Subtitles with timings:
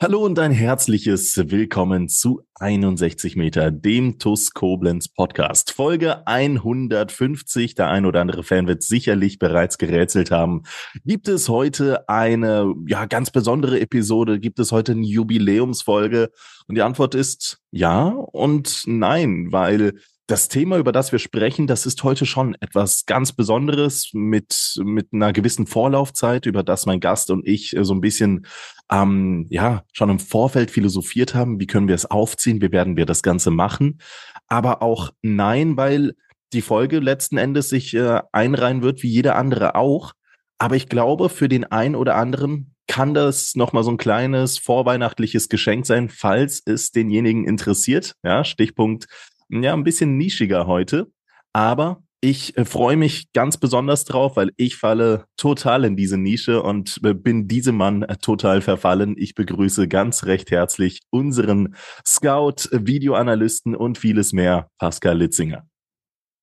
[0.00, 5.72] Hallo und ein herzliches Willkommen zu 61 Meter, dem TUS Koblenz Podcast.
[5.72, 7.74] Folge 150.
[7.74, 10.62] Der ein oder andere Fan wird sicherlich bereits gerätselt haben.
[11.04, 14.38] Gibt es heute eine, ja, ganz besondere Episode?
[14.38, 16.30] Gibt es heute eine Jubiläumsfolge?
[16.68, 19.94] Und die Antwort ist ja und nein, weil
[20.28, 25.08] das Thema, über das wir sprechen, das ist heute schon etwas ganz Besonderes mit, mit
[25.10, 28.46] einer gewissen Vorlaufzeit, über das mein Gast und ich so ein bisschen,
[28.92, 31.58] ähm, ja, schon im Vorfeld philosophiert haben.
[31.60, 32.60] Wie können wir es aufziehen?
[32.60, 34.00] Wie werden wir das Ganze machen?
[34.48, 36.14] Aber auch nein, weil
[36.52, 40.12] die Folge letzten Endes sich äh, einreihen wird, wie jede andere auch.
[40.58, 45.48] Aber ich glaube, für den einen oder anderen kann das nochmal so ein kleines vorweihnachtliches
[45.48, 48.12] Geschenk sein, falls es denjenigen interessiert.
[48.22, 49.06] Ja, Stichpunkt
[49.48, 51.10] ja, ein bisschen nischiger heute.
[51.52, 56.62] Aber ich äh, freue mich ganz besonders drauf, weil ich falle total in diese Nische
[56.62, 59.14] und äh, bin diesem Mann äh, total verfallen.
[59.16, 65.64] Ich begrüße ganz recht herzlich unseren Scout, Videoanalysten und vieles mehr, Pascal Litzinger.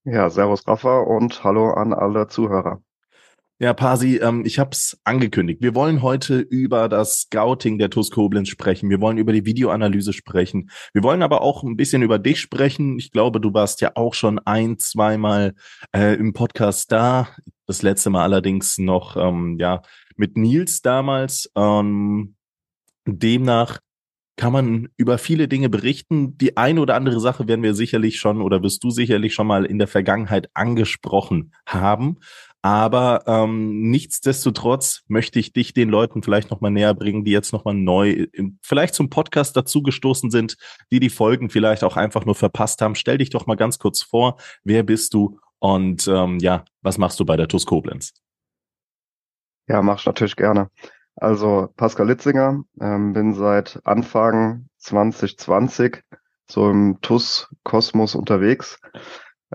[0.06, 2.82] Ja, Servus Rafa und hallo an alle Zuhörer.
[3.58, 5.62] Ja, Pasi, ähm, ich habe es angekündigt.
[5.62, 8.90] Wir wollen heute über das Scouting der TUS Koblenz sprechen.
[8.90, 10.70] Wir wollen über die Videoanalyse sprechen.
[10.92, 13.00] Wir wollen aber auch ein bisschen über dich sprechen.
[13.00, 15.54] Ich glaube, du warst ja auch schon ein, zweimal
[15.96, 17.30] äh, im Podcast da.
[17.66, 19.84] Das letzte Mal allerdings noch ähm, ja
[20.18, 21.50] mit Nils damals.
[21.56, 22.36] Ähm,
[23.06, 23.80] demnach
[24.38, 26.38] kann man über viele Dinge berichten.
[26.38, 29.66] Die eine oder andere Sache werden wir sicherlich schon oder wirst du sicherlich schon mal
[29.66, 32.18] in der Vergangenheit angesprochen haben.
[32.66, 37.76] Aber ähm, nichtsdestotrotz möchte ich dich den Leuten vielleicht nochmal näher bringen, die jetzt nochmal
[37.76, 38.26] neu,
[38.64, 40.58] vielleicht zum Podcast dazugestoßen sind,
[40.92, 42.96] die die Folgen vielleicht auch einfach nur verpasst haben.
[42.96, 47.20] Stell dich doch mal ganz kurz vor, wer bist du und ähm, ja, was machst
[47.20, 48.16] du bei der TUS Koblenz?
[49.68, 50.72] Ja, mach ich natürlich gerne.
[51.18, 56.02] Also Pascal Litzinger, ähm, bin seit Anfang 2020
[56.50, 58.80] so im TUS-Kosmos unterwegs.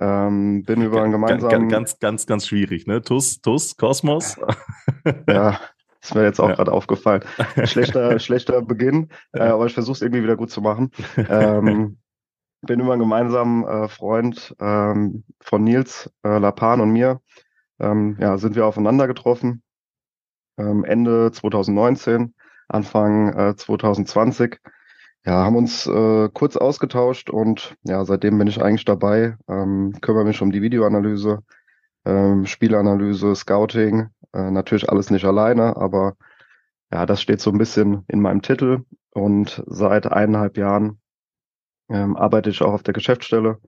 [0.01, 1.69] Ähm, bin über einen gemeinsamen...
[1.69, 3.03] Ganz, ganz, ganz schwierig, ne?
[3.03, 4.37] TUS, TUS, Kosmos.
[5.29, 5.61] ja,
[6.01, 6.55] ist mir jetzt auch ja.
[6.55, 7.23] gerade aufgefallen.
[7.65, 10.91] Schlechter, schlechter Beginn, äh, aber ich versuche es irgendwie wieder gut zu machen.
[11.17, 11.99] Ähm,
[12.63, 17.21] bin über einen gemeinsamen äh, Freund ähm, von Nils äh, Lapan und mir,
[17.79, 19.63] ähm, ja, sind wir aufeinander getroffen.
[20.59, 22.35] Ähm, Ende 2019,
[22.69, 24.59] Anfang äh, 2020
[25.25, 30.25] ja, haben uns äh, kurz ausgetauscht und ja, seitdem bin ich eigentlich dabei, ähm, kümmere
[30.25, 31.41] mich um die Videoanalyse,
[32.07, 36.17] ähm, Spielanalyse, Scouting, äh, natürlich alles nicht alleine, aber
[36.91, 41.01] ja, das steht so ein bisschen in meinem Titel und seit eineinhalb Jahren
[41.91, 43.59] ähm, arbeite ich auch auf der Geschäftsstelle,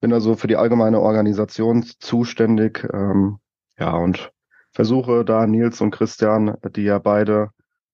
[0.00, 3.38] bin also für die allgemeine Organisation zuständig, ähm,
[3.78, 4.32] ja, und
[4.72, 7.50] versuche da Nils und Christian, die ja beide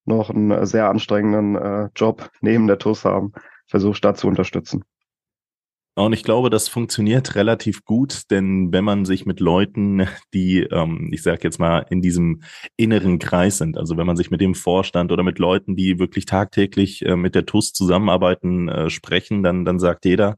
[0.06, 3.33] noch einen sehr anstrengenden äh, Job neben der TUS haben,
[3.67, 4.84] versuche da zu unterstützen.
[5.99, 11.09] Und ich glaube, das funktioniert relativ gut, denn wenn man sich mit Leuten, die, ähm,
[11.11, 12.43] ich sage jetzt mal, in diesem
[12.77, 16.27] inneren Kreis sind, also wenn man sich mit dem Vorstand oder mit Leuten, die wirklich
[16.27, 20.37] tagtäglich äh, mit der TUS zusammenarbeiten, äh, sprechen, dann, dann sagt jeder,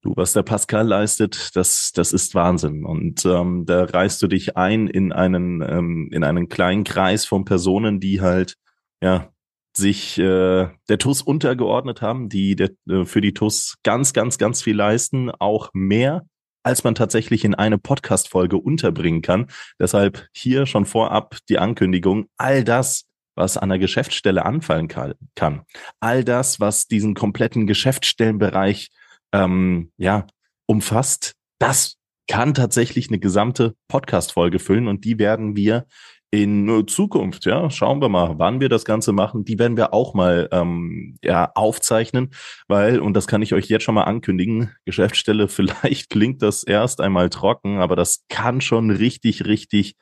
[0.00, 2.86] du, was der Pascal leistet, das, das ist Wahnsinn.
[2.86, 7.44] Und ähm, da reißt du dich ein in einen, ähm, in einen kleinen Kreis von
[7.44, 8.54] Personen, die halt
[9.02, 9.32] ja,
[9.76, 14.62] sich äh, der TUS untergeordnet haben, die der, äh, für die TUS ganz, ganz, ganz
[14.62, 16.26] viel leisten, auch mehr,
[16.62, 19.46] als man tatsächlich in eine Podcast-Folge unterbringen kann.
[19.78, 25.62] Deshalb hier schon vorab die Ankündigung, all das, was an der Geschäftsstelle anfallen kann,
[26.00, 28.90] all das, was diesen kompletten Geschäftsstellenbereich
[29.32, 30.26] ähm, ja,
[30.66, 35.86] umfasst, das kann tatsächlich eine gesamte Podcast-Folge füllen und die werden wir
[36.30, 39.44] in Zukunft, ja, schauen wir mal, wann wir das Ganze machen.
[39.44, 42.30] Die werden wir auch mal ähm, ja, aufzeichnen,
[42.66, 47.00] weil, und das kann ich euch jetzt schon mal ankündigen, Geschäftsstelle, vielleicht klingt das erst
[47.00, 49.96] einmal trocken, aber das kann schon richtig, richtig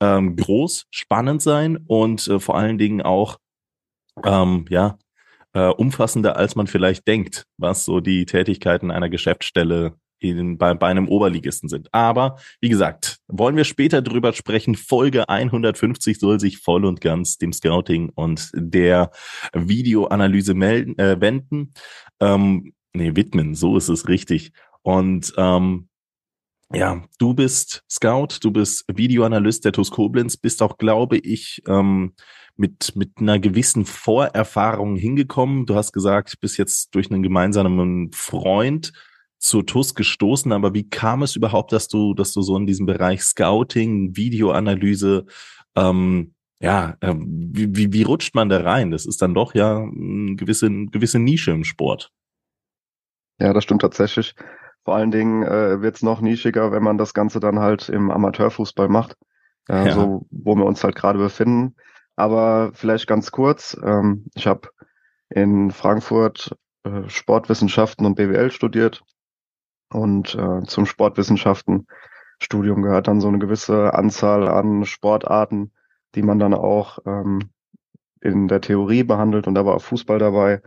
[0.00, 3.38] ähm, groß, spannend sein und äh, vor allen Dingen auch,
[4.24, 4.98] ähm, ja,
[5.52, 10.88] äh, umfassender, als man vielleicht denkt, was so die Tätigkeiten einer Geschäftsstelle in, bei, bei
[10.88, 11.88] einem Oberligisten sind.
[11.92, 14.74] Aber wie gesagt, wollen wir später drüber sprechen.
[14.74, 19.10] Folge 150 soll sich voll und ganz dem Scouting und der
[19.52, 21.72] Videoanalyse melden, äh, wenden.
[22.20, 24.52] Ähm, Nee, widmen, so ist es richtig.
[24.82, 25.88] Und ähm,
[26.72, 32.14] ja, du bist Scout, du bist Videoanalyst der TuS Koblenz, bist auch, glaube ich, ähm,
[32.56, 35.66] mit, mit einer gewissen Vorerfahrung hingekommen.
[35.66, 38.92] Du hast gesagt, bist jetzt durch einen gemeinsamen Freund
[39.40, 42.86] zur TUS gestoßen, aber wie kam es überhaupt, dass du, dass du so in diesem
[42.86, 45.24] Bereich Scouting, Videoanalyse,
[45.74, 48.90] ähm, ja, äh, wie, wie, wie rutscht man da rein?
[48.90, 52.12] Das ist dann doch ja eine gewisse, eine gewisse Nische im Sport.
[53.38, 54.34] Ja, das stimmt tatsächlich.
[54.84, 58.10] Vor allen Dingen äh, wird es noch nischiger, wenn man das Ganze dann halt im
[58.10, 59.16] Amateurfußball macht,
[59.70, 59.92] äh, ja.
[59.92, 61.76] so wo wir uns halt gerade befinden.
[62.14, 64.68] Aber vielleicht ganz kurz, ähm, ich habe
[65.30, 66.54] in Frankfurt
[66.84, 69.02] äh, Sportwissenschaften und BWL studiert
[69.92, 75.72] und äh, zum Sportwissenschaften-Studium gehört dann so eine gewisse Anzahl an Sportarten,
[76.14, 77.50] die man dann auch ähm,
[78.20, 80.62] in der Theorie behandelt und da war auch Fußball dabei.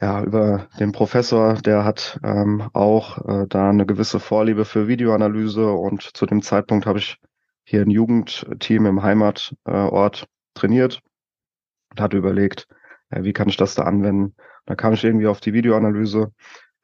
[0.00, 5.70] Ja, über den Professor, der hat ähm, auch äh, da eine gewisse Vorliebe für Videoanalyse
[5.72, 7.18] und zu dem Zeitpunkt habe ich
[7.64, 11.00] hier ein Jugendteam im Heimatort äh, trainiert
[11.90, 12.66] und hatte überlegt,
[13.10, 14.34] äh, wie kann ich das da anwenden.
[14.66, 16.32] Da kam ich irgendwie auf die Videoanalyse,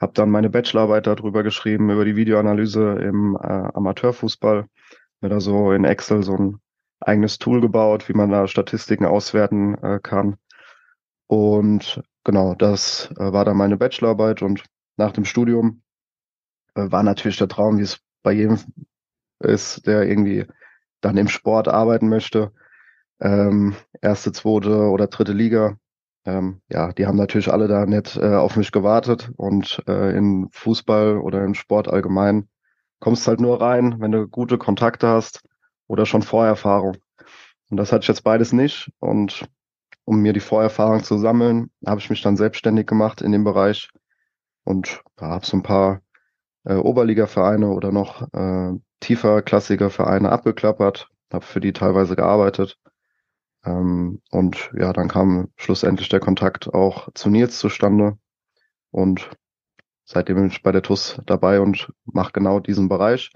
[0.00, 4.66] habe dann meine Bachelorarbeit darüber geschrieben, über die Videoanalyse im äh, Amateurfußball,
[5.20, 6.60] mir da so in Excel so ein
[7.00, 10.36] eigenes Tool gebaut, wie man da Statistiken auswerten äh, kann.
[11.26, 14.64] Und genau, das äh, war dann meine Bachelorarbeit und
[14.96, 15.82] nach dem Studium
[16.74, 18.58] äh, war natürlich der Traum, wie es bei jedem
[19.38, 20.46] ist, der irgendwie
[21.00, 22.52] dann im Sport arbeiten möchte.
[23.20, 25.76] Ähm, erste, zweite oder dritte Liga.
[26.26, 30.48] Ähm, ja, die haben natürlich alle da nicht äh, auf mich gewartet und äh, in
[30.52, 32.48] Fußball oder in Sport allgemein
[33.00, 35.42] kommst halt nur rein, wenn du gute Kontakte hast
[35.88, 36.96] oder schon Vorerfahrung.
[37.70, 38.90] Und das hatte ich jetzt beides nicht.
[38.98, 39.48] Und
[40.04, 43.88] um mir die Vorerfahrung zu sammeln, habe ich mich dann selbstständig gemacht in dem Bereich
[44.64, 46.00] und habe so ein paar
[46.64, 52.78] äh, Oberliga-Vereine oder noch äh, tiefer klassiger Vereine abgeklappert, habe für die teilweise gearbeitet.
[53.64, 58.18] Ähm, und ja, dann kam schlussendlich der Kontakt auch zu Nils zustande.
[58.90, 59.30] Und
[60.04, 63.30] seitdem bin ich bei der TUS dabei und mache genau diesen Bereich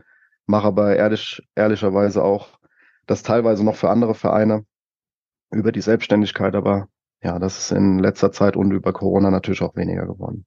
[0.47, 2.59] mache aber ehrlich, ehrlicherweise auch
[3.07, 4.65] das teilweise noch für andere Vereine
[5.51, 6.89] über die Selbstständigkeit, aber
[7.23, 10.47] ja, das ist in letzter Zeit und über Corona natürlich auch weniger geworden.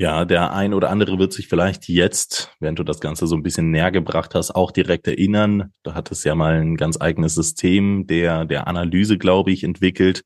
[0.00, 3.42] Ja, der ein oder andere wird sich vielleicht jetzt, während du das Ganze so ein
[3.42, 5.74] bisschen näher gebracht hast, auch direkt erinnern.
[5.82, 10.22] Du hattest ja mal ein ganz eigenes System der, der Analyse, glaube ich, entwickelt,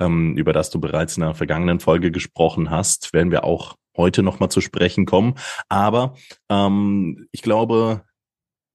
[0.00, 3.12] ähm, über das du bereits in der vergangenen Folge gesprochen hast.
[3.12, 5.34] Werden wir auch heute nochmal zu sprechen kommen.
[5.68, 6.16] Aber
[6.48, 8.02] ähm, ich glaube,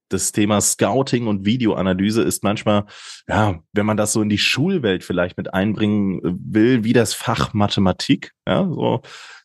[0.08, 2.86] das Thema Scouting und Videoanalyse ist manchmal,
[3.28, 7.52] ja, wenn man das so in die Schulwelt vielleicht mit einbringen will, wie das Fach
[7.52, 8.32] Mathematik.
[8.46, 9.02] Ja, so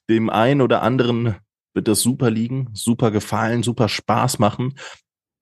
[0.09, 1.35] dem einen oder anderen
[1.73, 4.75] wird das super liegen, super gefallen, super Spaß machen.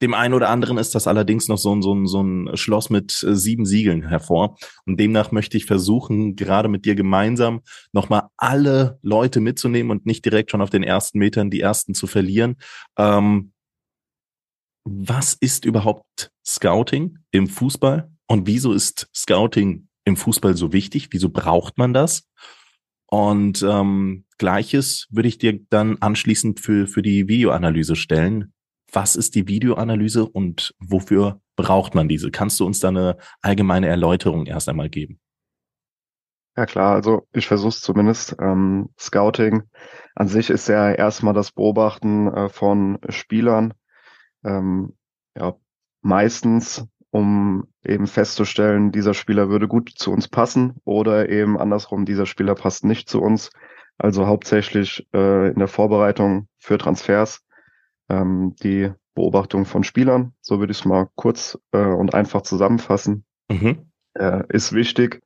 [0.01, 2.89] Dem einen oder anderen ist das allerdings noch so ein, so ein, so ein Schloss
[2.89, 4.57] mit äh, sieben Siegeln hervor.
[4.85, 7.61] Und demnach möchte ich versuchen, gerade mit dir gemeinsam
[7.91, 12.07] nochmal alle Leute mitzunehmen und nicht direkt schon auf den ersten Metern die ersten zu
[12.07, 12.55] verlieren.
[12.97, 13.51] Ähm,
[14.83, 18.09] was ist überhaupt Scouting im Fußball?
[18.27, 21.09] Und wieso ist Scouting im Fußball so wichtig?
[21.11, 22.27] Wieso braucht man das?
[23.05, 28.51] Und ähm, gleiches würde ich dir dann anschließend für, für die Videoanalyse stellen
[28.91, 32.31] was ist die Videoanalyse und wofür braucht man diese?
[32.31, 35.19] Kannst du uns da eine allgemeine Erläuterung erst einmal geben?
[36.57, 38.35] Ja klar, also ich versuche es zumindest.
[38.39, 39.63] Ähm, Scouting
[40.15, 43.73] an sich ist ja erstmal das Beobachten äh, von Spielern.
[44.43, 44.97] Ähm,
[45.37, 45.55] ja,
[46.01, 52.25] meistens, um eben festzustellen, dieser Spieler würde gut zu uns passen oder eben andersrum, dieser
[52.25, 53.49] Spieler passt nicht zu uns.
[53.97, 57.43] Also hauptsächlich äh, in der Vorbereitung für Transfers
[58.09, 63.25] ähm, die Beobachtung von Spielern, so würde ich es mal kurz äh, und einfach zusammenfassen,
[63.49, 63.91] mhm.
[64.13, 65.21] äh, ist wichtig,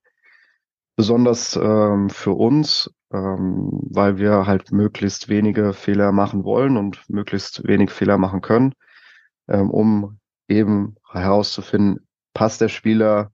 [0.95, 7.67] besonders ähm, für uns, ähm, weil wir halt möglichst wenige Fehler machen wollen und möglichst
[7.67, 8.73] wenig Fehler machen können,
[9.47, 13.31] ähm, um eben herauszufinden, passt der Spieler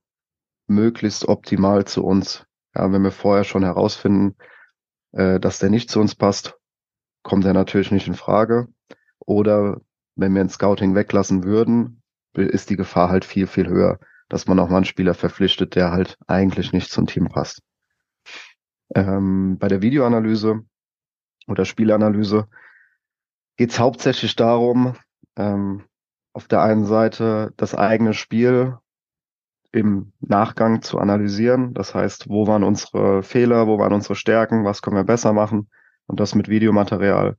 [0.68, 2.46] möglichst optimal zu uns.
[2.76, 4.36] Ja, wenn wir vorher schon herausfinden,
[5.14, 6.58] äh, dass der nicht zu uns passt,
[7.24, 8.68] kommt er natürlich nicht in Frage.
[9.20, 9.82] Oder
[10.16, 12.02] wenn wir ein Scouting weglassen würden,
[12.34, 14.00] ist die Gefahr halt viel, viel höher,
[14.30, 17.62] dass man auch mal einen Spieler verpflichtet, der halt eigentlich nicht zum Team passt.
[18.96, 20.62] Ähm, bei der Videoanalyse
[21.48, 22.48] oder Spielanalyse
[23.58, 24.96] geht es hauptsächlich darum,
[25.36, 25.84] ähm,
[26.34, 28.78] auf der einen Seite das eigene Spiel
[29.72, 31.74] im Nachgang zu analysieren.
[31.74, 35.70] Das heißt, wo waren unsere Fehler, wo waren unsere Stärken, was können wir besser machen,
[36.08, 37.38] und das mit Videomaterial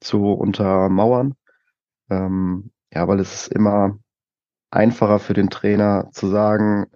[0.00, 1.34] zu untermauern.
[2.10, 3.98] Ähm, ja, weil es ist immer
[4.70, 6.86] einfacher für den Trainer zu sagen,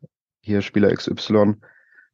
[0.40, 1.54] hier Spieler XY,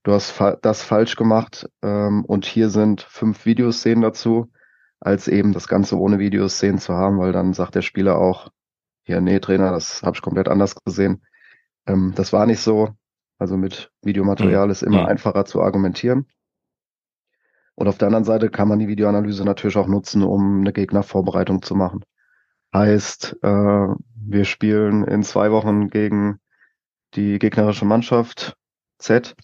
[0.03, 4.51] du hast fa das falsch gemacht ähm, und hier sind fünf Videoszenen dazu,
[5.01, 8.51] als eben das Ganze ohne Videoszenen zu haben, weil dann sagt der Spieler auch,
[9.03, 11.23] hier, nee, Trainer, das habe ich komplett anders gesehen.
[11.91, 12.91] Ähm, das war nicht so.
[13.39, 14.73] Also mit Videomaterial mhm.
[14.73, 15.07] ist immer mhm.
[15.07, 16.27] einfacher zu argumentieren.
[17.75, 21.63] Und auf der anderen Seite kann man die Videoanalyse natürlich auch nutzen, um eine Gegnervorbereitung
[21.63, 22.05] zu machen.
[22.75, 26.39] Heißt, äh, wir spielen in zwei Wochen gegen
[27.15, 28.57] die gegnerische Mannschaft
[28.99, 29.35] Z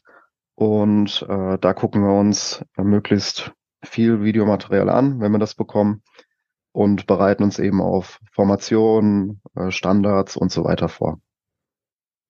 [0.55, 6.03] und äh, da gucken wir uns möglichst viel Videomaterial an, wenn wir das bekommen
[6.73, 11.21] und bereiten uns eben auf Formationen, äh, Standards und so weiter vor.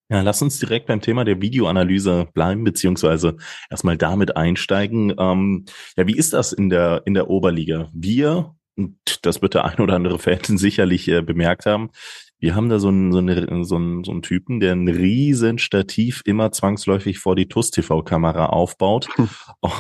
[0.08, 3.36] Ja, lass uns direkt beim Thema der Videoanalyse bleiben, beziehungsweise
[3.70, 5.12] erstmal damit einsteigen.
[5.18, 5.64] Ähm,
[5.96, 7.90] ja, wie ist das in der, in der Oberliga?
[7.92, 11.90] Wir, und das wird der ein oder andere Fan sicherlich äh, bemerkt haben,
[12.38, 15.58] wir haben da so einen, so, einen, so, einen, so einen Typen, der ein riesen
[15.58, 19.28] Stativ immer zwangsläufig vor die TUS-TV-Kamera aufbaut hm.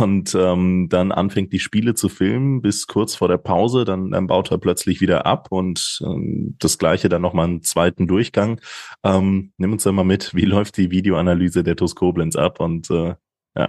[0.00, 3.84] und ähm, dann anfängt, die Spiele zu filmen bis kurz vor der Pause.
[3.84, 8.06] Dann, dann baut er plötzlich wieder ab und ähm, das Gleiche dann nochmal einen zweiten
[8.06, 8.60] Durchgang.
[9.04, 12.90] Ähm, nimm uns da mal mit, wie läuft die Videoanalyse der TUS Koblenz ab und
[12.90, 13.14] äh,
[13.56, 13.68] ja,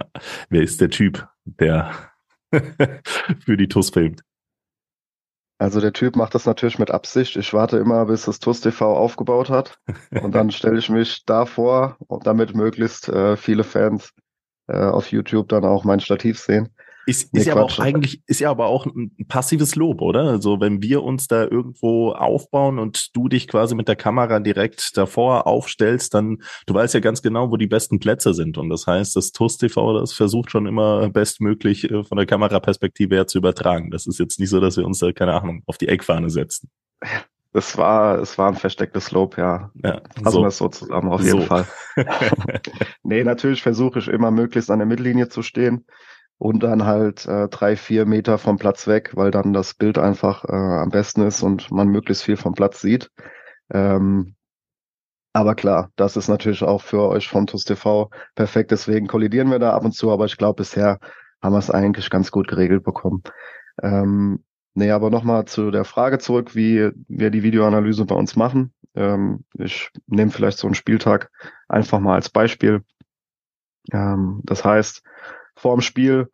[0.50, 1.92] wer ist der Typ, der
[3.44, 4.22] für die TUS filmt?
[5.58, 7.36] Also der Typ macht das natürlich mit Absicht.
[7.36, 9.78] Ich warte immer, bis das TUS TV aufgebaut hat.
[10.22, 14.12] Und dann stelle ich mich davor, damit möglichst äh, viele Fans
[14.68, 16.68] äh, auf YouTube dann auch mein Stativ sehen.
[17.08, 20.24] Ist, nee, ist ja aber auch eigentlich, ist ja aber auch ein passives Lob, oder?
[20.24, 24.94] Also wenn wir uns da irgendwo aufbauen und du dich quasi mit der Kamera direkt
[24.98, 28.58] davor aufstellst, dann, du weißt ja ganz genau, wo die besten Plätze sind.
[28.58, 33.14] Und das heißt, das TUS TV, das versucht schon immer bestmöglich äh, von der Kameraperspektive
[33.14, 33.90] her zu übertragen.
[33.90, 36.68] Das ist jetzt nicht so, dass wir uns da, keine Ahnung, auf die Eckfahne setzen.
[37.54, 39.70] Das war, es war ein verstecktes Lob, ja.
[39.82, 40.40] ja Fassen so.
[40.42, 41.46] wir es so zusammen, auf jeden so.
[41.46, 41.66] Fall.
[43.02, 45.86] nee, natürlich versuche ich immer möglichst an der Mittellinie zu stehen
[46.38, 50.44] und dann halt äh, drei, vier Meter vom Platz weg, weil dann das Bild einfach
[50.44, 53.10] äh, am besten ist und man möglichst viel vom Platz sieht.
[53.70, 54.36] Ähm,
[55.32, 58.70] aber klar, das ist natürlich auch für euch vom TUS TV perfekt.
[58.70, 60.98] Deswegen kollidieren wir da ab und zu, aber ich glaube, bisher
[61.42, 63.22] haben wir es eigentlich ganz gut geregelt bekommen.
[63.82, 68.72] Ähm, nee, aber nochmal zu der Frage zurück, wie wir die Videoanalyse bei uns machen.
[68.94, 71.30] Ähm, ich nehme vielleicht so einen Spieltag
[71.68, 72.82] einfach mal als Beispiel.
[73.92, 75.02] Ähm, das heißt,
[75.58, 76.30] vor dem Spiel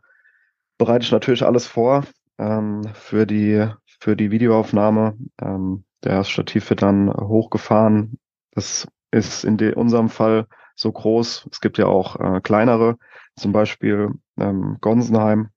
[0.79, 2.05] bereite ich natürlich alles vor
[2.39, 5.17] ähm, für die für die Videoaufnahme.
[5.41, 8.19] Ähm, der Stativ wird dann hochgefahren.
[8.53, 11.49] Das ist in unserem Fall so groß.
[11.51, 12.99] Es gibt ja auch äh, kleinere,
[13.37, 15.51] zum Beispiel ähm, Gonsenheim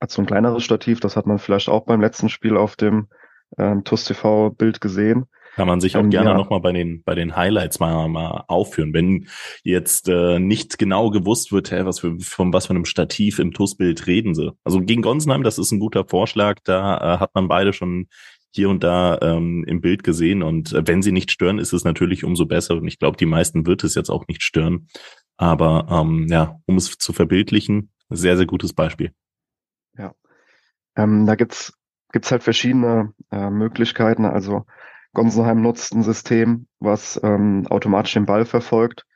[0.00, 1.00] hat so ein kleineres Stativ.
[1.00, 3.08] Das hat man vielleicht auch beim letzten Spiel auf dem
[3.58, 5.26] ähm, TUS TV Bild gesehen.
[5.56, 6.36] Kann man sich auch ähm, gerne ja.
[6.36, 8.92] nochmal bei den, bei den Highlights mal, mal aufführen.
[8.92, 9.26] Wenn
[9.62, 13.52] jetzt äh, nicht genau gewusst wird, hey, was für, von was für einem Stativ im
[13.54, 14.52] TUS-Bild reden sie.
[14.64, 16.58] Also gegen Gonsenheim, das ist ein guter Vorschlag.
[16.64, 18.08] Da äh, hat man beide schon
[18.54, 20.42] hier und da ähm, im Bild gesehen.
[20.42, 22.74] Und äh, wenn sie nicht stören, ist es natürlich umso besser.
[22.74, 24.88] Und ich glaube, die meisten wird es jetzt auch nicht stören.
[25.38, 29.12] Aber ähm, ja, um es zu verbildlichen, sehr, sehr gutes Beispiel.
[29.96, 30.12] Ja.
[30.96, 31.72] Ähm, da gibt's
[32.12, 34.24] gibt's halt verschiedene äh, Möglichkeiten.
[34.24, 34.64] Also
[35.16, 39.06] Gonsenheim nutzt ein System, was ähm, automatisch den Ball verfolgt,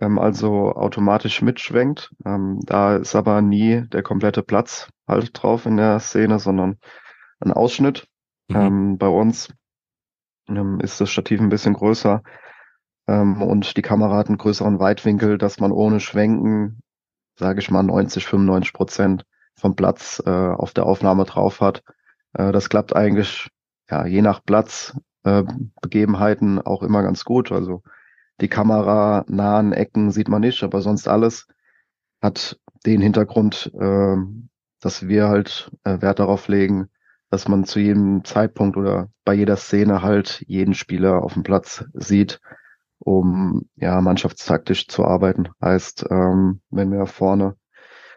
[0.00, 2.12] ähm, also automatisch mitschwenkt.
[2.24, 6.78] Ähm, da ist aber nie der komplette Platz halt drauf in der Szene, sondern
[7.40, 8.06] ein Ausschnitt.
[8.48, 8.56] Mhm.
[8.56, 9.52] Ähm, bei uns
[10.48, 12.22] ähm, ist das Stativ ein bisschen größer
[13.08, 16.82] ähm, und die Kamera hat einen größeren Weitwinkel, dass man ohne Schwenken,
[17.36, 19.24] sage ich mal, 90, 95 Prozent
[19.56, 21.82] vom Platz äh, auf der Aufnahme drauf hat.
[22.34, 23.50] Äh, das klappt eigentlich
[23.90, 24.94] ja, je nach Platz
[25.28, 25.44] äh,
[25.80, 27.52] Begebenheiten auch immer ganz gut.
[27.52, 27.82] Also
[28.40, 31.46] die Kamera nahen Ecken sieht man nicht, aber sonst alles
[32.20, 34.16] hat den Hintergrund, äh,
[34.80, 36.88] dass wir halt äh, Wert darauf legen,
[37.30, 41.84] dass man zu jedem Zeitpunkt oder bei jeder Szene halt jeden Spieler auf dem Platz
[41.92, 42.40] sieht,
[42.98, 45.48] um ja mannschaftstaktisch zu arbeiten.
[45.62, 47.56] Heißt, ähm, wenn wir vorne,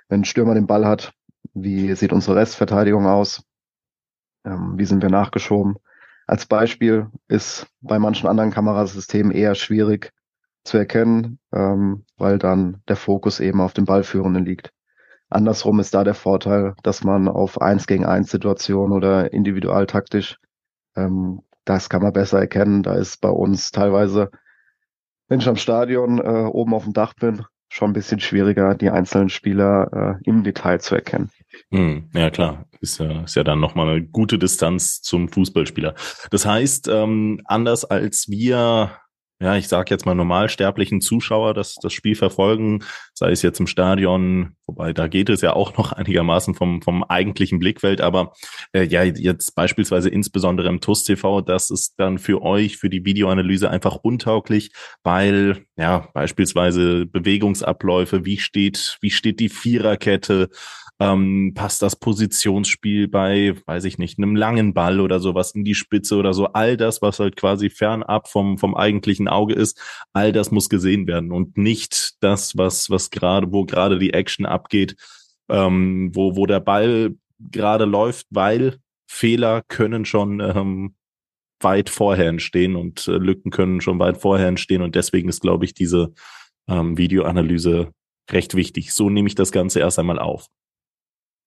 [0.07, 1.13] wenn ein Stürmer den Ball hat,
[1.53, 3.43] wie sieht unsere Restverteidigung aus?
[4.45, 5.77] Ähm, wie sind wir nachgeschoben?
[6.31, 10.13] Als Beispiel ist bei manchen anderen Kamerasystemen eher schwierig
[10.63, 14.71] zu erkennen, ähm, weil dann der Fokus eben auf dem Ballführenden liegt.
[15.29, 20.37] Andersrum ist da der Vorteil, dass man auf eins gegen eins Situationen oder individualtaktisch,
[20.95, 22.81] ähm, das kann man besser erkennen.
[22.81, 24.31] Da ist bei uns teilweise,
[25.27, 28.89] wenn ich am Stadion äh, oben auf dem Dach bin, schon ein bisschen schwieriger, die
[28.89, 31.29] einzelnen Spieler äh, im Detail zu erkennen.
[31.71, 35.95] Hm, ja klar, ist ja, ist ja dann nochmal eine gute Distanz zum Fußballspieler.
[36.31, 38.91] Das heißt, ähm, anders als wir
[39.41, 42.83] ja, ich sage jetzt mal normalsterblichen Zuschauer das, das Spiel verfolgen,
[43.15, 47.03] sei es jetzt im Stadion, wobei da geht es ja auch noch einigermaßen vom, vom
[47.03, 48.33] eigentlichen Blickfeld, aber
[48.71, 53.03] äh, ja, jetzt beispielsweise insbesondere im TUS TV, das ist dann für euch, für die
[53.03, 54.73] Videoanalyse einfach untauglich,
[55.03, 60.49] weil ja, beispielsweise Bewegungsabläufe, wie steht, wie steht die Viererkette,
[61.01, 65.73] ähm, passt das Positionsspiel bei, weiß ich nicht, einem langen Ball oder sowas in die
[65.73, 66.45] Spitze oder so.
[66.53, 69.81] All das, was halt quasi fernab vom, vom eigentlichen Auge ist,
[70.13, 74.45] all das muss gesehen werden und nicht das, was, was gerade, wo gerade die Action
[74.45, 74.95] abgeht,
[75.49, 78.77] ähm, wo, wo der Ball gerade läuft, weil
[79.07, 80.93] Fehler können schon ähm,
[81.61, 85.65] weit vorher entstehen und äh, Lücken können schon weit vorher entstehen und deswegen ist, glaube
[85.65, 86.13] ich, diese
[86.67, 87.91] ähm, Videoanalyse
[88.29, 88.93] recht wichtig.
[88.93, 90.45] So nehme ich das Ganze erst einmal auf.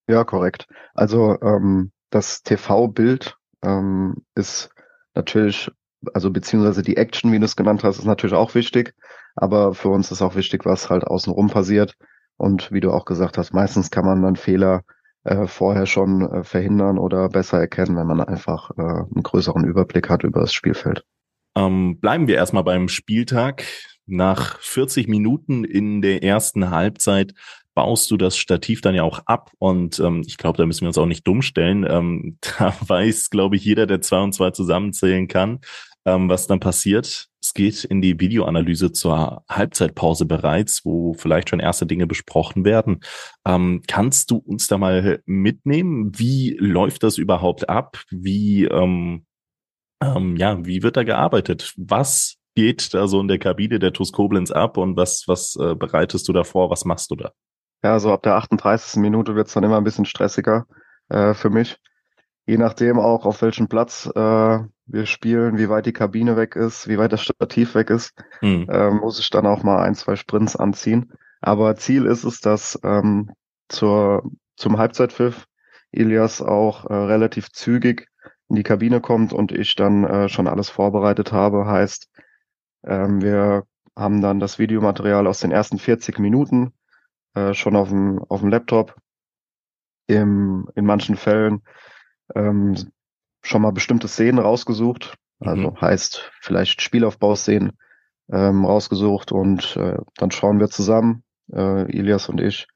[0.08, 0.66] Ja, korrekt.
[0.94, 4.70] Also ähm, das TV-Bild ähm, ist
[5.14, 5.70] natürlich,
[6.12, 8.94] also beziehungsweise die Action, wie du es genannt hast, ist natürlich auch wichtig.
[9.37, 11.94] Aber für uns ist auch wichtig, was halt außenrum passiert.
[12.37, 14.82] Und wie du auch gesagt hast, meistens kann man dann Fehler
[15.25, 20.11] äh, vorher schon äh, verhindern oder besser erkennen, wenn man einfach äh, einen größeren Überblick
[20.11, 21.04] hat über das Spielfeld.
[21.56, 23.64] Ähm, bleiben wir erstmal beim Spieltag.
[24.06, 27.32] Nach 40 Minuten in der ersten Halbzeit
[27.75, 29.50] baust du das Stativ dann ja auch ab.
[29.59, 31.85] Und ähm, ich glaube, da müssen wir uns auch nicht dumm stellen.
[31.88, 35.61] Ähm, da weiß, glaube ich, jeder, der zwei und zwei zusammenzählen kann,
[36.04, 37.28] ähm, was dann passiert.
[37.43, 43.00] Es geht in die Videoanalyse zur Halbzeitpause bereits, wo vielleicht schon erste Dinge besprochen werden.
[43.47, 46.12] Ähm, kannst du uns da mal mitnehmen?
[46.19, 48.02] Wie läuft das überhaupt ab?
[48.11, 49.26] Wie, ähm,
[50.02, 51.75] ähm, ja, wie wird da gearbeitet?
[51.76, 55.75] Was geht da so in der Kabine der TuS Koblenz ab und was, was äh,
[55.75, 56.71] bereitest du da vor?
[56.71, 57.33] Was machst du da?
[57.83, 59.00] Ja, so ab der 38.
[59.00, 60.66] Minute wird's dann immer ein bisschen stressiger
[61.09, 61.78] äh, für mich.
[62.47, 66.88] Je nachdem auch, auf welchem Platz äh, wir spielen, wie weit die Kabine weg ist,
[66.88, 68.66] wie weit das Stativ weg ist, mhm.
[68.68, 71.12] äh, muss ich dann auch mal ein, zwei Sprints anziehen.
[71.40, 73.31] Aber Ziel ist es, dass ähm,
[73.68, 75.46] zur, zum Halbzeitpfiff
[75.90, 78.09] Ilias auch äh, relativ zügig
[78.48, 81.66] in die Kabine kommt und ich dann äh, schon alles vorbereitet habe.
[81.66, 82.11] Heißt,
[82.85, 83.64] ähm, wir
[83.96, 86.72] haben dann das Videomaterial aus den ersten 40 Minuten
[87.35, 88.97] äh, schon auf dem, auf dem Laptop.
[90.07, 91.62] Im, in manchen Fällen
[92.35, 92.75] ähm,
[93.42, 95.16] schon mal bestimmte Szenen rausgesucht.
[95.40, 95.81] Also mhm.
[95.81, 97.73] heißt vielleicht Spielaufbauszenen
[98.31, 102.68] ähm, rausgesucht und äh, dann schauen wir zusammen, äh, Ilias und ich,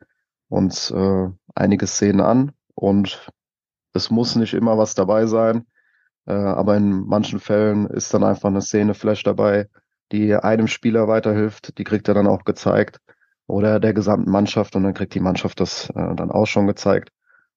[0.49, 3.31] uns äh, einige Szenen an und
[3.94, 5.66] es muss nicht immer was dabei sein,
[6.27, 9.68] äh, aber in manchen Fällen ist dann einfach eine Szene vielleicht dabei,
[10.12, 13.01] die einem Spieler weiterhilft, die kriegt er dann auch gezeigt
[13.48, 17.11] oder der gesamten Mannschaft und dann kriegt die Mannschaft das äh, dann auch schon gezeigt.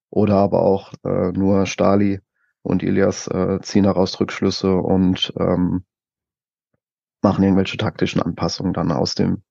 [0.10, 2.22] Oder aber auch äh, nur Stali
[2.64, 5.84] und Ilias äh, ziehen daraus Rückschlüsse und ähm,
[7.22, 9.44] machen irgendwelche taktischen Anpassungen dann aus dem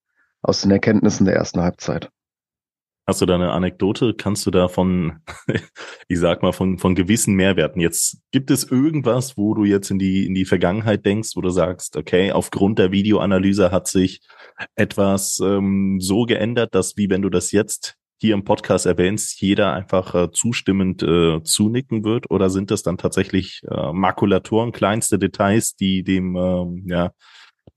[0.42, 2.10] aus den Erkenntnissen der ersten Halbzeit.
[3.10, 4.14] Hast du da eine Anekdote?
[4.14, 5.18] Kannst du da von,
[6.08, 9.98] ich sag mal, von, von gewissen Mehrwerten jetzt, gibt es irgendwas, wo du jetzt in
[9.98, 14.20] die, in die Vergangenheit denkst, wo du sagst, okay, aufgrund der Videoanalyse hat sich
[14.76, 19.72] etwas ähm, so geändert, dass wie wenn du das jetzt hier im Podcast erwähnst, jeder
[19.72, 22.30] einfach äh, zustimmend äh, zunicken wird?
[22.30, 27.10] Oder sind das dann tatsächlich äh, Makulaturen, kleinste Details, die dem äh, ja,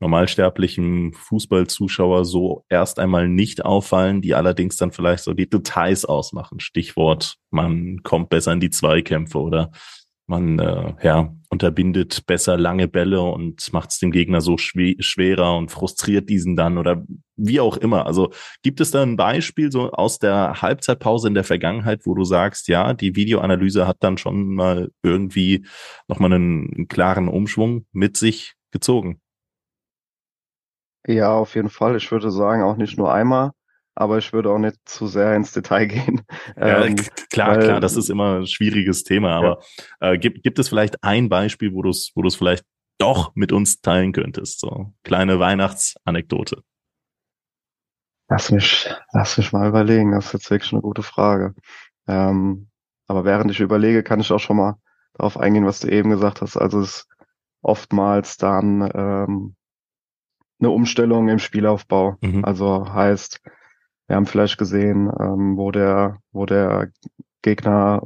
[0.03, 6.59] normalsterblichen Fußballzuschauer so erst einmal nicht auffallen, die allerdings dann vielleicht so die Details ausmachen.
[6.59, 9.71] Stichwort, man kommt besser in die Zweikämpfe oder
[10.27, 15.57] man äh, ja, unterbindet besser lange Bälle und macht es dem Gegner so schw schwerer
[15.57, 17.05] und frustriert diesen dann oder
[17.37, 18.05] wie auch immer.
[18.05, 22.25] Also gibt es da ein Beispiel so aus der Halbzeitpause in der Vergangenheit, wo du
[22.25, 25.65] sagst, ja, die Videoanalyse hat dann schon mal irgendwie
[26.09, 29.21] nochmal einen, einen klaren Umschwung mit sich gezogen?
[31.05, 31.95] Ja, auf jeden Fall.
[31.97, 33.51] Ich würde sagen, auch nicht nur einmal,
[33.95, 36.21] aber ich würde auch nicht zu sehr ins Detail gehen.
[36.57, 36.95] Ja, ähm,
[37.29, 39.61] klar, weil, klar, das ist immer ein schwieriges Thema, aber
[40.01, 40.11] ja.
[40.11, 42.65] äh, gibt, gibt es vielleicht ein Beispiel, wo du es wo du es vielleicht
[42.97, 44.59] doch mit uns teilen könntest?
[44.59, 46.63] So kleine Weihnachtsanekdote.
[48.29, 50.11] Lass mich, lass mich mal überlegen.
[50.11, 51.53] Das ist jetzt wirklich eine gute Frage.
[52.07, 52.69] Ähm,
[53.07, 54.77] aber während ich überlege, kann ich auch schon mal
[55.13, 56.57] darauf eingehen, was du eben gesagt hast.
[56.57, 57.07] Also es ist
[57.61, 59.55] oftmals dann ähm,
[60.63, 62.17] eine Umstellung im Spielaufbau.
[62.21, 62.43] Mhm.
[62.45, 63.41] Also heißt,
[64.07, 66.91] wir haben vielleicht gesehen, ähm, wo der, wo der
[67.41, 68.01] Gegner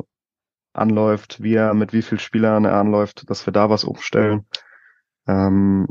[0.74, 4.46] anläuft, wie er mit wie vielen Spielern er anläuft, dass wir da was umstellen.
[5.28, 5.88] Ähm,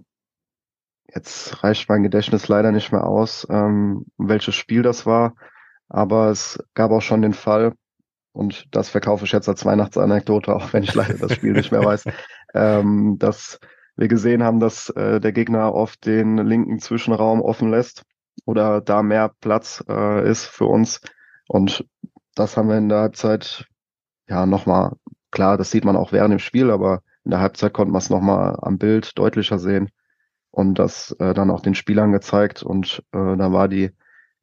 [1.13, 5.35] jetzt reicht mein Gedächtnis leider nicht mehr aus, ähm, welches Spiel das war,
[5.89, 7.75] aber es gab auch schon den Fall,
[8.33, 11.83] und das verkaufe ich jetzt als Weihnachtsanekdote, auch wenn ich leider das Spiel nicht mehr
[11.83, 12.05] weiß,
[12.55, 13.59] ähm, dass
[13.97, 18.03] wir gesehen haben, dass äh, der Gegner oft den linken Zwischenraum offen lässt
[18.45, 21.01] oder da mehr Platz äh, ist für uns.
[21.49, 21.87] Und
[22.35, 23.67] das haben wir in der Halbzeit
[24.29, 24.93] ja nochmal,
[25.31, 28.11] klar, das sieht man auch während dem Spiel, aber in der Halbzeit konnte man es
[28.11, 29.91] nochmal am Bild deutlicher sehen
[30.51, 32.63] und das äh, dann auch den Spielern gezeigt.
[32.63, 33.91] Und äh, da war die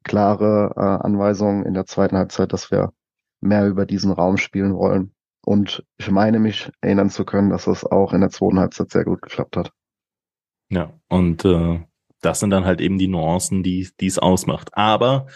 [0.02, 2.92] klare äh, Anweisung in der zweiten Halbzeit, dass wir
[3.40, 5.14] mehr über diesen Raum spielen wollen.
[5.44, 9.04] Und ich meine mich erinnern zu können, dass das auch in der zweiten Halbzeit sehr
[9.04, 9.72] gut geklappt hat.
[10.70, 11.80] Ja, und äh,
[12.20, 14.70] das sind dann halt eben die Nuancen, die es ausmacht.
[14.72, 15.26] Aber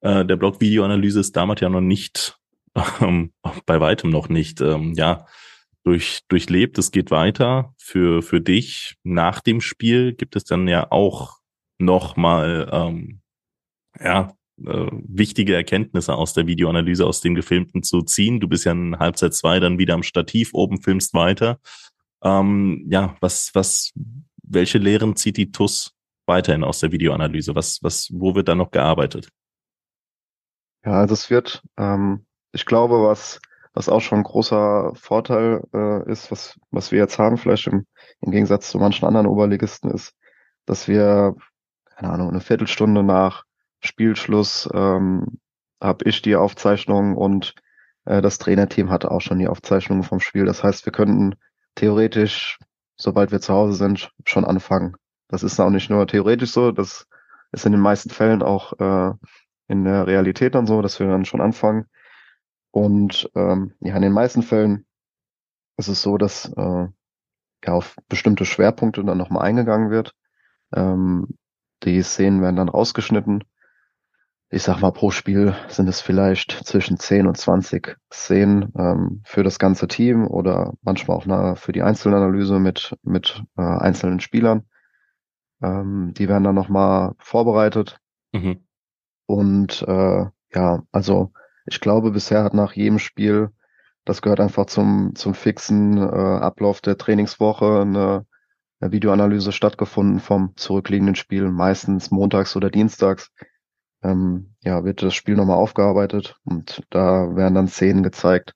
[0.00, 2.38] äh, der Blog Videoanalyse ist damals ja noch nicht,
[3.00, 3.32] ähm,
[3.66, 5.26] bei weitem noch nicht, ähm, ja,
[5.84, 6.78] durch, durchlebt.
[6.78, 7.74] Es geht weiter.
[7.78, 11.38] Für, für dich nach dem Spiel gibt es dann ja auch
[11.78, 13.20] nochmal, ähm,
[14.00, 14.32] ja,
[14.66, 18.40] äh, wichtige Erkenntnisse aus der Videoanalyse, aus dem Gefilmten zu ziehen.
[18.40, 21.58] Du bist ja in Halbzeit zwei dann wieder am Stativ oben, filmst weiter.
[22.22, 23.92] Ähm, ja, was, was,
[24.42, 25.94] welche Lehren zieht die TUS
[26.26, 27.54] weiterhin aus der Videoanalyse?
[27.54, 29.28] Was, was, wo wird da noch gearbeitet?
[30.84, 33.40] Ja, also wird, ähm, ich glaube, was,
[33.74, 37.86] was auch schon ein großer Vorteil äh, ist, was, was wir jetzt haben, vielleicht im,
[38.20, 40.14] im Gegensatz zu manchen anderen Oberligisten, ist,
[40.66, 41.34] dass wir,
[41.96, 43.44] keine Ahnung, eine Viertelstunde nach
[43.80, 45.38] Spielschluss ähm,
[45.80, 47.54] habe ich die Aufzeichnung und
[48.04, 50.44] äh, das Trainerteam hatte auch schon die Aufzeichnung vom Spiel.
[50.44, 51.36] Das heißt, wir könnten
[51.74, 52.58] theoretisch,
[52.96, 54.96] sobald wir zu Hause sind, schon anfangen.
[55.28, 57.06] Das ist auch nicht nur theoretisch so, das
[57.52, 59.14] ist in den meisten Fällen auch äh,
[59.68, 61.86] in der Realität dann so, dass wir dann schon anfangen.
[62.70, 64.86] Und ähm, ja, in den meisten Fällen
[65.76, 66.86] ist es so, dass äh,
[67.64, 70.14] ja, auf bestimmte Schwerpunkte dann nochmal eingegangen wird.
[70.74, 71.38] Ähm,
[71.84, 73.44] die Szenen werden dann rausgeschnitten
[74.50, 79.42] ich sag mal, pro Spiel sind es vielleicht zwischen 10 und 20 Szenen ähm, für
[79.42, 84.64] das ganze Team oder manchmal auch eine, für die Einzelanalyse mit, mit äh, einzelnen Spielern.
[85.62, 87.98] Ähm, die werden dann nochmal vorbereitet.
[88.32, 88.64] Mhm.
[89.26, 91.32] Und äh, ja, also
[91.66, 93.50] ich glaube, bisher hat nach jedem Spiel,
[94.06, 98.26] das gehört einfach zum, zum fixen äh, Ablauf der Trainingswoche, eine,
[98.80, 103.30] eine Videoanalyse stattgefunden vom zurückliegenden Spiel, meistens montags oder dienstags
[104.02, 108.54] ähm, ja, wird das Spiel nochmal aufgearbeitet und da werden dann Szenen gezeigt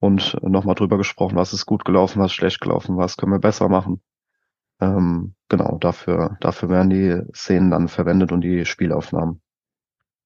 [0.00, 3.68] und nochmal drüber gesprochen, was ist gut gelaufen, was schlecht gelaufen, was können wir besser
[3.68, 4.02] machen.
[4.80, 9.40] Ähm, genau, dafür, dafür werden die Szenen dann verwendet und die Spielaufnahmen.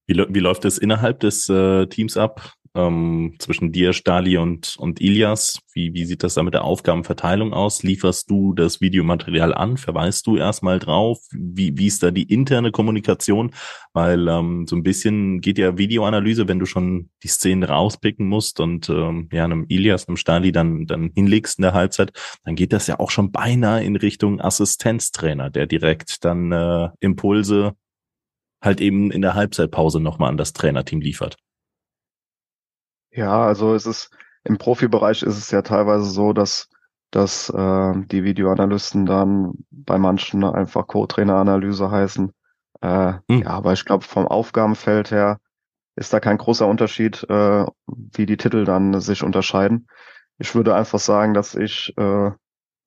[0.06, 2.52] Wie, wie läuft es innerhalb des äh, Teams ab?
[2.74, 5.60] Ähm, zwischen dir, Stali und, und Ilias?
[5.74, 7.82] Wie, wie sieht das da mit der Aufgabenverteilung aus?
[7.82, 9.76] Lieferst du das Videomaterial an?
[9.76, 11.18] Verweist du erstmal drauf?
[11.30, 13.52] Wie, wie ist da die interne Kommunikation?
[13.92, 18.60] Weil ähm, so ein bisschen geht ja Videoanalyse, wenn du schon die Szenen rauspicken musst
[18.60, 22.12] und ähm, ja, einem Ilias, einem Stali dann, dann hinlegst in der Halbzeit,
[22.44, 27.74] dann geht das ja auch schon beinahe in Richtung Assistenztrainer, der direkt dann äh, Impulse
[28.62, 31.36] halt eben in der Halbzeitpause nochmal an das Trainerteam liefert.
[33.12, 34.10] Ja, also es ist
[34.44, 36.68] im Profibereich ist es ja teilweise so, dass
[37.12, 42.32] dass äh, die Videoanalysten dann bei manchen einfach Co-Trainer-Analyse heißen.
[42.80, 43.42] Äh, hm.
[43.42, 45.38] Ja, aber ich glaube, vom Aufgabenfeld her
[45.94, 49.88] ist da kein großer Unterschied, äh, wie die Titel dann sich unterscheiden.
[50.38, 52.30] Ich würde einfach sagen, dass ich äh,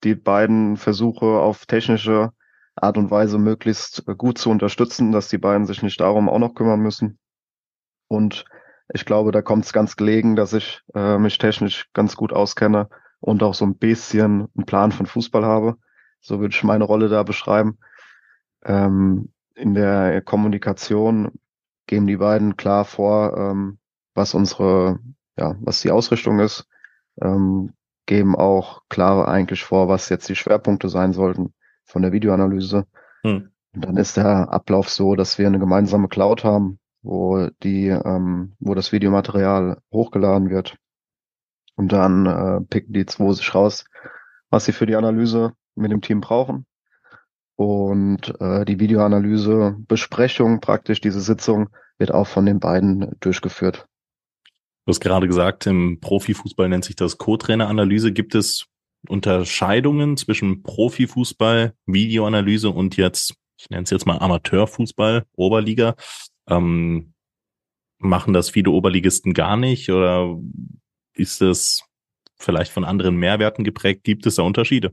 [0.04, 2.32] die beiden versuche auf technische
[2.76, 6.56] Art und Weise möglichst gut zu unterstützen, dass die beiden sich nicht darum auch noch
[6.56, 7.20] kümmern müssen.
[8.08, 8.46] Und
[8.94, 12.90] ich glaube, da kommt es ganz gelegen, dass ich äh, mich technisch ganz gut auskenne
[13.20, 15.78] und auch so ein bisschen einen Plan von Fußball habe.
[16.22, 17.78] So würde ich meine Rolle da beschreiben.
[18.64, 21.32] Ähm, in der Kommunikation
[21.88, 23.80] geben die beiden klar vor, ähm,
[24.14, 25.00] was unsere,
[25.38, 26.68] ja, was die Ausrichtung ist,
[27.22, 27.74] ähm,
[28.06, 31.54] geben auch klar eigentlich vor, was jetzt die Schwerpunkte sein sollten
[31.86, 32.86] von der Videoanalyse.
[33.24, 33.50] Hm.
[33.74, 38.54] Und dann ist der Ablauf so, dass wir eine gemeinsame Cloud haben, wo die, ähm,
[38.60, 40.76] wo das Videomaterial hochgeladen wird.
[41.76, 43.86] Und dann äh, picken die zwei sich raus,
[44.50, 46.66] was sie für die Analyse mit dem Team brauchen.
[47.56, 53.86] Und äh, die Videoanalyse, Besprechung praktisch, diese Sitzung wird auch von den beiden durchgeführt.
[54.86, 58.12] Du hast gerade gesagt, im Profifußball nennt sich das Co-Trainer-Analyse.
[58.12, 58.66] Gibt es
[59.08, 65.96] Unterscheidungen zwischen Profifußball, Videoanalyse und jetzt, ich nenne es jetzt mal Amateurfußball, Oberliga?
[66.50, 67.14] Ähm,
[67.98, 70.38] machen das viele Oberligisten gar nicht oder
[71.14, 71.84] ist es
[72.38, 74.04] vielleicht von anderen Mehrwerten geprägt?
[74.04, 74.92] Gibt es da Unterschiede?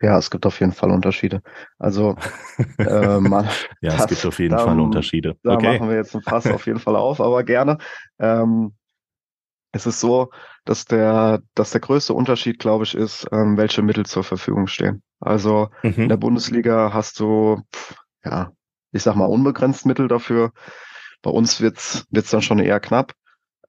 [0.00, 1.42] Ja, es gibt auf jeden Fall Unterschiede.
[1.78, 2.16] Also
[2.78, 3.46] äh, man,
[3.80, 5.36] ja, das, es gibt auf jeden da, Fall Unterschiede.
[5.42, 5.78] Da okay.
[5.78, 7.78] machen wir jetzt ein Fass auf jeden Fall auf, aber gerne.
[8.18, 8.74] Ähm,
[9.72, 10.30] Es ist so,
[10.64, 15.02] dass der, dass der größte Unterschied, glaube ich, ist, ähm, welche Mittel zur Verfügung stehen.
[15.20, 15.94] Also mhm.
[15.94, 18.52] in der Bundesliga hast du, pff, ja,
[18.96, 20.52] ich sag mal, unbegrenzt Mittel dafür.
[21.22, 23.14] Bei uns wird's wird's dann schon eher knapp.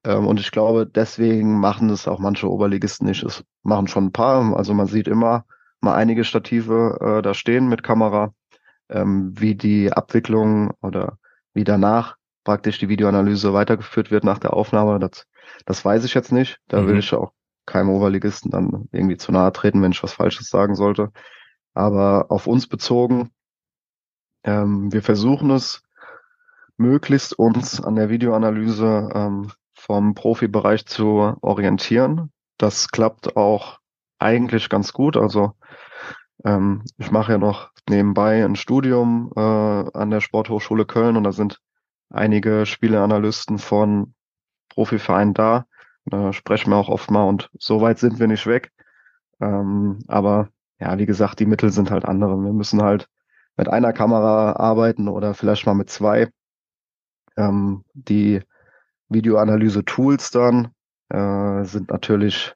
[0.04, 3.22] Ähm, und ich glaube, deswegen machen es auch manche Oberligisten nicht.
[3.22, 4.56] Es machen schon ein paar.
[4.56, 5.44] Also man sieht immer
[5.80, 8.32] mal einige Stative äh, da stehen mit Kamera,
[8.88, 11.18] ähm, wie die Abwicklung oder
[11.54, 14.98] wie danach praktisch die Videoanalyse weitergeführt wird nach der Aufnahme.
[14.98, 15.26] Das,
[15.66, 16.58] das weiß ich jetzt nicht.
[16.68, 16.88] Da mhm.
[16.88, 17.32] will ich auch
[17.66, 21.10] keinem Oberligisten dann irgendwie zu nahe treten, wenn ich was Falsches sagen sollte.
[21.74, 23.30] Aber auf uns bezogen,
[24.48, 25.82] ähm, wir versuchen es
[26.78, 32.32] möglichst uns an der Videoanalyse ähm, vom Profibereich zu orientieren.
[32.56, 33.78] Das klappt auch
[34.18, 35.18] eigentlich ganz gut.
[35.18, 35.52] Also
[36.44, 41.32] ähm, ich mache ja noch nebenbei ein Studium äh, an der Sporthochschule Köln und da
[41.32, 41.60] sind
[42.08, 44.14] einige Spieleanalysten von
[44.70, 45.66] Profivereinen da.
[46.06, 48.72] Da sprechen wir auch oft mal und so weit sind wir nicht weg.
[49.40, 50.48] Ähm, aber
[50.80, 52.42] ja, wie gesagt, die Mittel sind halt andere.
[52.42, 53.08] Wir müssen halt
[53.58, 56.30] mit einer Kamera arbeiten oder vielleicht mal mit zwei.
[57.36, 58.40] Ähm, die
[59.08, 60.68] Videoanalyse-Tools dann
[61.10, 62.54] äh, sind natürlich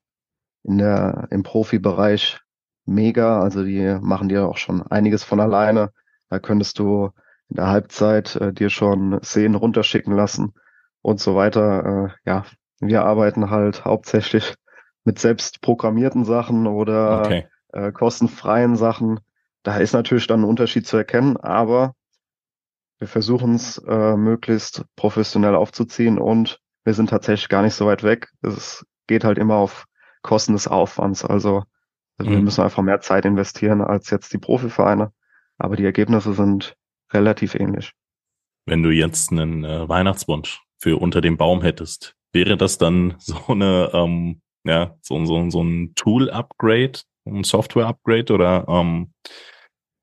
[0.63, 2.39] in der, im Profibereich
[2.87, 3.43] mega.
[3.43, 5.91] Also die machen dir auch schon einiges von alleine.
[6.29, 7.11] Da könntest du
[7.49, 10.55] in der Halbzeit äh, dir schon Szenen runterschicken lassen
[11.03, 11.85] und so weiter.
[12.25, 12.45] Äh, ja,
[12.81, 14.55] wir arbeiten halt hauptsächlich
[15.05, 17.49] mit selbst programmierten Sachen oder okay.
[17.73, 19.19] äh, kostenfreien Sachen.
[19.63, 21.95] Da ist natürlich dann ein Unterschied zu erkennen, aber
[22.99, 28.03] wir versuchen es äh, möglichst professionell aufzuziehen und wir sind tatsächlich gar nicht so weit
[28.03, 28.29] weg.
[28.43, 29.87] Es geht halt immer auf
[30.23, 31.25] Kosten des Aufwands.
[31.25, 31.65] Also,
[32.19, 32.31] mhm.
[32.31, 35.13] wir müssen einfach mehr Zeit investieren als jetzt die Profivereine.
[35.59, 36.77] Aber die Ergebnisse sind
[37.13, 37.93] relativ ähnlich.
[38.67, 43.37] Wenn du jetzt einen äh, Weihnachtswunsch für unter dem Baum hättest, wäre das dann so
[43.49, 49.13] eine, ähm, ja, so, so, so ein Tool-Upgrade, ein Software-Upgrade oder ähm,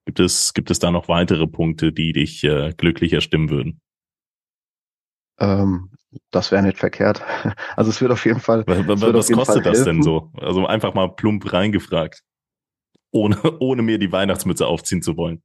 [0.09, 3.79] Gibt es, gibt es da noch weitere Punkte, die dich äh, glücklicher stimmen würden?
[5.39, 5.91] Ähm,
[6.31, 7.21] das wäre nicht verkehrt.
[7.75, 8.63] Also es wird auf jeden Fall.
[8.65, 10.31] Was, was kostet das denn so?
[10.35, 12.23] Also einfach mal plump reingefragt.
[13.11, 15.43] Ohne, ohne mir die Weihnachtsmütze aufziehen zu wollen.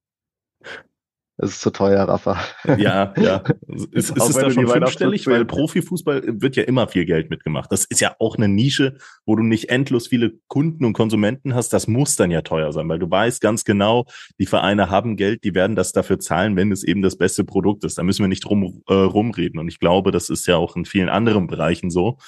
[1.36, 2.38] Es ist zu teuer, Rafa.
[2.78, 3.42] Ja, ja.
[3.90, 5.26] Ist, ist es da schon fünfstellig?
[5.26, 7.72] Weil Profifußball wird ja immer viel Geld mitgemacht.
[7.72, 11.72] Das ist ja auch eine Nische, wo du nicht endlos viele Kunden und Konsumenten hast.
[11.72, 14.04] Das muss dann ja teuer sein, weil du weißt ganz genau,
[14.38, 17.82] die Vereine haben Geld, die werden das dafür zahlen, wenn es eben das beste Produkt
[17.82, 17.98] ist.
[17.98, 19.58] Da müssen wir nicht drum äh, rumreden.
[19.58, 22.18] Und ich glaube, das ist ja auch in vielen anderen Bereichen so.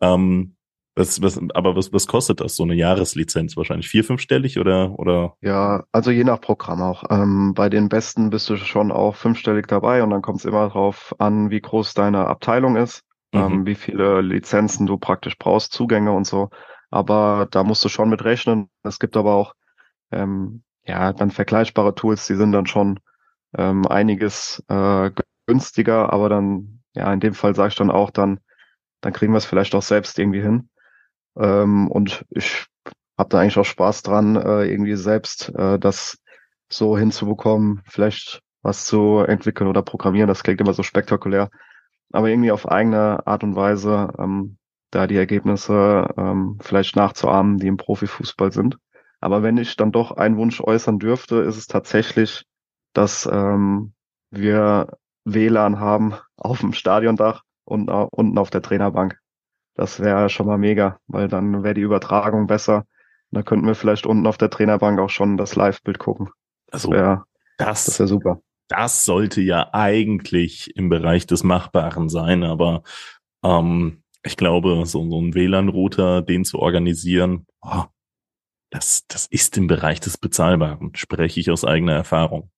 [0.00, 0.55] Ähm,
[0.96, 3.56] was, was, aber was, was kostet das, so eine Jahreslizenz?
[3.56, 5.34] Wahrscheinlich vier, fünfstellig oder, oder?
[5.42, 7.04] Ja, also je nach Programm auch.
[7.10, 10.66] Ähm, bei den besten bist du schon auch fünfstellig dabei und dann kommt es immer
[10.66, 13.40] darauf an, wie groß deine Abteilung ist, mhm.
[13.40, 16.48] ähm, wie viele Lizenzen du praktisch brauchst, Zugänge und so.
[16.90, 18.70] Aber da musst du schon mit rechnen.
[18.82, 19.54] Es gibt aber auch,
[20.10, 23.00] ähm, ja, dann vergleichbare Tools, die sind dann schon
[23.58, 25.10] ähm, einiges äh,
[25.46, 28.40] günstiger, aber dann, ja, in dem Fall sage ich dann auch, dann,
[29.02, 30.70] dann kriegen wir es vielleicht auch selbst irgendwie hin.
[31.38, 32.66] Ähm, und ich
[33.18, 36.18] habe da eigentlich auch Spaß dran, äh, irgendwie selbst äh, das
[36.68, 40.28] so hinzubekommen, vielleicht was zu entwickeln oder programmieren.
[40.28, 41.50] Das klingt immer so spektakulär.
[42.12, 44.58] Aber irgendwie auf eigene Art und Weise ähm,
[44.90, 48.78] da die Ergebnisse ähm, vielleicht nachzuahmen, die im Profifußball sind.
[49.20, 52.44] Aber wenn ich dann doch einen Wunsch äußern dürfte, ist es tatsächlich,
[52.92, 53.94] dass ähm,
[54.30, 59.18] wir WLAN haben auf dem Stadiondach und uh, unten auf der Trainerbank.
[59.76, 62.86] Das wäre schon mal mega, weil dann wäre die Übertragung besser.
[63.30, 66.30] Da könnten wir vielleicht unten auf der Trainerbank auch schon das Live-Bild gucken.
[66.68, 67.24] Das wäre
[67.58, 68.40] das, das wär super.
[68.68, 72.82] Das sollte ja eigentlich im Bereich des Machbaren sein, aber
[73.44, 77.84] ähm, ich glaube, so, so ein WLAN-Router, den zu organisieren, oh,
[78.70, 82.50] das, das ist im Bereich des Bezahlbaren, spreche ich aus eigener Erfahrung.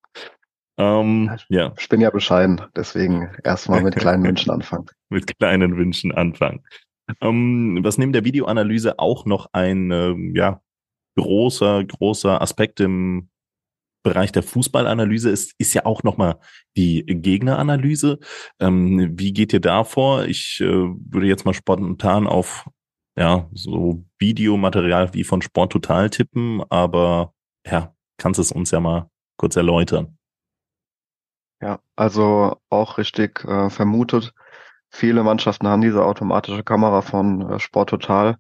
[0.79, 1.75] Ähm, ja.
[1.79, 4.87] Ich bin ja bescheiden, deswegen erstmal mit kleinen Wünschen anfangen.
[5.11, 6.65] mit kleinen Wünschen anfangen.
[7.21, 10.61] Ähm, was neben der Videoanalyse auch noch ein äh, ja,
[11.17, 13.31] großer, großer Aspekt im
[14.05, 16.39] Bereich der Fußballanalyse ist, ist ja auch nochmal
[16.77, 18.21] die Gegneranalyse.
[18.61, 20.25] Ähm, wie geht ihr da vor?
[20.25, 22.69] Ich äh, würde jetzt mal spontan auf
[23.19, 27.35] ja, so Videomaterial wie von Sport Total tippen, aber
[27.67, 30.17] ja, kannst es uns ja mal kurz erläutern.
[31.61, 34.33] Ja, also auch richtig äh, vermutet.
[34.91, 38.37] Viele Mannschaften haben diese automatische Kamera von äh, Sport Total.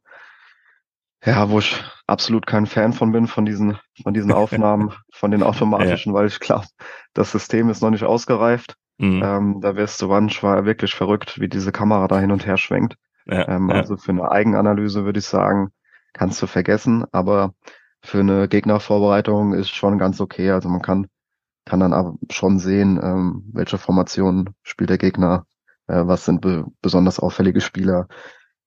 [1.24, 5.42] Ja, wo ich absolut kein Fan von bin, von diesen, von diesen Aufnahmen, von den
[5.42, 6.18] automatischen, ja.
[6.18, 6.66] weil ich glaube,
[7.12, 8.76] das System ist noch nicht ausgereift.
[8.98, 9.22] Mhm.
[9.24, 12.96] Ähm, da wirst du manchmal wirklich verrückt, wie diese Kamera da hin und her schwenkt.
[13.26, 13.76] Ja, ähm, ja.
[13.76, 15.70] Also für eine Eigenanalyse würde ich sagen,
[16.12, 17.52] kannst du vergessen, aber
[18.02, 20.50] für eine Gegnervorbereitung ist schon ganz okay.
[20.50, 21.06] Also man kann,
[21.64, 25.44] kann dann aber schon sehen, ähm, welche Formation spielt der Gegner,
[25.94, 28.08] was sind be besonders auffällige Spieler,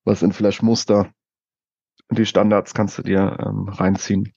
[0.04, 1.12] was sind vielleicht Muster.
[2.10, 4.34] Die Standards kannst du dir ähm, reinziehen.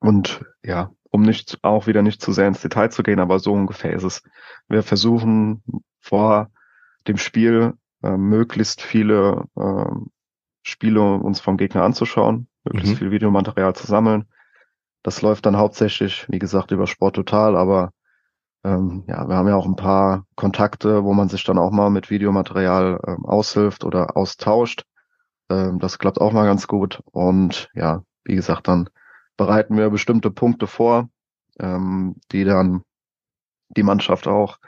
[0.00, 3.52] Und ja, um nicht auch wieder nicht zu sehr ins Detail zu gehen, aber so
[3.52, 4.22] ungefähr ist es.
[4.68, 5.62] Wir versuchen
[6.00, 6.50] vor
[7.06, 9.90] dem Spiel äh, möglichst viele äh,
[10.62, 12.98] Spiele uns vom Gegner anzuschauen, möglichst mhm.
[12.98, 14.26] viel Videomaterial zu sammeln.
[15.02, 17.92] Das läuft dann hauptsächlich, wie gesagt, über Sport Total, aber
[18.64, 21.90] ähm, ja, wir haben ja auch ein paar Kontakte, wo man sich dann auch mal
[21.90, 24.84] mit Videomaterial ähm, aushilft oder austauscht.
[25.48, 27.02] Ähm, das klappt auch mal ganz gut.
[27.10, 28.88] Und ja, wie gesagt, dann
[29.36, 31.08] bereiten wir bestimmte Punkte vor,
[31.58, 32.82] ähm, die dann
[33.68, 34.58] die Mannschaft auch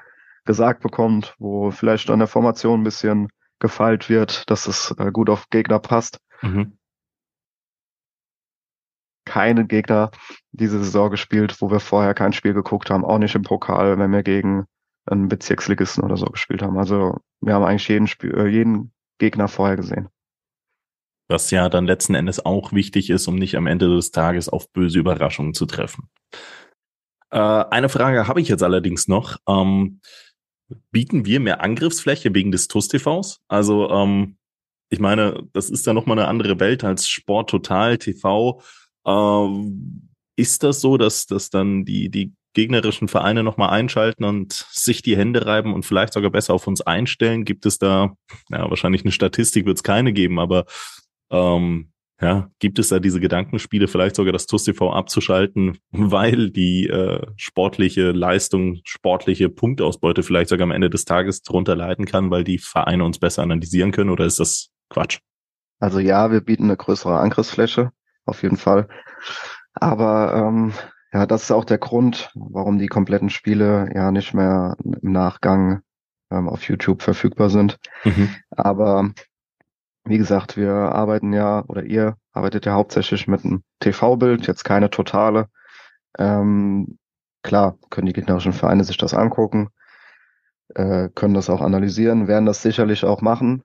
[0.44, 3.28] gesagt bekommt, wo vielleicht an der Formation ein bisschen
[3.58, 6.18] gefeilt wird, dass es äh, gut auf Gegner passt.
[6.40, 6.78] Mhm.
[9.32, 10.10] Keine Gegner
[10.50, 14.12] diese Saison gespielt, wo wir vorher kein Spiel geguckt haben, auch nicht im Pokal, wenn
[14.12, 14.66] wir gegen
[15.06, 16.76] einen Bezirksligisten oder so gespielt haben.
[16.76, 20.08] Also wir haben eigentlich jeden, Spiel, äh, jeden Gegner vorher gesehen.
[21.28, 24.70] Was ja dann letzten Endes auch wichtig ist, um nicht am Ende des Tages auf
[24.70, 26.10] böse Überraschungen zu treffen.
[27.30, 29.38] Äh, eine Frage habe ich jetzt allerdings noch.
[29.48, 30.00] Ähm,
[30.90, 33.40] bieten wir mehr Angriffsfläche wegen des TUS-TVs?
[33.48, 34.36] Also, ähm,
[34.90, 38.60] ich meine, das ist ja nochmal eine andere Welt als Sport Total TV.
[39.06, 45.02] Ähm, ist das so, dass, dass dann die, die gegnerischen Vereine nochmal einschalten und sich
[45.02, 47.44] die Hände reiben und vielleicht sogar besser auf uns einstellen?
[47.44, 48.14] Gibt es da,
[48.50, 50.64] ja, wahrscheinlich eine Statistik wird es keine geben, aber
[51.30, 56.86] ähm, ja, gibt es da diese Gedankenspiele, vielleicht sogar das TUS TV abzuschalten, weil die
[56.86, 62.44] äh, sportliche Leistung, sportliche Punktausbeute vielleicht sogar am Ende des Tages drunter leiden kann, weil
[62.44, 65.18] die Vereine uns besser analysieren können oder ist das Quatsch?
[65.80, 67.90] Also ja, wir bieten eine größere Angriffsfläche,
[68.24, 68.88] auf jeden Fall.
[69.74, 70.72] Aber ähm,
[71.12, 75.82] ja, das ist auch der Grund, warum die kompletten Spiele ja nicht mehr im Nachgang
[76.30, 77.78] ähm, auf YouTube verfügbar sind.
[78.04, 78.34] Mhm.
[78.50, 79.10] Aber
[80.04, 84.90] wie gesagt, wir arbeiten ja, oder ihr arbeitet ja hauptsächlich mit einem TV-Bild, jetzt keine
[84.90, 85.48] totale.
[86.18, 86.98] Ähm,
[87.42, 89.68] klar, können die gegnerischen Vereine sich das angucken,
[90.74, 93.62] äh, können das auch analysieren, werden das sicherlich auch machen.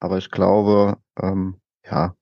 [0.00, 2.14] Aber ich glaube, ähm, ja,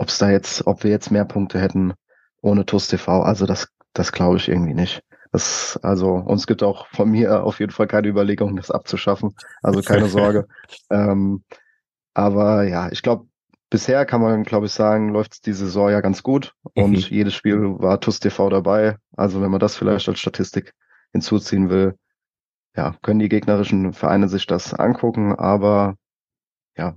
[0.00, 1.92] ob es da jetzt, ob wir jetzt mehr Punkte hätten
[2.40, 5.02] ohne TUS TV, also das, das glaube ich irgendwie nicht.
[5.30, 9.36] Das, also uns gibt auch von mir auf jeden Fall keine Überlegung, das abzuschaffen.
[9.62, 10.48] Also keine Sorge.
[10.88, 11.44] ähm,
[12.14, 13.26] aber ja, ich glaube,
[13.68, 16.96] bisher kann man, glaube ich, sagen, läuft die Saison ja ganz gut und mhm.
[16.96, 18.96] jedes Spiel war TUS TV dabei.
[19.16, 20.72] Also wenn man das vielleicht als Statistik
[21.12, 21.94] hinzuziehen will,
[22.74, 25.96] ja, können die gegnerischen Vereine sich das angucken, aber
[26.74, 26.96] ja,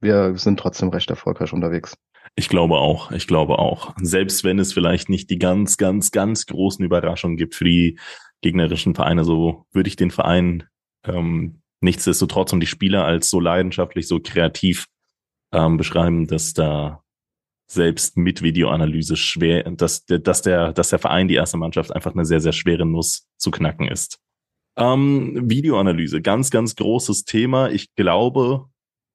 [0.00, 1.96] wir sind trotzdem recht erfolgreich unterwegs.
[2.36, 3.94] Ich glaube auch, ich glaube auch.
[4.00, 7.98] Selbst wenn es vielleicht nicht die ganz, ganz, ganz großen Überraschungen gibt für die
[8.40, 10.64] gegnerischen Vereine, so würde ich den Verein
[11.04, 14.86] ähm, nichtsdestotrotz und die Spieler als so leidenschaftlich, so kreativ
[15.52, 17.02] ähm, beschreiben, dass da
[17.70, 22.24] selbst mit Videoanalyse schwer, dass, dass, der, dass der Verein, die erste Mannschaft einfach eine
[22.24, 24.18] sehr, sehr schwere Nuss zu knacken ist.
[24.76, 27.70] Ähm, Videoanalyse, ganz, ganz großes Thema.
[27.70, 28.66] Ich glaube,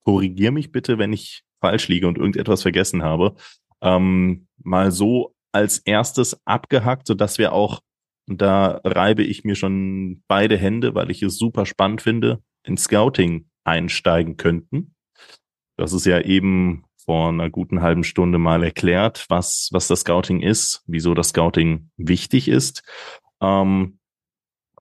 [0.04, 3.35] korrigier mich bitte, wenn ich falsch liege und irgendetwas vergessen habe.
[3.81, 7.81] Ähm, mal so als erstes abgehackt, so dass wir auch,
[8.27, 13.47] da reibe ich mir schon beide Hände, weil ich es super spannend finde, in Scouting
[13.63, 14.95] einsteigen könnten.
[15.77, 20.41] Das ist ja eben vor einer guten halben Stunde mal erklärt, was, was das Scouting
[20.41, 22.83] ist, wieso das Scouting wichtig ist.
[23.41, 23.99] Ähm,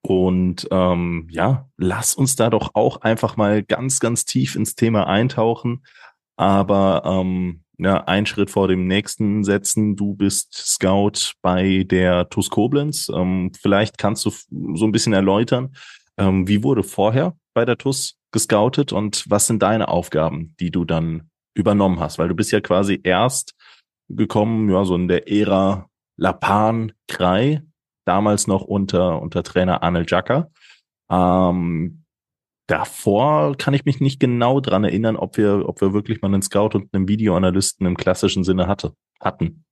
[0.03, 5.07] und ähm, ja, lass uns da doch auch einfach mal ganz, ganz tief ins Thema
[5.07, 5.85] eintauchen.
[6.37, 9.97] Aber ähm, ja, ein Schritt vor dem nächsten setzen.
[9.97, 13.09] Du bist Scout bei der TUS Koblenz.
[13.13, 15.75] Ähm, vielleicht kannst du so ein bisschen erläutern,
[16.17, 20.85] ähm, wie wurde vorher bei der TUS gescoutet und was sind deine Aufgaben, die du
[20.85, 22.19] dann übernommen hast?
[22.19, 23.55] Weil du bist ja quasi erst
[24.09, 27.63] gekommen, ja, so in der Ära Lapan Krei,
[28.05, 30.51] damals noch unter, unter Trainer Arnold Jacker.
[31.11, 32.04] Ähm,
[32.67, 36.43] davor kann ich mich nicht genau dran erinnern, ob wir, ob wir wirklich mal einen
[36.43, 39.65] Scout und einen Videoanalysten im klassischen Sinne hatte, hatten.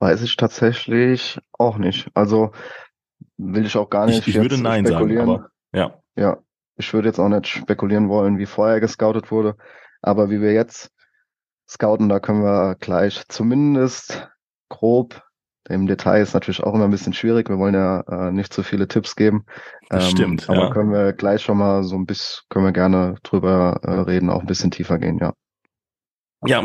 [0.00, 2.08] Weiß ich tatsächlich auch nicht.
[2.14, 2.52] Also
[3.36, 4.26] will ich auch gar nicht.
[4.28, 6.00] Ich, ich würde Nein sagen, aber ja.
[6.16, 6.38] Ja,
[6.76, 9.56] ich würde jetzt auch nicht spekulieren wollen, wie vorher gescoutet wurde,
[10.02, 10.90] aber wie wir jetzt
[11.68, 14.28] scouten, da können wir gleich zumindest
[14.68, 15.22] grob
[15.68, 17.48] im Detail ist natürlich auch immer ein bisschen schwierig.
[17.48, 19.44] Wir wollen ja äh, nicht zu viele Tipps geben.
[19.88, 20.48] Das ähm, stimmt.
[20.48, 20.70] Aber ja.
[20.70, 24.40] können wir gleich schon mal so ein bisschen, können wir gerne drüber äh, reden, auch
[24.40, 25.32] ein bisschen tiefer gehen, ja.
[26.46, 26.62] Ja,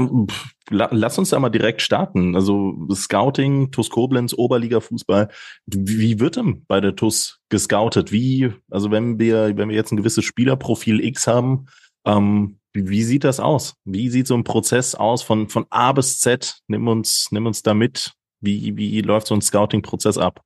[0.69, 2.35] lass uns da mal direkt starten.
[2.35, 5.29] Also Scouting, TUS Koblenz, Oberliga-Fußball.
[5.65, 8.11] Wie wird denn bei der TUS gescoutet?
[8.11, 11.65] Wie, also wenn wir, wenn wir jetzt ein gewisses Spielerprofil X haben,
[12.05, 13.75] ähm, wie, wie sieht das aus?
[13.83, 16.59] Wie sieht so ein Prozess aus von, von A bis Z?
[16.67, 18.13] Nimm uns, nimm uns da mit.
[18.43, 20.41] Wie, wie läuft so ein Scouting-Prozess ab?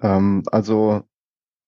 [0.00, 1.02] Ähm, also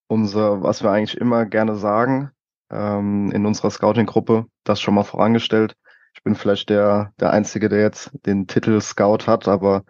[0.08, 2.30] unser, was wir eigentlich immer gerne sagen,
[2.70, 5.74] ähm, in unserer Scouting-Gruppe, das schon mal vorangestellt.
[6.14, 9.84] Ich bin vielleicht der, der Einzige, der jetzt den Titel Scout hat, aber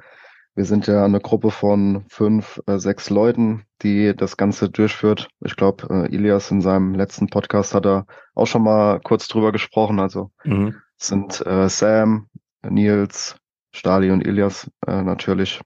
[0.55, 5.29] wir sind ja eine Gruppe von fünf, äh, sechs Leuten, die das Ganze durchführt.
[5.41, 9.53] Ich glaube, äh, Ilias in seinem letzten Podcast hat er auch schon mal kurz drüber
[9.53, 10.01] gesprochen.
[10.01, 10.77] Also mhm.
[10.99, 12.29] sind äh, Sam,
[12.63, 13.37] Nils,
[13.73, 15.61] Stali und Ilias äh, natürlich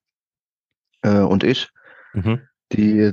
[1.03, 1.71] äh, und ich,
[2.13, 2.41] mhm.
[2.73, 3.13] die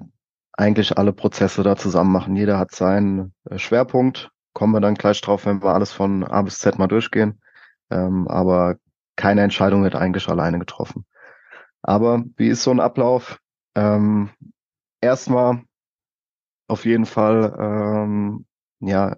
[0.53, 2.35] eigentlich alle Prozesse da zusammen machen.
[2.35, 4.29] Jeder hat seinen äh, Schwerpunkt.
[4.53, 7.41] Kommen wir dann gleich drauf, wenn wir alles von A bis Z mal durchgehen.
[7.89, 8.75] Ähm, aber
[9.15, 11.05] keine Entscheidung wird eigentlich alleine getroffen.
[11.81, 13.39] Aber wie ist so ein Ablauf?
[13.75, 14.29] Ähm,
[14.99, 15.63] erstmal
[16.67, 18.45] auf jeden Fall ähm,
[18.79, 19.15] ja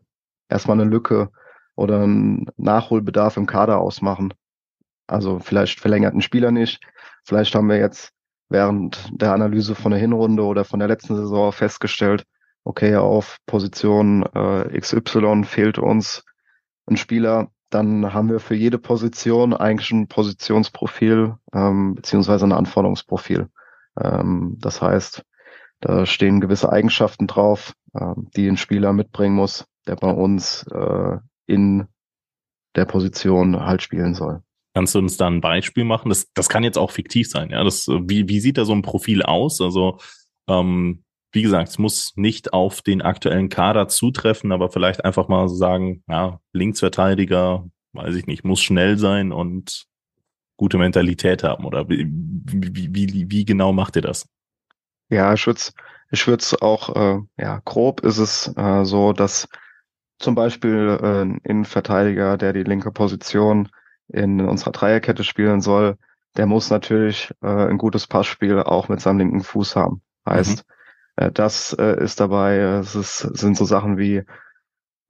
[0.50, 1.32] erstmal eine Lücke
[1.76, 4.34] oder einen Nachholbedarf im Kader ausmachen.
[5.08, 6.80] Also vielleicht verlängerten Spieler nicht.
[7.24, 8.12] Vielleicht haben wir jetzt
[8.50, 12.26] während der Analyse von der Hinrunde oder von der letzten Saison festgestellt,
[12.64, 16.24] okay, auf Position äh, XY fehlt uns
[16.86, 23.50] ein Spieler, dann haben wir für jede Position eigentlich ein Positionsprofil ähm, beziehungsweise ein Anforderungsprofil.
[24.00, 25.24] Ähm, das heißt,
[25.80, 31.18] da stehen gewisse Eigenschaften drauf, äh, die ein Spieler mitbringen muss, der bei uns äh,
[31.48, 31.88] in
[32.76, 34.44] der Position halt spielen soll.
[34.74, 36.10] Kannst du uns da ein Beispiel machen?
[36.10, 37.64] Das, das kann jetzt auch fiktiv sein, ja.
[37.64, 39.62] Das, wie, wie sieht da so ein Profil aus?
[39.62, 40.00] Also,
[40.48, 45.50] ähm, wie gesagt, es muss nicht auf den aktuellen Kader zutreffen, aber vielleicht einfach mal
[45.50, 49.86] sagen, ja, Linksverteidiger, weiß ich nicht, muss schnell sein und
[50.58, 51.66] gute Mentalität haben.
[51.66, 54.28] Oder wie, wie, wie, wie genau macht ihr das?
[55.10, 55.74] Ja, ich würde es
[56.14, 59.48] ich würd's auch, äh, ja, grob ist es äh, so, dass
[60.20, 63.68] zum Beispiel äh, ein Innenverteidiger, der die linke Position
[64.08, 65.98] in unserer Dreierkette spielen soll,
[66.38, 70.02] der muss natürlich äh, ein gutes Passspiel auch mit seinem linken Fuß haben.
[70.28, 70.66] Heißt,
[71.18, 71.24] mhm.
[71.24, 74.24] äh, das äh, ist dabei, es ist, sind so Sachen wie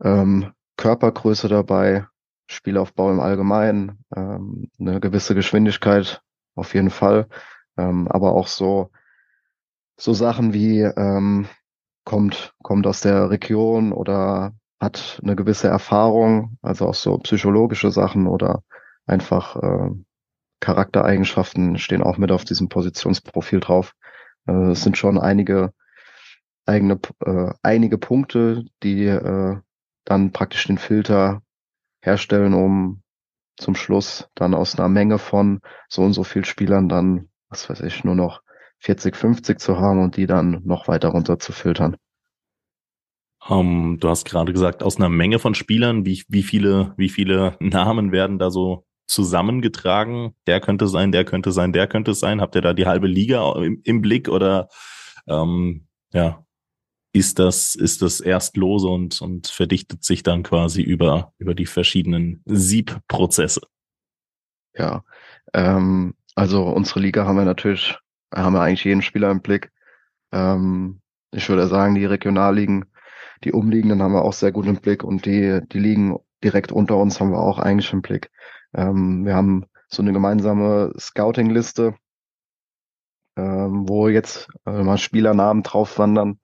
[0.02, 2.08] ähm, Körpergröße dabei,
[2.48, 6.22] Spielaufbau im Allgemeinen, ähm, eine gewisse Geschwindigkeit
[6.56, 7.28] auf jeden Fall,
[7.78, 8.92] ähm, aber auch so
[9.96, 11.48] so Sachen wie ähm,
[12.04, 18.28] kommt kommt aus der Region oder hat eine gewisse Erfahrung, also auch so psychologische Sachen
[18.28, 18.64] oder
[19.06, 19.90] einfach äh,
[20.60, 23.96] Charaktereigenschaften stehen auch mit auf diesem Positionsprofil drauf.
[24.48, 25.74] Äh, es sind schon einige
[26.66, 29.58] eigene äh, einige Punkte, die äh,
[30.06, 31.42] dann praktisch den Filter
[32.02, 33.02] herstellen, um
[33.58, 37.82] zum Schluss dann aus einer Menge von so und so viel Spielern dann, was weiß
[37.82, 38.42] ich, nur noch
[38.80, 41.96] 40, 50 zu haben und die dann noch weiter runter zu filtern.
[43.46, 47.10] Um, ähm, du hast gerade gesagt, aus einer Menge von Spielern, wie, wie viele, wie
[47.10, 50.36] viele Namen werden da so zusammengetragen?
[50.48, 52.42] Der könnte sein, der könnte sein, der könnte sein.
[52.42, 54.70] Habt ihr da die halbe Liga im, im Blick oder
[55.28, 56.44] ähm, ja,
[57.14, 61.68] ist das, ist das erst lose und, und verdichtet sich dann quasi über, über die
[61.68, 63.62] verschiedenen Siebprozesse?
[64.76, 65.04] Ja,
[65.54, 67.96] ähm, also unsere Liga haben wir natürlich,
[68.34, 69.72] haben wir eigentlich jeden Spieler im Blick.
[70.32, 71.02] Ähm,
[71.32, 72.86] ich würde sagen, die Regionalligen,
[73.44, 76.98] die umliegenden haben wir auch sehr gut im Blick und die, die Ligen direkt unter
[76.98, 78.32] uns haben wir auch eigentlich im Blick.
[78.74, 81.96] Ähm, wir haben so eine gemeinsame Scouting-Liste,
[83.38, 86.40] ähm, wo jetzt äh, mal Spielernamen drauf wandern,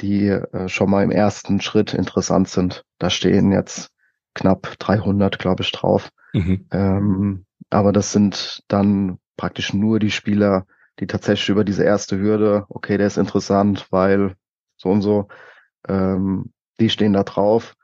[0.00, 2.84] die äh, schon mal im ersten Schritt interessant sind.
[2.98, 3.90] Da stehen jetzt
[4.34, 6.10] knapp 300, glaube ich, drauf.
[6.32, 6.66] Mhm.
[6.70, 10.66] Ähm, aber das sind dann praktisch nur die Spieler,
[11.00, 14.34] die tatsächlich über diese erste Hürde, okay, der ist interessant, weil
[14.76, 15.28] so und so,
[15.88, 17.74] ähm, die stehen da drauf.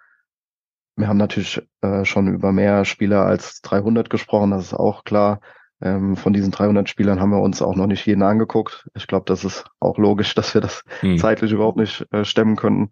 [0.97, 5.41] Wir haben natürlich äh, schon über mehr Spieler als 300 gesprochen, das ist auch klar.
[5.81, 8.89] Ähm, von diesen 300 Spielern haben wir uns auch noch nicht jeden angeguckt.
[8.95, 11.19] Ich glaube, das ist auch logisch, dass wir das hm.
[11.19, 12.91] zeitlich überhaupt nicht äh, stemmen könnten.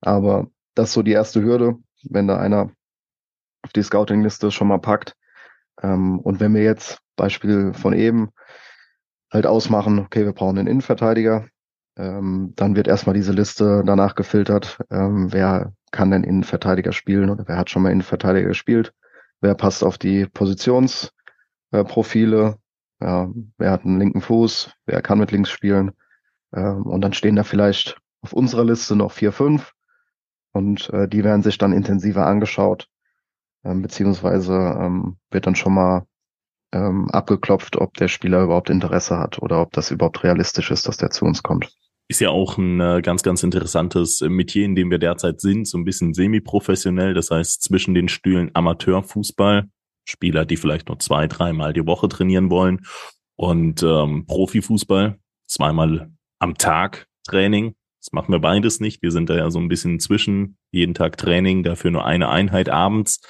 [0.00, 2.70] Aber das ist so die erste Hürde, wenn da einer
[3.62, 5.14] auf die Scouting-Liste schon mal packt.
[5.82, 8.30] Ähm, und wenn wir jetzt Beispiel von eben
[9.32, 11.46] halt ausmachen, okay, wir brauchen einen Innenverteidiger,
[11.96, 17.46] ähm, dann wird erstmal diese Liste danach gefiltert, ähm, wer kann denn Innenverteidiger spielen oder
[17.46, 18.92] wer hat schon mal Innenverteidiger gespielt,
[19.40, 21.10] wer passt auf die Positions-
[21.74, 21.84] äh,
[23.00, 23.28] ja,
[23.58, 25.92] wer hat einen linken Fuß, wer kann mit links spielen.
[26.54, 29.72] Ähm, und dann stehen da vielleicht auf unserer Liste noch vier, fünf.
[30.52, 32.88] Und äh, die werden sich dann intensiver angeschaut,
[33.64, 36.06] ähm, beziehungsweise ähm, wird dann schon mal
[36.72, 40.96] ähm, abgeklopft, ob der Spieler überhaupt Interesse hat oder ob das überhaupt realistisch ist, dass
[40.96, 41.74] der zu uns kommt.
[42.08, 45.78] Ist ja auch ein äh, ganz, ganz interessantes Metier, in dem wir derzeit sind, so
[45.78, 49.68] ein bisschen semi-professionell, das heißt zwischen den Stühlen Amateurfußball,
[50.06, 52.80] Spieler, die vielleicht nur zwei, dreimal die Woche trainieren wollen
[53.36, 57.74] und ähm, Profifußball, zweimal am Tag Training.
[58.00, 59.00] Das machen wir beides nicht.
[59.00, 62.68] Wir sind da ja so ein bisschen zwischen jeden Tag Training, dafür nur eine Einheit
[62.68, 63.20] abends.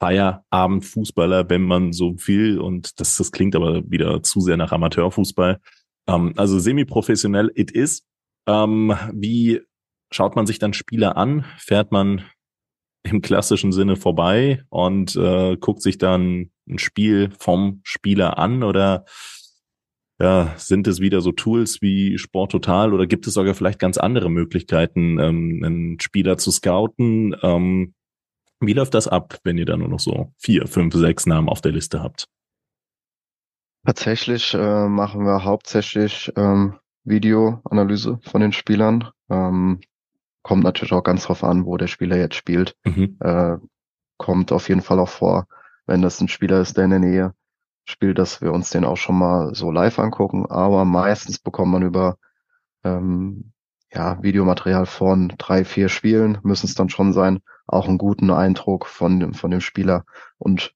[0.00, 2.58] Feierabend-Fußballer, wenn man so will.
[2.58, 5.60] Und das, das klingt aber wieder zu sehr nach Amateurfußball.
[6.08, 8.04] Ähm, also semi-professionell it is.
[8.46, 9.60] Ähm, wie
[10.10, 11.44] schaut man sich dann Spieler an?
[11.58, 12.24] Fährt man
[13.02, 19.04] im klassischen Sinne vorbei und äh, guckt sich dann ein Spiel vom Spieler an oder
[20.20, 23.98] ja, sind es wieder so Tools wie Sport Total oder gibt es sogar vielleicht ganz
[23.98, 27.34] andere Möglichkeiten, ähm, einen Spieler zu scouten?
[27.42, 27.94] Ähm,
[28.60, 31.60] wie läuft das ab, wenn ihr da nur noch so vier, fünf, sechs Namen auf
[31.60, 32.28] der Liste habt?
[33.84, 39.08] Tatsächlich äh, machen wir hauptsächlich ähm, Videoanalyse von den Spielern.
[39.30, 39.80] Ähm,
[40.42, 42.76] kommt natürlich auch ganz drauf an, wo der Spieler jetzt spielt.
[42.84, 43.16] Mhm.
[43.20, 43.56] Äh,
[44.16, 45.46] kommt auf jeden Fall auch vor,
[45.86, 47.34] wenn das ein Spieler ist, der in der Nähe
[47.84, 50.46] spielt, dass wir uns den auch schon mal so live angucken.
[50.46, 52.18] Aber meistens bekommt man über
[52.84, 53.52] ähm,
[53.92, 58.86] ja, Videomaterial von drei, vier Spielen, müssen es dann schon sein, auch einen guten Eindruck
[58.86, 60.04] von dem, von dem Spieler.
[60.38, 60.74] Und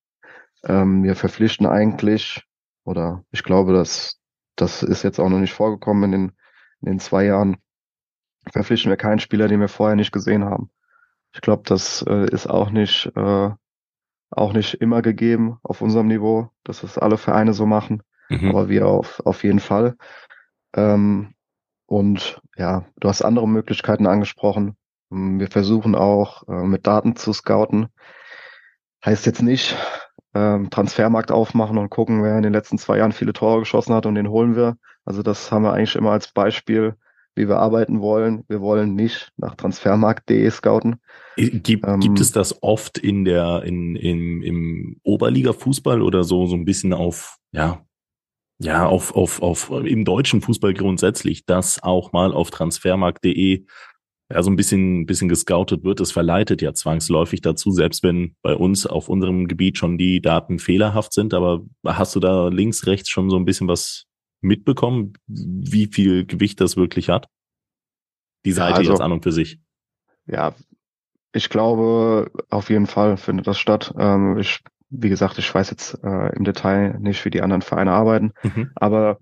[0.64, 2.44] ähm, wir verpflichten eigentlich,
[2.84, 4.15] oder ich glaube, dass
[4.56, 6.32] das ist jetzt auch noch nicht vorgekommen in den,
[6.80, 7.58] in den zwei Jahren,
[8.50, 10.70] verpflichten wir keinen Spieler, den wir vorher nicht gesehen haben.
[11.32, 13.50] Ich glaube, das äh, ist auch nicht, äh,
[14.30, 18.50] auch nicht immer gegeben auf unserem Niveau, dass das alle Vereine so machen, mhm.
[18.50, 19.96] aber wir auf, auf jeden Fall.
[20.74, 21.34] Ähm,
[21.86, 24.76] und ja, du hast andere Möglichkeiten angesprochen.
[25.10, 27.88] Wir versuchen auch äh, mit Daten zu scouten.
[29.04, 29.76] Heißt jetzt nicht,
[30.36, 34.06] ähm, Transfermarkt aufmachen und gucken, wer in den letzten zwei Jahren viele Tore geschossen hat
[34.06, 34.76] und den holen wir.
[35.04, 36.94] Also das haben wir eigentlich immer als Beispiel
[37.36, 38.44] wie wir arbeiten wollen.
[38.48, 40.96] Wir wollen nicht nach transfermarkt.de scouten.
[41.36, 46.56] Gibt, ähm, gibt es das oft in der, in, in, im Oberliga-Fußball oder so, so
[46.56, 47.84] ein bisschen auf, ja,
[48.58, 53.66] ja, auf, auf, auf, im deutschen Fußball grundsätzlich, dass auch mal auf transfermarkt.de
[54.28, 56.00] ja, so ein bisschen, bisschen gescoutet wird.
[56.00, 60.58] Das verleitet ja zwangsläufig dazu, selbst wenn bei uns auf unserem Gebiet schon die Daten
[60.58, 61.32] fehlerhaft sind.
[61.32, 64.06] Aber hast du da links, rechts schon so ein bisschen was
[64.40, 67.28] mitbekommen, wie viel Gewicht das wirklich hat?
[68.44, 69.60] Die Seite ja, also, jetzt an und für sich.
[70.26, 70.54] Ja,
[71.32, 73.94] ich glaube, auf jeden Fall findet das statt.
[73.96, 74.60] Ähm, ich,
[74.90, 78.70] wie gesagt, ich weiß jetzt äh, im Detail nicht, wie die anderen Vereine arbeiten, mhm.
[78.74, 79.18] aber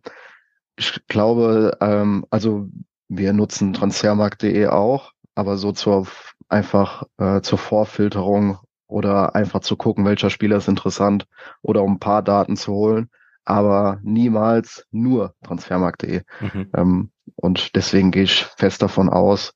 [0.77, 2.69] ich glaube, ähm, also
[3.17, 6.07] wir nutzen transfermarkt.de auch, aber so zur
[6.49, 11.27] einfach äh, zur Vorfilterung oder einfach zu gucken, welcher Spieler ist interessant
[11.63, 13.11] oder um ein paar Daten zu holen
[13.45, 16.23] aber niemals nur transfermarkt.de.
[16.41, 16.71] Mhm.
[16.75, 19.55] Ähm, und deswegen gehe ich fest davon aus,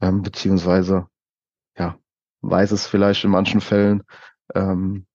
[0.00, 1.06] ähm, beziehungsweise
[1.76, 1.96] ja,
[2.42, 4.02] weiß es vielleicht in manchen Fällen,
[4.54, 5.06] ähm,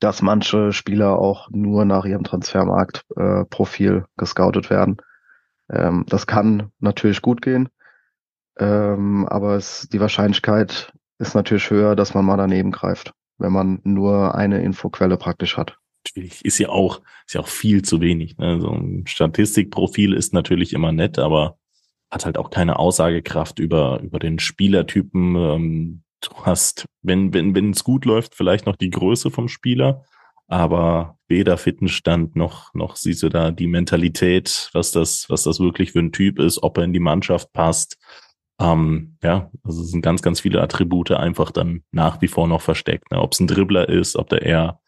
[0.00, 4.98] dass manche Spieler auch nur nach ihrem Transfermarkt-Profil äh, gescoutet werden.
[5.70, 7.68] Ähm, das kann natürlich gut gehen,
[8.58, 13.80] ähm, aber es, die Wahrscheinlichkeit ist natürlich höher, dass man mal daneben greift, wenn man
[13.84, 16.44] nur eine Infoquelle praktisch hat schwierig.
[16.44, 18.38] Ist ja auch, ist ja auch viel zu wenig.
[18.38, 18.60] Ne?
[18.60, 21.58] So ein Statistikprofil ist natürlich immer nett, aber
[22.10, 25.36] hat halt auch keine Aussagekraft über, über den Spielertypen.
[25.36, 30.04] Ähm, du hast, wenn, wenn, wenn es gut läuft, vielleicht noch die Größe vom Spieler,
[30.50, 35.92] aber weder Fitnessstand noch, noch siehst du da die Mentalität, was das, was das wirklich
[35.92, 37.98] für ein Typ ist, ob er in die Mannschaft passt.
[38.60, 42.60] Ähm, ja, also es sind ganz, ganz viele Attribute einfach dann nach wie vor noch
[42.60, 43.10] versteckt.
[43.10, 43.20] Ne?
[43.20, 44.80] Ob es ein Dribbler ist, ob der eher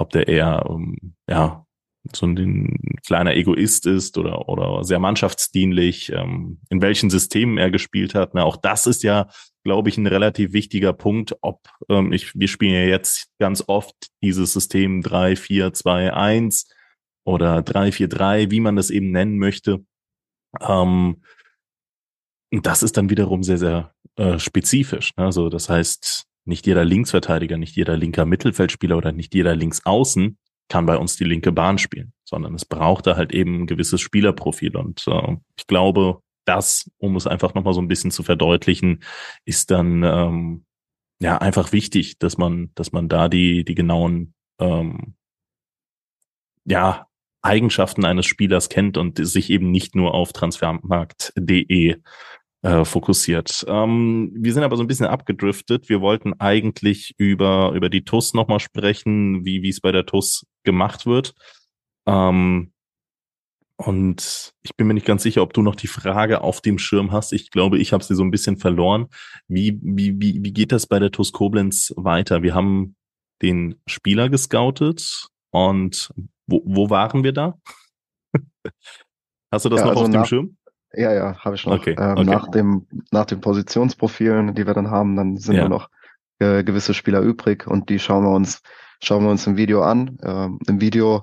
[0.00, 0.96] ob der eher, ähm,
[1.28, 1.66] ja,
[2.14, 8.14] so ein kleiner Egoist ist oder, oder sehr mannschaftsdienlich, ähm, in welchen Systemen er gespielt
[8.14, 8.32] hat.
[8.32, 9.28] Na, auch das ist ja,
[9.64, 13.94] glaube ich, ein relativ wichtiger Punkt, ob ähm, ich, wir spielen ja jetzt ganz oft
[14.22, 16.68] dieses System 3, 4, 2, 1
[17.24, 19.84] oder 3, 4, 3, wie man das eben nennen möchte.
[20.60, 21.22] Ähm,
[22.50, 25.12] das ist dann wiederum sehr, sehr äh, spezifisch.
[25.16, 25.24] Ne?
[25.24, 30.38] Also das heißt, nicht jeder Linksverteidiger, nicht jeder linker Mittelfeldspieler oder nicht jeder Linksaußen
[30.68, 34.00] kann bei uns die linke Bahn spielen, sondern es braucht da halt eben ein gewisses
[34.00, 34.76] Spielerprofil.
[34.76, 39.04] Und äh, ich glaube, das, um es einfach nochmal so ein bisschen zu verdeutlichen,
[39.44, 40.64] ist dann ähm,
[41.20, 45.14] ja einfach wichtig, dass man, dass man da die, die genauen ähm,
[46.64, 47.06] ja,
[47.40, 51.96] Eigenschaften eines Spielers kennt und sich eben nicht nur auf transfermarkt.de
[52.62, 53.64] äh, fokussiert.
[53.68, 55.88] Ähm, wir sind aber so ein bisschen abgedriftet.
[55.88, 60.46] Wir wollten eigentlich über, über die TUS nochmal sprechen, wie wie es bei der TUS
[60.64, 61.32] gemacht wird.
[62.06, 62.72] Ähm,
[63.86, 67.12] und ich bin mir nicht ganz sicher, ob du noch die Frage auf dem Schirm
[67.12, 67.32] hast.
[67.32, 69.06] Ich glaube, ich habe sie so ein bisschen verloren.
[69.48, 72.42] Wie, wie, wie, wie geht das bei der TUS Koblenz weiter?
[72.42, 72.94] Wir haben
[73.40, 76.12] den Spieler gescoutet und
[76.46, 77.58] wo, wo waren wir da?
[79.50, 80.56] Hast du das ja, noch also auf nach, dem Schirm?
[80.92, 81.78] Ja, ja, habe ich noch.
[81.78, 82.24] Okay, ähm, okay.
[82.24, 85.68] Nach, dem, nach den Positionsprofilen, die wir dann haben, dann sind ja.
[85.70, 85.88] noch
[86.38, 88.60] äh, gewisse Spieler übrig und die schauen wir uns,
[89.02, 90.18] schauen wir uns im Video an.
[90.22, 91.22] Ähm, Im Video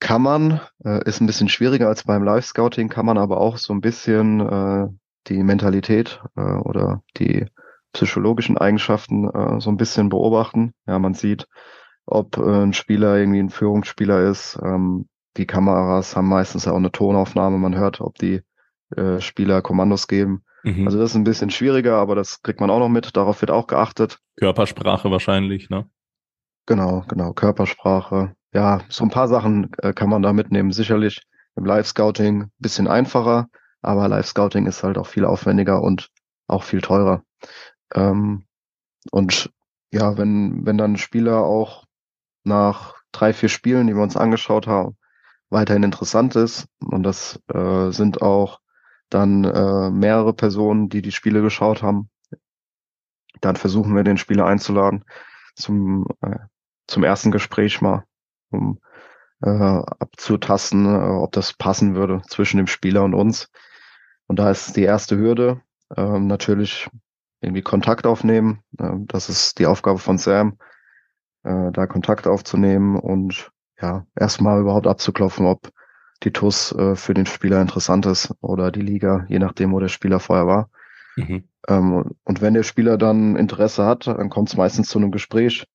[0.00, 3.72] kann man, äh, ist ein bisschen schwieriger als beim Live-Scouting, kann man aber auch so
[3.72, 4.88] ein bisschen äh,
[5.28, 7.46] die Mentalität äh, oder die
[7.92, 10.74] psychologischen Eigenschaften äh, so ein bisschen beobachten.
[10.86, 11.46] Ja, man sieht,
[12.04, 14.58] ob äh, ein Spieler irgendwie ein Führungsspieler ist.
[14.62, 17.58] Ähm, die Kameras haben meistens ja auch eine Tonaufnahme.
[17.58, 18.42] Man hört, ob die
[18.96, 20.44] äh, Spieler Kommandos geben.
[20.62, 20.86] Mhm.
[20.86, 23.16] Also das ist ein bisschen schwieriger, aber das kriegt man auch noch mit.
[23.16, 24.18] Darauf wird auch geachtet.
[24.36, 25.88] Körpersprache wahrscheinlich, ne?
[26.66, 27.32] Genau, genau.
[27.32, 28.35] Körpersprache.
[28.52, 30.72] Ja, so ein paar Sachen äh, kann man da mitnehmen.
[30.72, 31.22] Sicherlich
[31.56, 33.48] im Live-Scouting bisschen einfacher,
[33.82, 36.10] aber Live-Scouting ist halt auch viel aufwendiger und
[36.46, 37.22] auch viel teurer.
[37.94, 38.46] Ähm,
[39.10, 39.50] und
[39.92, 41.84] ja, wenn, wenn dann ein Spieler auch
[42.44, 44.96] nach drei, vier Spielen, die wir uns angeschaut haben,
[45.50, 48.60] weiterhin interessant ist, und das äh, sind auch
[49.10, 52.10] dann äh, mehrere Personen, die die Spiele geschaut haben,
[53.40, 55.04] dann versuchen wir den Spieler einzuladen
[55.54, 56.38] zum, äh,
[56.86, 58.04] zum ersten Gespräch mal,
[58.50, 58.80] um
[59.42, 63.50] äh, abzutasten, äh, ob das passen würde zwischen dem Spieler und uns.
[64.26, 65.60] Und da ist die erste Hürde
[65.96, 66.88] äh, natürlich
[67.40, 68.60] irgendwie Kontakt aufnehmen.
[68.78, 70.58] Äh, das ist die Aufgabe von Sam,
[71.44, 75.70] äh, da Kontakt aufzunehmen und ja, erstmal überhaupt abzuklopfen, ob
[76.22, 79.88] die TUS äh, für den Spieler interessant ist oder die Liga, je nachdem, wo der
[79.88, 80.70] Spieler vorher war.
[81.16, 81.44] Mhm.
[81.68, 85.66] Ähm, und wenn der Spieler dann Interesse hat, dann kommt es meistens zu einem Gespräch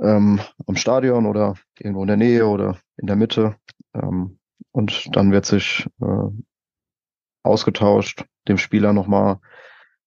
[0.00, 3.56] ähm, am Stadion oder irgendwo in der Nähe oder in der Mitte.
[3.94, 4.38] Ähm,
[4.72, 6.30] und dann wird sich äh,
[7.42, 9.38] ausgetauscht, dem Spieler nochmal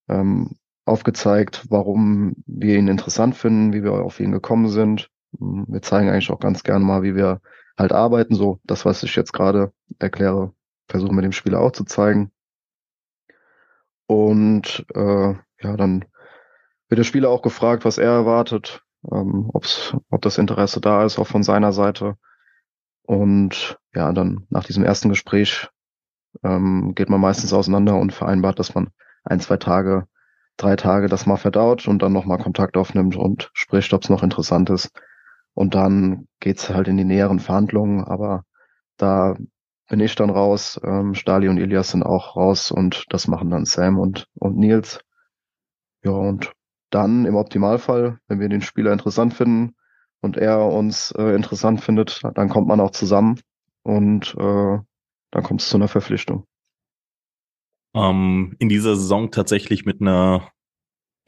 [0.10, 5.10] ähm, aufgezeigt, warum wir ihn interessant finden, wie wir auf ihn gekommen sind.
[5.38, 7.42] Hm, wir zeigen eigentlich auch ganz gerne mal, wie wir
[7.78, 8.36] halt arbeiten.
[8.36, 10.54] So, das, was ich jetzt gerade erkläre,
[10.88, 12.32] versuchen wir dem Spieler auch zu zeigen.
[14.08, 16.06] Und äh, ja, dann
[16.90, 21.20] wird der Spieler auch gefragt, was er erwartet, ähm, ob's, ob das Interesse da ist,
[21.20, 22.18] auch von seiner Seite.
[23.04, 25.70] Und ja, dann nach diesem ersten Gespräch
[26.44, 28.90] ähm, geht man meistens auseinander und vereinbart, dass man
[29.24, 30.08] ein, zwei Tage,
[30.58, 34.24] drei Tage das mal verdaut und dann nochmal Kontakt aufnimmt und spricht, ob es noch
[34.24, 34.92] interessant ist.
[35.54, 38.44] Und dann geht's halt in die näheren Verhandlungen, aber
[38.98, 39.36] da
[39.90, 43.66] bin ich dann raus, ähm, Stali und Elias sind auch raus und das machen dann
[43.66, 45.00] Sam und, und Nils.
[46.04, 46.52] Ja, und
[46.90, 49.76] dann im Optimalfall, wenn wir den Spieler interessant finden
[50.22, 53.40] und er uns äh, interessant findet, dann kommt man auch zusammen
[53.84, 54.78] und äh,
[55.32, 56.46] dann kommt es zu einer Verpflichtung
[57.98, 60.50] ähm, in dieser Saison tatsächlich mit einer,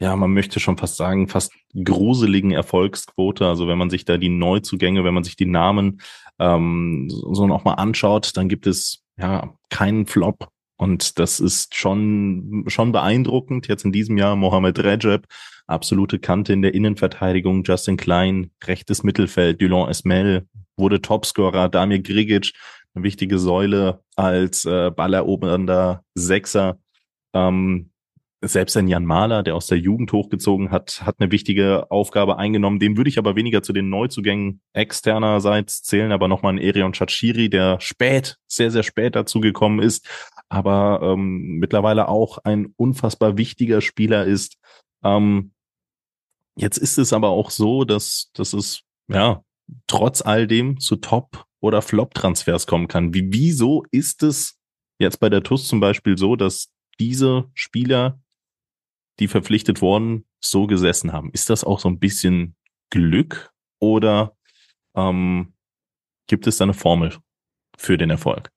[0.00, 1.52] ja, man möchte schon fast sagen, fast
[1.84, 3.46] gruseligen Erfolgsquote.
[3.46, 6.00] Also wenn man sich da die Neuzugänge, wenn man sich die Namen
[6.38, 10.48] ähm, so nochmal anschaut, dann gibt es ja keinen Flop.
[10.80, 13.68] Und das ist schon, schon beeindruckend.
[13.68, 15.26] Jetzt in diesem Jahr Mohamed Rejeb,
[15.66, 22.54] absolute Kante in der Innenverteidigung, Justin Klein, rechtes Mittelfeld, Dulon Esmel, wurde Topscorer, Damir Grigic,
[22.94, 26.78] eine wichtige Säule als äh, ballerobernder Sechser.
[27.34, 27.90] Ähm,
[28.42, 32.78] selbst ein Jan Mahler, der aus der Jugend hochgezogen hat, hat eine wichtige Aufgabe eingenommen.
[32.78, 37.50] Dem würde ich aber weniger zu den Neuzugängen externerseits zählen, aber nochmal ein Erion Chachiri,
[37.50, 40.08] der spät, sehr, sehr spät dazu gekommen ist,
[40.50, 44.58] aber ähm, mittlerweile auch ein unfassbar wichtiger Spieler ist.
[45.02, 45.52] Ähm,
[46.56, 49.42] jetzt ist es aber auch so, dass, dass es, ja,
[49.86, 53.14] trotz all dem zu Top oder Flop-Transfers kommen kann.
[53.14, 54.58] Wie, wieso ist es
[54.98, 58.20] jetzt bei der TUS zum Beispiel so, dass diese Spieler,
[59.20, 61.30] die verpflichtet wurden, so gesessen haben?
[61.30, 62.56] Ist das auch so ein bisschen
[62.90, 64.36] Glück oder
[64.96, 65.54] ähm,
[66.26, 67.16] gibt es da eine Formel
[67.76, 68.50] für den Erfolg?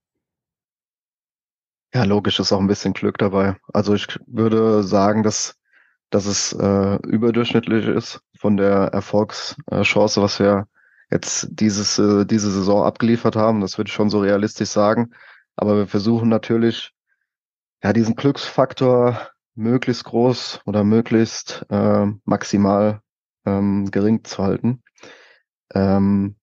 [1.94, 3.56] Ja, logisch ist auch ein bisschen Glück dabei.
[3.72, 5.56] Also ich würde sagen, dass,
[6.10, 10.68] dass es äh, überdurchschnittlich ist von der Erfolgschance, was wir
[11.12, 13.62] jetzt dieses, äh, diese Saison abgeliefert haben.
[13.62, 15.12] Das würde ich schon so realistisch sagen.
[15.56, 16.92] Aber wir versuchen natürlich,
[17.84, 23.02] ja, diesen Glücksfaktor möglichst groß oder möglichst äh, maximal
[23.46, 24.82] ähm, gering zu halten.
[25.74, 26.38] Ähm,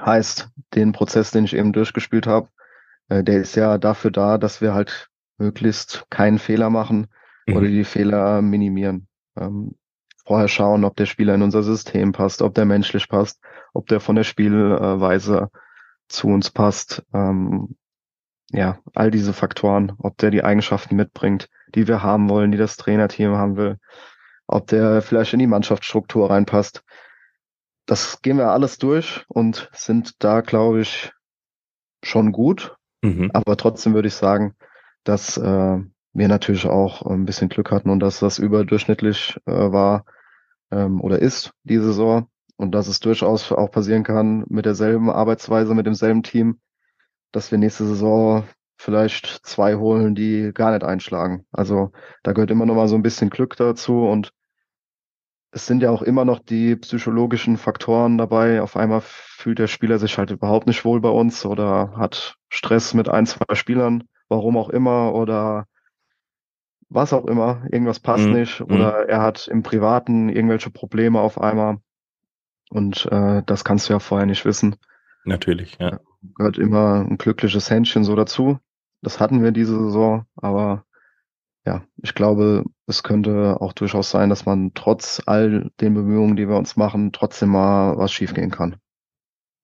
[0.00, 2.48] Heißt, den Prozess, den ich eben durchgespielt habe,
[3.12, 7.08] äh, der ist ja dafür da, dass wir halt möglichst keinen Fehler machen
[7.46, 7.56] mhm.
[7.56, 9.08] oder die Fehler minimieren.
[9.36, 9.76] Ähm,
[10.24, 13.40] vorher schauen, ob der Spieler in unser System passt, ob der menschlich passt,
[13.74, 15.50] ob der von der Spielweise
[16.08, 17.02] zu uns passt.
[17.12, 17.76] Ähm,
[18.50, 22.76] ja, all diese Faktoren, ob der die Eigenschaften mitbringt, die wir haben wollen, die das
[22.76, 23.78] Trainerteam haben will,
[24.46, 26.84] ob der vielleicht in die Mannschaftsstruktur reinpasst.
[27.86, 31.12] Das gehen wir alles durch und sind da, glaube ich,
[32.04, 32.76] schon gut.
[33.02, 33.30] Mhm.
[33.32, 34.54] Aber trotzdem würde ich sagen,
[35.04, 35.78] dass äh,
[36.12, 40.04] wir natürlich auch ein bisschen Glück hatten und dass das überdurchschnittlich äh, war
[40.70, 45.74] ähm, oder ist die Saison und dass es durchaus auch passieren kann mit derselben Arbeitsweise,
[45.74, 46.60] mit demselben Team,
[47.32, 48.44] dass wir nächste Saison
[48.76, 51.46] vielleicht zwei holen, die gar nicht einschlagen.
[51.52, 51.92] Also
[52.22, 54.32] da gehört immer noch mal so ein bisschen Glück dazu und
[55.52, 58.62] es sind ja auch immer noch die psychologischen Faktoren dabei.
[58.62, 62.94] Auf einmal fühlt der Spieler sich halt überhaupt nicht wohl bei uns oder hat Stress
[62.94, 65.66] mit ein, zwei Spielern, warum auch immer, oder
[66.88, 68.32] was auch immer, irgendwas passt mhm.
[68.32, 68.74] nicht, mhm.
[68.74, 71.78] oder er hat im Privaten irgendwelche Probleme auf einmal.
[72.70, 74.76] Und äh, das kannst du ja vorher nicht wissen.
[75.24, 76.00] Natürlich, ja.
[76.34, 78.58] Gehört immer ein glückliches Händchen so dazu.
[79.02, 80.84] Das hatten wir diese Saison, aber
[81.66, 86.48] ja, ich glaube, es könnte auch durchaus sein, dass man trotz all den Bemühungen, die
[86.48, 88.76] wir uns machen, trotzdem mal was schiefgehen kann.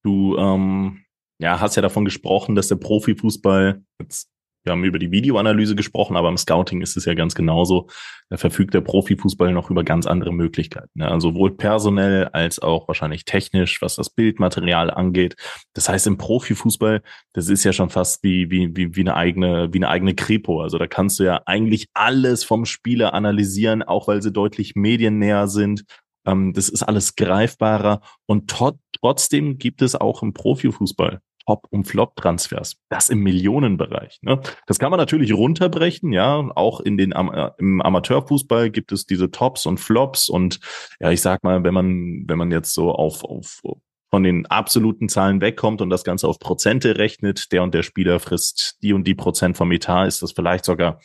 [0.05, 1.05] Du ähm,
[1.41, 4.31] ja, hast ja davon gesprochen, dass der Profifußball jetzt
[4.69, 7.89] wir haben über die Videoanalyse gesprochen, aber im Scouting ist es ja ganz genauso.
[8.29, 10.91] Da verfügt der Profifußball noch über ganz andere Möglichkeiten.
[10.95, 11.11] Ne?
[11.11, 15.37] Also sowohl personell als auch wahrscheinlich technisch, was das Bildmaterial angeht.
[15.73, 17.03] Das heißt, im Profifußball,
[17.33, 20.61] das ist ja schon fast wie, wie, wie, wie eine eigene, wie eine eigene Kripo.
[20.61, 25.49] Also da kannst du ja eigentlich alles vom Spieler analysieren, auch weil sie deutlich mediennäher
[25.49, 25.85] sind
[26.27, 28.53] ähm, das ist alles greifbarer und
[29.01, 32.77] trotzdem gibt es auch im Profifußball Top- und Flop-Transfers.
[32.91, 34.19] Das im Millionenbereich.
[34.21, 34.39] Ne?
[34.67, 36.47] Das kann man natürlich runterbrechen, ja.
[36.55, 40.61] Auch in den äh, im Amateurfußball gibt es diese Tops und Flops und
[41.01, 43.63] ja, ich sag mal, wenn man wenn man jetzt so auf auf
[44.11, 48.21] von den absoluten Zahlen wegkommt und das Ganze auf Prozente rechnet, der und der Spieler
[48.21, 51.01] frisst die und die Prozent vom Etat, ist das vielleicht sogar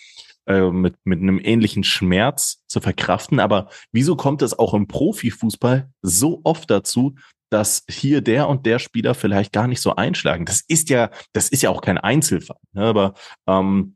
[0.45, 3.39] äh, mit, mit einem ähnlichen Schmerz zu verkraften.
[3.39, 7.15] Aber wieso kommt es auch im Profifußball so oft dazu,
[7.53, 10.45] dass hier der und der Spieler vielleicht gar nicht so einschlagen.
[10.45, 12.57] Das ist ja, das ist ja auch kein Einzelfall.
[12.73, 12.83] Ne?
[12.83, 13.13] Aber
[13.47, 13.95] ähm,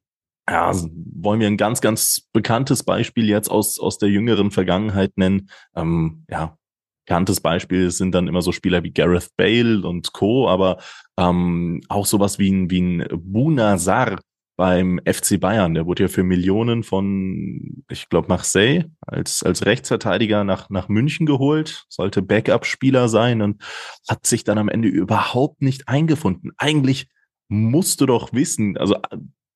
[0.49, 5.49] ja, wollen wir ein ganz, ganz bekanntes Beispiel jetzt aus, aus der jüngeren Vergangenheit nennen.
[5.75, 6.57] Ähm, ja,
[7.05, 10.77] bekanntes Beispiel sind dann immer so Spieler wie Gareth Bale und Co., aber
[11.17, 14.19] ähm, auch sowas wie ein, wie ein Bunazar,
[14.57, 15.75] beim FC Bayern.
[15.75, 21.25] Der wurde ja für Millionen von, ich glaube, Marseille als, als Rechtsverteidiger nach, nach München
[21.25, 23.63] geholt, sollte Backup-Spieler sein und
[24.09, 26.51] hat sich dann am Ende überhaupt nicht eingefunden.
[26.57, 27.07] Eigentlich
[27.47, 28.97] musst du doch wissen, also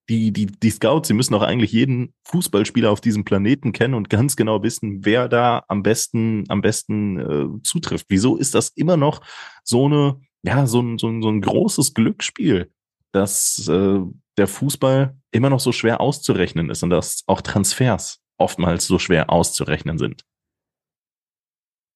[0.08, 4.10] die, die, die Scouts, sie müssen doch eigentlich jeden Fußballspieler auf diesem Planeten kennen und
[4.10, 8.06] ganz genau wissen, wer da am besten, am besten äh, zutrifft.
[8.10, 9.22] Wieso ist das immer noch
[9.64, 12.72] so eine, ja, so ein, so ein, so ein großes Glücksspiel,
[13.12, 14.02] dass äh,
[14.38, 19.30] der Fußball immer noch so schwer auszurechnen ist und dass auch Transfers oftmals so schwer
[19.30, 20.24] auszurechnen sind.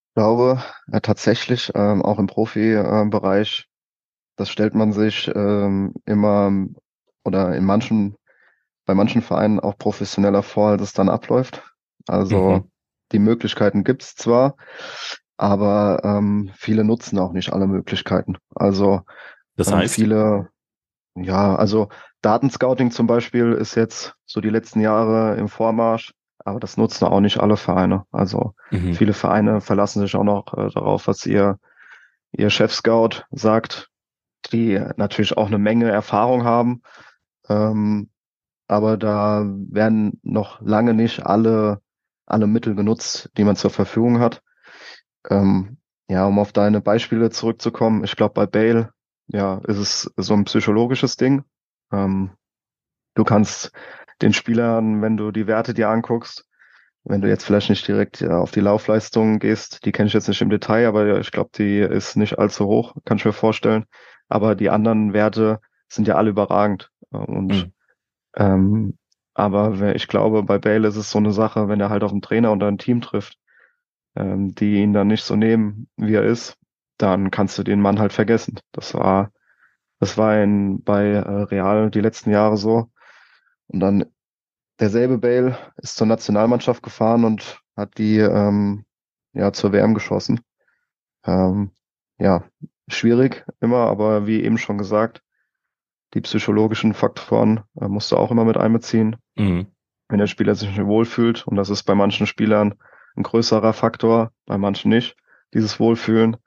[0.09, 3.67] Ich glaube ja, tatsächlich ähm, auch im Profibereich,
[4.37, 6.51] das stellt man sich ähm, immer
[7.23, 8.15] oder in manchen,
[8.85, 11.63] bei manchen Vereinen auch professioneller vor, als es dann abläuft.
[12.07, 12.71] Also mhm.
[13.11, 14.55] die Möglichkeiten gibt's zwar,
[15.37, 18.37] aber ähm, viele nutzen auch nicht alle Möglichkeiten.
[18.53, 19.01] Also
[19.55, 20.49] das ähm, heißt, viele
[21.15, 21.89] ja, also
[22.25, 27.19] Datenscouting zum Beispiel ist jetzt so die letzten Jahre im Vormarsch, aber das nutzen auch
[27.19, 28.05] nicht alle Vereine.
[28.11, 28.95] Also mhm.
[28.95, 31.59] viele Vereine verlassen sich auch noch äh, darauf, was ihr,
[32.31, 33.89] ihr Chef-Scout sagt,
[34.51, 36.81] die natürlich auch eine Menge Erfahrung haben.
[37.47, 38.09] Ähm,
[38.67, 41.79] aber da werden noch lange nicht alle,
[42.25, 44.41] alle Mittel genutzt, die man zur Verfügung hat.
[45.29, 48.93] Ähm, ja, um auf deine Beispiele zurückzukommen, ich glaube bei Bale
[49.27, 51.43] ja, ist es so ein psychologisches Ding.
[51.91, 52.31] Ähm,
[53.15, 53.71] du kannst
[54.21, 56.47] den Spielern, wenn du die Werte dir anguckst,
[57.03, 60.27] wenn du jetzt vielleicht nicht direkt ja, auf die Laufleistung gehst, die kenne ich jetzt
[60.27, 63.85] nicht im Detail, aber ich glaube, die ist nicht allzu hoch, kann ich mir vorstellen.
[64.27, 66.89] Aber die anderen Werte sind ja alle überragend.
[67.11, 67.73] Und mhm.
[68.35, 68.97] ähm,
[69.35, 72.21] aber ich glaube, bei Bale ist es so eine Sache, wenn er halt auf einen
[72.21, 73.37] Trainer und ein Team trifft,
[74.15, 76.57] ähm, die ihn dann nicht so nehmen, wie er ist,
[76.97, 78.59] dann kannst du den Mann halt vergessen.
[78.71, 79.31] Das war,
[79.99, 82.89] das war in, bei äh, Real die letzten Jahre so.
[83.67, 84.05] Und dann
[84.79, 88.85] derselbe Bale ist zur Nationalmannschaft gefahren und hat die ähm,
[89.33, 90.41] ja zur WM geschossen.
[91.25, 91.71] Ähm,
[92.17, 92.43] ja,
[92.87, 95.21] schwierig immer, aber wie eben schon gesagt,
[96.13, 99.17] die psychologischen Faktoren äh, musst du auch immer mit einbeziehen.
[99.35, 99.67] Mhm.
[100.07, 102.75] Wenn der Spieler sich nicht wohlfühlt, und das ist bei manchen Spielern
[103.15, 105.17] ein größerer Faktor, bei manchen nicht,
[105.53, 106.37] dieses Wohlfühlen,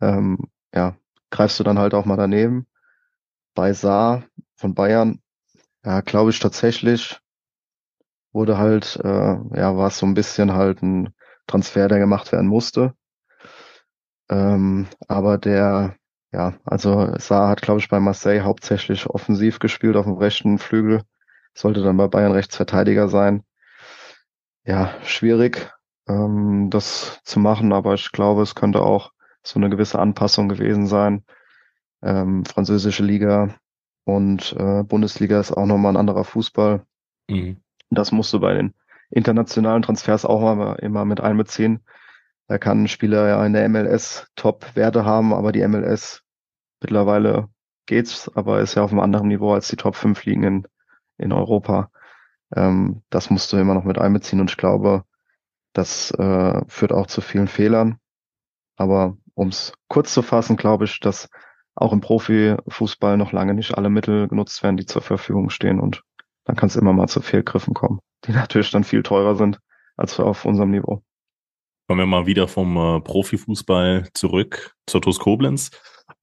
[0.00, 0.96] ähm, ja,
[1.30, 2.66] greifst du dann halt auch mal daneben.
[3.60, 4.24] Bei Saar
[4.56, 5.20] von Bayern,
[5.84, 7.20] ja, glaube ich tatsächlich,
[8.32, 11.12] wurde halt, äh, ja, war es so ein bisschen halt ein
[11.46, 12.94] Transfer, der gemacht werden musste.
[14.30, 15.96] Ähm, aber der,
[16.32, 21.02] ja, also Saar hat, glaube ich, bei Marseille hauptsächlich offensiv gespielt auf dem rechten Flügel,
[21.52, 23.44] sollte dann bei Bayern Rechtsverteidiger sein.
[24.64, 25.70] Ja, schwierig,
[26.08, 30.86] ähm, das zu machen, aber ich glaube, es könnte auch so eine gewisse Anpassung gewesen
[30.86, 31.26] sein.
[32.02, 33.54] Ähm, französische Liga
[34.04, 36.84] und äh, Bundesliga ist auch nochmal ein anderer Fußball.
[37.28, 37.58] Mhm.
[37.90, 38.74] Das musst du bei den
[39.10, 41.80] internationalen Transfers auch mal, immer mit einbeziehen.
[42.46, 46.22] Da kann ein Spieler ja in der MLS Top-Werte haben, aber die MLS
[46.80, 47.48] mittlerweile
[47.86, 50.68] geht's, aber ist ja auf einem anderen Niveau als die Top 5 Ligen in,
[51.18, 51.90] in Europa.
[52.54, 55.04] Ähm, das musst du immer noch mit einbeziehen und ich glaube,
[55.72, 57.98] das äh, führt auch zu vielen Fehlern.
[58.76, 61.28] Aber um es kurz zu fassen, glaube ich, dass
[61.80, 65.80] auch im Profifußball noch lange nicht alle Mittel genutzt werden, die zur Verfügung stehen.
[65.80, 66.02] Und
[66.44, 69.58] dann kann es immer mal zu Fehlgriffen kommen, die natürlich dann viel teurer sind
[69.96, 71.02] als auf unserem Niveau.
[71.88, 75.70] Kommen wir mal wieder vom äh, Profifußball zurück zur TuS Koblenz.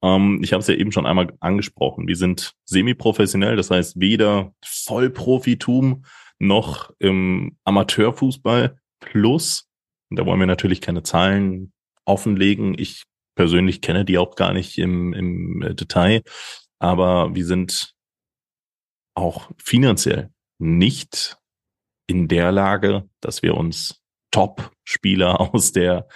[0.01, 2.07] Ähm, ich habe es ja eben schon einmal angesprochen.
[2.07, 6.05] Wir sind semi-professionell, das heißt weder Vollprofitum
[6.39, 9.67] noch im Amateurfußball plus,
[10.09, 11.73] da wollen wir natürlich keine Zahlen
[12.05, 12.75] offenlegen.
[12.77, 13.03] Ich
[13.37, 16.23] persönlich kenne die auch gar nicht im, im äh, Detail,
[16.79, 17.93] aber wir sind
[19.15, 21.37] auch finanziell nicht
[22.07, 26.07] in der Lage, dass wir uns Top-Spieler aus der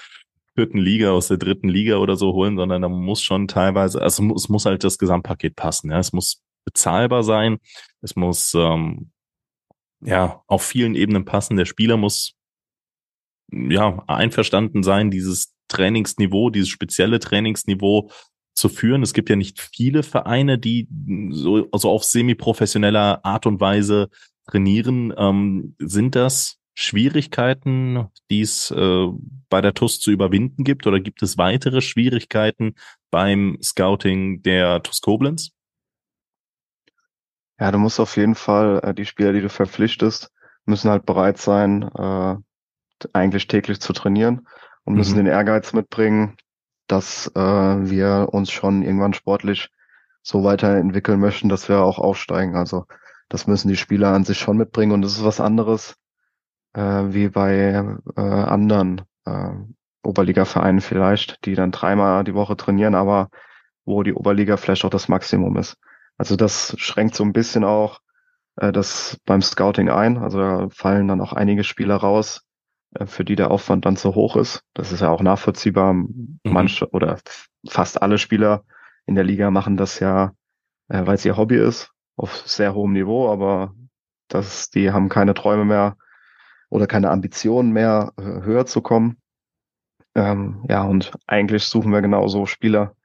[0.56, 4.36] vierten Liga, aus der dritten Liga oder so holen, sondern da muss schon teilweise, also
[4.36, 5.92] es muss halt das Gesamtpaket passen.
[5.92, 6.00] Ja.
[6.00, 7.58] Es muss bezahlbar sein,
[8.02, 9.12] es muss ähm,
[10.02, 11.56] ja auf vielen Ebenen passen.
[11.56, 12.34] Der Spieler muss
[13.52, 18.10] ja einverstanden sein, dieses Trainingsniveau, dieses spezielle Trainingsniveau
[18.54, 19.02] zu führen.
[19.02, 20.88] Es gibt ja nicht viele Vereine, die
[21.32, 24.10] so also auf semi-professioneller Art und Weise
[24.48, 25.14] trainieren.
[25.18, 29.08] Ähm, sind das Schwierigkeiten, die es äh,
[29.50, 30.88] bei der TUS zu überwinden gibt?
[30.88, 32.76] Oder gibt es weitere Schwierigkeiten
[33.10, 35.52] beim Scouting der TUS Koblenz?
[37.60, 40.32] Ja, du musst auf jeden Fall, äh, die Spieler, die du verpflichtest,
[40.66, 42.36] müssen halt bereit sein, äh,
[43.14, 44.48] eigentlich täglich zu trainieren
[44.84, 45.26] und müssen mhm.
[45.26, 46.36] den Ehrgeiz mitbringen,
[46.88, 49.70] dass äh, wir uns schon irgendwann sportlich
[50.22, 52.56] so weiterentwickeln möchten, dass wir auch aufsteigen.
[52.56, 52.86] Also
[53.30, 55.96] das müssen die Spieler an sich schon mitbringen und das ist was anderes
[56.74, 57.84] äh, wie bei
[58.16, 59.52] äh, anderen äh,
[60.04, 63.30] Oberliga-Vereinen vielleicht, die dann dreimal die Woche trainieren, aber
[63.86, 65.78] wo die Oberliga vielleicht auch das Maximum ist.
[66.18, 68.00] Also das schränkt so ein bisschen auch
[68.58, 70.18] äh, das beim Scouting ein.
[70.18, 72.42] Also da fallen dann auch einige Spieler raus,
[73.06, 74.64] für die der Aufwand dann zu hoch ist.
[74.74, 75.94] Das ist ja auch nachvollziehbar.
[75.94, 76.40] Mhm.
[76.44, 77.18] Manche oder
[77.68, 78.64] fast alle Spieler
[79.06, 80.34] in der Liga machen das ja,
[80.90, 83.74] äh, weil es ihr Hobby ist, auf sehr hohem Niveau, aber
[84.28, 85.98] das, die haben keine Träume mehr
[86.70, 89.18] oder keine Ambitionen mehr, äh, höher zu kommen.
[90.16, 92.96] Ähm, ja, und eigentlich suchen wir genauso Spieler,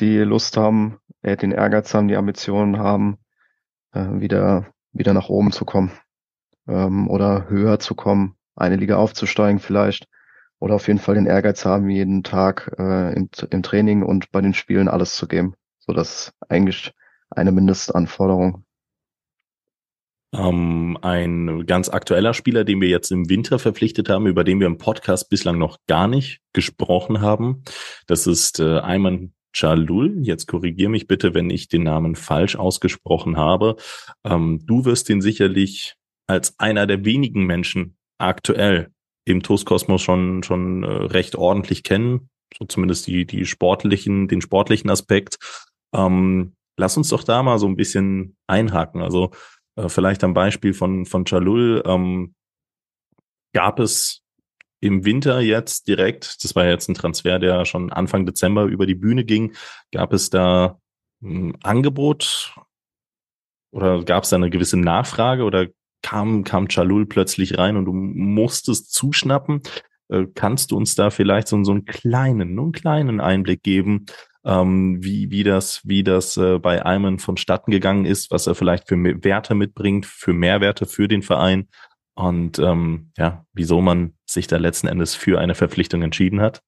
[0.00, 3.18] die Lust haben, äh, den Ehrgeiz haben, die Ambitionen haben,
[3.92, 5.92] äh, wieder, wieder nach oben zu kommen
[6.66, 10.08] ähm, oder höher zu kommen, eine Liga aufzusteigen vielleicht
[10.58, 14.40] oder auf jeden Fall den Ehrgeiz haben, jeden Tag äh, im, im Training und bei
[14.40, 15.54] den Spielen alles zu geben.
[15.78, 16.92] So das ist eigentlich
[17.30, 18.64] eine Mindestanforderung.
[20.32, 24.66] Ähm, ein ganz aktueller Spieler, den wir jetzt im Winter verpflichtet haben, über den wir
[24.66, 27.62] im Podcast bislang noch gar nicht gesprochen haben,
[28.06, 30.18] das ist äh, Ayman Jalul.
[30.22, 33.76] Jetzt korrigier mich bitte, wenn ich den Namen falsch ausgesprochen habe.
[34.24, 35.94] Ähm, du wirst ihn sicherlich
[36.26, 38.90] als einer der wenigen Menschen aktuell
[39.24, 44.90] im TOS-Kosmos schon, schon äh, recht ordentlich kennen, so zumindest die, die sportlichen, den sportlichen
[44.90, 45.38] Aspekt.
[45.94, 49.02] Ähm, lass uns doch da mal so ein bisschen einhaken.
[49.02, 49.30] Also
[49.76, 52.34] äh, vielleicht am Beispiel von, von Chalul, ähm,
[53.54, 54.22] gab es
[54.80, 58.94] im Winter jetzt direkt, das war jetzt ein Transfer, der schon Anfang Dezember über die
[58.94, 59.54] Bühne ging,
[59.92, 60.78] gab es da
[61.22, 62.54] ein Angebot
[63.72, 65.68] oder gab es da eine gewisse Nachfrage oder
[66.04, 69.62] kam, kam Chalul plötzlich rein und du musstest zuschnappen.
[70.08, 74.04] Äh, kannst du uns da vielleicht so, so einen kleinen, nur einen kleinen Einblick geben,
[74.44, 78.86] ähm, wie, wie das, wie das äh, bei Alman vonstatten gegangen ist, was er vielleicht
[78.86, 81.68] für Werte mitbringt, für Mehrwerte für den Verein
[82.14, 86.62] und ähm, ja, wieso man sich da letzten Endes für eine Verpflichtung entschieden hat?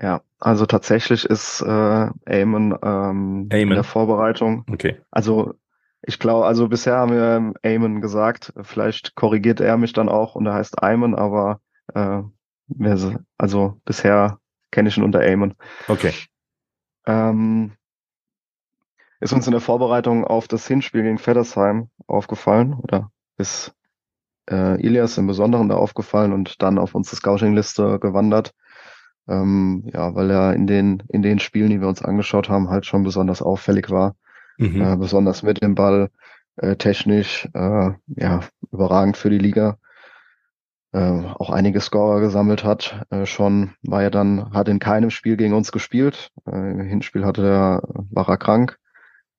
[0.00, 4.66] Ja, also tatsächlich ist äh, Eamon ähm, in der Vorbereitung.
[4.70, 5.00] Okay.
[5.10, 5.54] Also
[6.06, 10.46] ich glaube, also bisher haben wir Eamon gesagt, vielleicht korrigiert er mich dann auch und
[10.46, 11.60] er heißt Eamon, aber
[11.94, 12.22] äh,
[13.38, 14.38] also bisher
[14.70, 15.54] kenne ich ihn unter Eamon.
[15.88, 16.12] Okay.
[17.06, 17.72] Ähm,
[19.20, 23.74] ist uns in der Vorbereitung auf das Hinspiel gegen Feddersheim aufgefallen oder ist
[24.50, 28.52] äh, Ilias im Besonderen da aufgefallen und dann auf unsere Scouting-Liste gewandert.
[29.26, 32.84] Ähm, ja, weil er in den, in den Spielen, die wir uns angeschaut haben, halt
[32.84, 34.16] schon besonders auffällig war.
[34.58, 34.80] Mhm.
[34.80, 36.10] Äh, besonders mit dem Ball,
[36.56, 38.40] äh, technisch, äh, ja,
[38.70, 39.78] überragend für die Liga.
[40.92, 43.04] Äh, auch einige Scorer gesammelt hat.
[43.10, 46.30] Äh, schon war er dann, hat in keinem Spiel gegen uns gespielt.
[46.46, 48.78] Äh, Im Hinspiel hatte er, war er krank.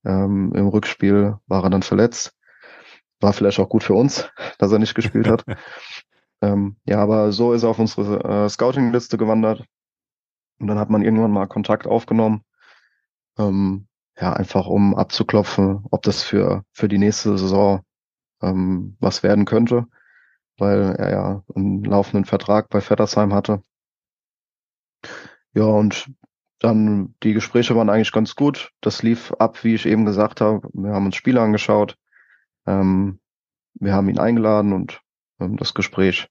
[0.04, 2.34] Ähm, Im Rückspiel war er dann verletzt.
[3.22, 5.46] War vielleicht auch gut für uns, dass er nicht gespielt hat.
[6.42, 9.64] ähm, ja, aber so ist er auf unsere äh, Scouting-Liste gewandert.
[10.60, 12.44] Und dann hat man irgendwann mal Kontakt aufgenommen.
[13.38, 13.88] Ähm,
[14.20, 17.82] ja, einfach um abzuklopfen, ob das für, für die nächste Saison
[18.42, 19.88] ähm, was werden könnte,
[20.58, 23.62] weil er ja einen laufenden Vertrag bei Vettersheim hatte.
[25.54, 26.10] Ja, und
[26.60, 28.72] dann die Gespräche waren eigentlich ganz gut.
[28.82, 30.68] Das lief ab, wie ich eben gesagt habe.
[30.74, 31.98] Wir haben uns Spiele angeschaut.
[32.66, 33.20] Ähm,
[33.76, 35.02] wir haben ihn eingeladen und
[35.40, 36.30] ähm, das Gespräch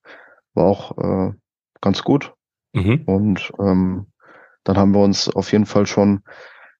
[0.55, 1.32] war auch äh,
[1.80, 2.35] ganz gut.
[2.72, 3.03] Mhm.
[3.07, 4.07] Und ähm,
[4.64, 6.22] dann haben wir uns auf jeden Fall schon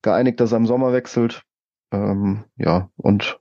[0.05, 1.43] geeinigt, dass er im Sommer wechselt.
[1.91, 3.41] Ähm, ja, und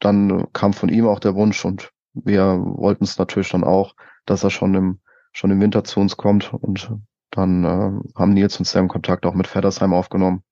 [0.00, 3.94] dann kam von ihm auch der Wunsch und wir wollten es natürlich dann auch,
[4.26, 5.00] dass er schon im,
[5.32, 6.90] schon im Winter zu uns kommt und
[7.30, 10.42] dann äh, haben Nils und Sam Kontakt auch mit Feddersheim aufgenommen,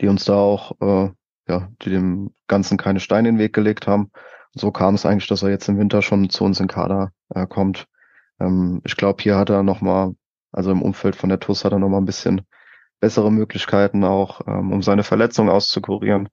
[0.00, 1.10] die uns da auch, äh,
[1.48, 4.10] ja, die dem Ganzen keine Steine in den Weg gelegt haben.
[4.54, 7.12] Und so kam es eigentlich, dass er jetzt im Winter schon zu uns in Kader
[7.34, 7.86] äh, kommt.
[8.40, 10.14] Ähm, ich glaube, hier hat er nochmal,
[10.52, 12.42] also im Umfeld von der TUS hat er nochmal ein bisschen
[13.00, 16.28] bessere Möglichkeiten auch, ähm, um seine Verletzung auszukurieren,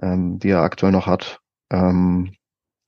[0.00, 1.40] ähm, die er aktuell noch hat.
[1.70, 2.34] Ähm,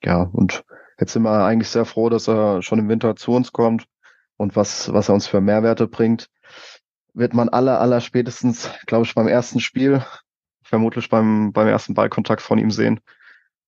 [0.02, 0.64] ja, und
[0.98, 3.86] jetzt sind wir eigentlich sehr froh, dass er schon im Winter zu uns kommt
[4.36, 6.28] und was, was er uns für Mehrwerte bringt,
[7.14, 10.04] wird man aller, aller spätestens, glaube ich, beim ersten Spiel,
[10.62, 13.00] vermutlich beim, beim ersten Ballkontakt von ihm sehen.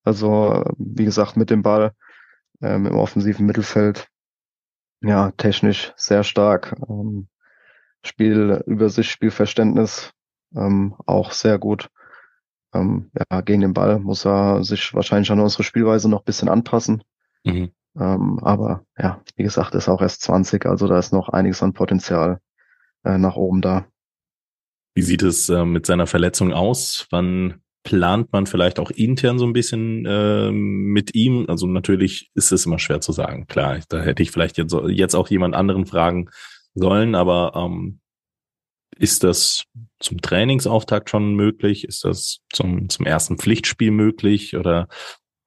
[0.03, 1.93] Also, wie gesagt, mit dem Ball
[2.61, 4.09] ähm, im offensiven Mittelfeld,
[5.03, 6.75] ja, technisch sehr stark.
[6.89, 7.29] Ähm,
[8.05, 10.13] Spielübersicht, Spielverständnis
[10.55, 11.89] ähm, auch sehr gut.
[12.75, 17.03] Ähm, ja, gegen den Ball muss er sich wahrscheinlich an unsere Spielweise noch bisschen anpassen.
[17.45, 17.71] Mhm.
[17.99, 21.73] Ähm, aber ja, wie gesagt, ist auch erst 20, also da ist noch einiges an
[21.73, 22.41] Potenzial
[23.05, 23.87] äh, nach oben da.
[24.95, 27.07] Wie sieht es äh, mit seiner Verletzung aus?
[27.11, 31.47] Wann plant man vielleicht auch intern so ein bisschen äh, mit ihm?
[31.49, 33.47] Also natürlich ist es immer schwer zu sagen.
[33.47, 36.29] Klar, da hätte ich vielleicht jetzt, jetzt auch jemand anderen fragen
[36.77, 38.01] sollen, aber ähm,
[38.99, 39.65] ist das
[39.99, 41.85] zum Trainingsauftakt schon möglich?
[41.85, 44.57] Ist das zum, zum ersten Pflichtspiel möglich?
[44.57, 44.89] Oder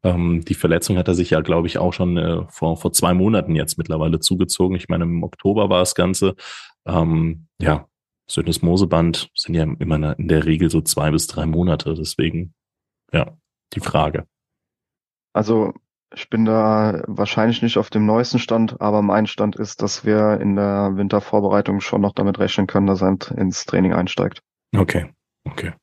[0.04, 3.14] ähm, die Verletzung hat er sich ja, glaube ich, auch schon äh, vor, vor zwei
[3.14, 4.76] Monaten jetzt mittlerweile zugezogen.
[4.76, 6.36] Ich meine, im Oktober war das Ganze.
[6.86, 7.88] Ähm, ja,
[8.30, 11.96] Syndesmoseband sind ja immer in der Regel so zwei bis drei Monate.
[11.96, 12.54] Deswegen,
[13.12, 13.36] ja,
[13.74, 14.28] die Frage.
[15.34, 15.74] Also
[16.16, 20.39] ich bin da wahrscheinlich nicht auf dem neuesten Stand, aber mein Stand ist, dass wir
[20.41, 24.41] in der Wintervorbereitung schon noch damit rechnen können, dass er ins Training einsteigt.
[24.76, 25.12] Okay,
[25.45, 25.74] okay.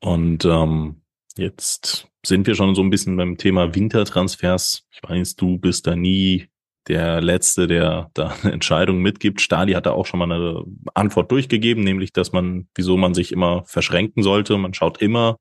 [0.00, 1.02] Und ähm,
[1.36, 4.84] jetzt sind wir schon so ein bisschen beim Thema Wintertransfers.
[4.90, 6.48] Ich weiß, du bist da nie
[6.86, 9.40] der Letzte, der da eine Entscheidung mitgibt.
[9.40, 13.32] Stali hat da auch schon mal eine Antwort durchgegeben, nämlich, dass man, wieso man sich
[13.32, 14.56] immer verschränken sollte.
[14.58, 15.36] Man schaut immer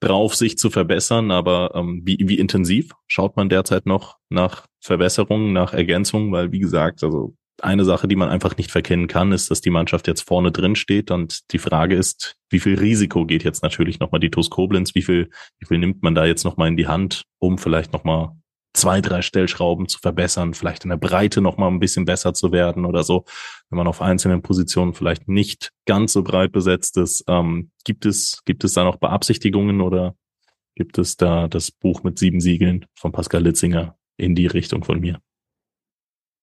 [0.00, 5.52] drauf, sich zu verbessern, aber ähm, wie, wie intensiv schaut man derzeit noch nach Verbesserungen,
[5.52, 6.32] nach Ergänzungen?
[6.32, 9.70] Weil, wie gesagt, also eine Sache, die man einfach nicht verkennen kann, ist, dass die
[9.70, 14.00] Mannschaft jetzt vorne drin steht und die Frage ist, wie viel Risiko geht jetzt natürlich
[14.00, 16.86] nochmal die TuS Koblenz, wie viel, wie viel nimmt man da jetzt nochmal in die
[16.86, 18.32] Hand, um vielleicht nochmal
[18.72, 22.52] zwei, drei Stellschrauben zu verbessern, vielleicht in der Breite noch mal ein bisschen besser zu
[22.52, 23.24] werden oder so,
[23.68, 27.24] wenn man auf einzelnen Positionen vielleicht nicht ganz so breit besetzt ist.
[27.28, 30.14] Ähm, gibt es, gibt es da noch Beabsichtigungen oder
[30.76, 35.00] gibt es da das Buch mit sieben Siegeln von Pascal Litzinger in die Richtung von
[35.00, 35.20] mir?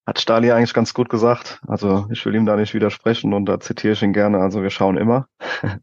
[0.06, 1.60] Hat Stali eigentlich ganz gut gesagt.
[1.68, 4.40] Also ich will ihm da nicht widersprechen und da zitiere ich ihn gerne.
[4.40, 5.28] Also wir schauen immer.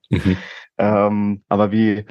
[0.09, 0.37] Mhm.
[0.79, 2.07] ähm, aber wie,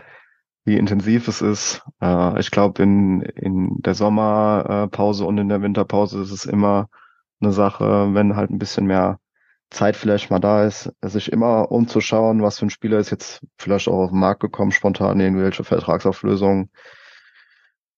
[0.65, 1.83] wie intensiv es ist.
[2.01, 6.89] Äh, ich glaube, in, in der Sommerpause und in der Winterpause ist es immer
[7.41, 9.19] eine Sache, wenn halt ein bisschen mehr
[9.69, 13.87] Zeit vielleicht mal da ist, sich immer umzuschauen, was für ein Spieler ist jetzt vielleicht
[13.87, 16.69] auch auf den Markt gekommen, spontan irgendwelche Vertragsauflösungen.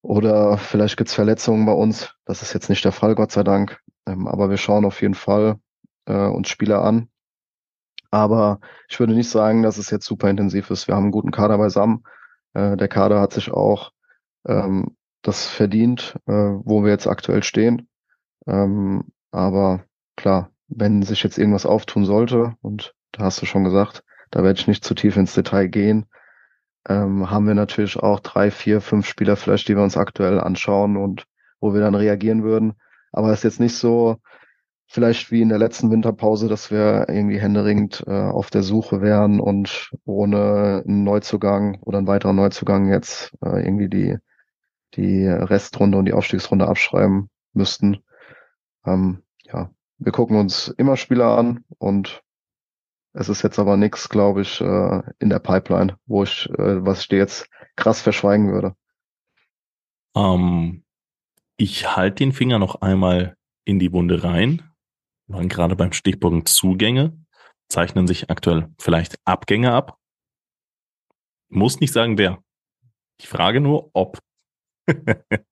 [0.02, 2.14] Oder vielleicht gibt's Verletzungen bei uns.
[2.24, 3.80] Das ist jetzt nicht der Fall, Gott sei Dank.
[4.06, 5.58] Ähm, aber wir schauen auf jeden Fall.
[6.06, 7.08] äh, uns Spieler an.
[8.10, 10.88] Aber ich würde nicht sagen, dass es jetzt super intensiv ist.
[10.88, 12.04] Wir haben einen guten Kader beisammen.
[12.56, 13.92] Äh, der Kader hat sich auch
[14.46, 17.88] ähm, das verdient, äh, wo wir jetzt aktuell stehen.
[18.46, 19.84] Ähm, aber
[20.16, 24.58] klar, wenn sich jetzt irgendwas auftun sollte, und da hast du schon gesagt, da werde
[24.58, 26.06] ich nicht zu tief ins Detail gehen,
[26.88, 30.96] ähm, haben wir natürlich auch drei, vier, fünf Spieler vielleicht, die wir uns aktuell anschauen
[30.96, 31.26] und
[31.60, 32.74] wo wir dann reagieren würden.
[33.12, 34.16] Aber es ist jetzt nicht so,
[34.86, 39.40] vielleicht wie in der letzten Winterpause, dass wir irgendwie händeringend äh, auf der Suche wären
[39.40, 44.16] und ohne einen Neuzugang oder einen weiteren Neuzugang jetzt äh, irgendwie die,
[44.94, 47.98] die Restrunde und die Aufstiegsrunde abschreiben müssten.
[48.84, 52.22] Ähm, ja, wir gucken uns immer Spieler an und
[53.12, 57.00] es ist jetzt aber nichts, glaube ich, äh, in der Pipeline, wo ich, äh, was
[57.00, 58.76] ich dir jetzt krass verschweigen würde.
[60.14, 60.84] Ähm,
[61.56, 64.62] ich halte den Finger noch einmal in die Wunde rein.
[65.28, 67.16] Waren gerade beim Stichpunkt Zugänge.
[67.68, 69.98] Zeichnen sich aktuell vielleicht Abgänge ab.
[71.48, 72.42] Muss nicht sagen, wer.
[73.18, 74.18] Ich frage nur, ob.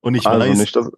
[0.00, 0.58] Und ich also weiß.
[0.58, 0.90] Nicht, dass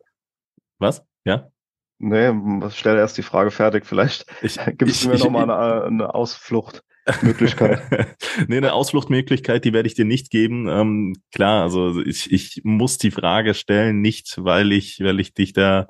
[0.79, 1.05] was?
[1.25, 1.51] Ja?
[1.99, 2.33] Nee,
[2.71, 3.87] stell erst die Frage fertig.
[3.87, 4.27] Vielleicht
[4.79, 8.09] gibst du mir nochmal eine, eine Ausfluchtmöglichkeit.
[8.49, 10.69] nee, eine Ausfluchtmöglichkeit, die werde ich dir nicht geben.
[10.69, 15.53] Ähm, klar, also ich, ich muss die Frage stellen, nicht weil ich, weil ich dich
[15.53, 15.87] da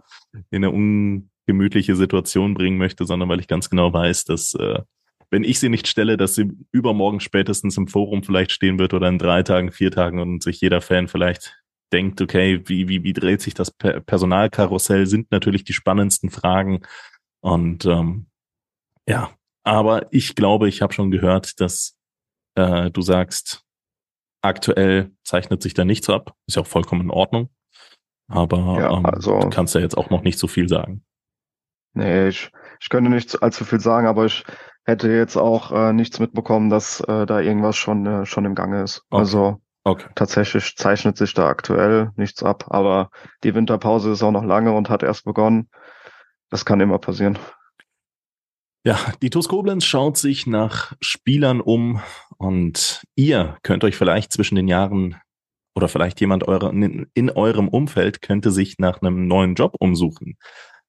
[0.50, 0.70] in eine
[1.46, 4.80] ungemütliche Situation bringen möchte, sondern weil ich ganz genau weiß, dass äh,
[5.30, 9.08] wenn ich sie nicht stelle, dass sie übermorgen spätestens im Forum vielleicht stehen wird oder
[9.08, 11.62] in drei Tagen, vier Tagen und sich jeder Fan vielleicht
[11.92, 16.82] denkt, okay, wie, wie, wie dreht sich das Personalkarussell, sind natürlich die spannendsten Fragen.
[17.40, 18.26] Und ähm,
[19.08, 19.30] ja,
[19.64, 21.96] aber ich glaube, ich habe schon gehört, dass
[22.54, 23.64] äh, du sagst,
[24.42, 26.34] aktuell zeichnet sich da nichts ab.
[26.46, 27.48] Ist ja auch vollkommen in Ordnung.
[28.28, 31.04] Aber ja, ähm, also, du kannst ja jetzt auch noch nicht so viel sagen.
[31.94, 34.44] Nee, ich, ich könnte nicht allzu viel sagen, aber ich
[34.84, 38.82] hätte jetzt auch äh, nichts mitbekommen, dass äh, da irgendwas schon, äh, schon im Gange
[38.82, 39.02] ist.
[39.10, 39.20] Okay.
[39.20, 40.08] Also Okay.
[40.14, 43.10] Tatsächlich zeichnet sich da aktuell nichts ab, aber
[43.42, 45.68] die Winterpause ist auch noch lange und hat erst begonnen.
[46.50, 47.38] Das kann immer passieren.
[48.84, 52.00] Ja, die TuS Koblenz schaut sich nach Spielern um
[52.36, 55.16] und ihr könnt euch vielleicht zwischen den Jahren
[55.74, 60.36] oder vielleicht jemand eure, in, in eurem Umfeld könnte sich nach einem neuen Job umsuchen.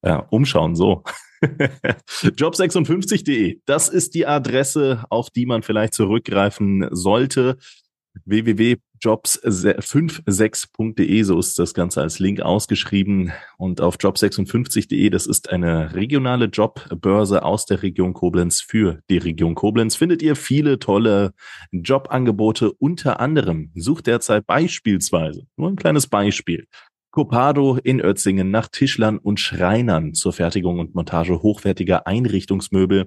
[0.04, 1.04] Ja, umschauen, so.
[1.42, 7.58] Job56.de, das ist die Adresse, auf die man vielleicht zurückgreifen sollte
[8.26, 13.32] www.jobs56.de, so ist das Ganze als Link ausgeschrieben.
[13.58, 19.56] Und auf job56.de, das ist eine regionale Jobbörse aus der Region Koblenz für die Region
[19.56, 21.34] Koblenz, findet ihr viele tolle
[21.72, 22.72] Jobangebote.
[22.72, 26.68] Unter anderem sucht derzeit beispielsweise, nur ein kleines Beispiel,
[27.14, 33.06] Copado in Ötzingen nach Tischlern und Schreinern zur Fertigung und Montage hochwertiger Einrichtungsmöbel.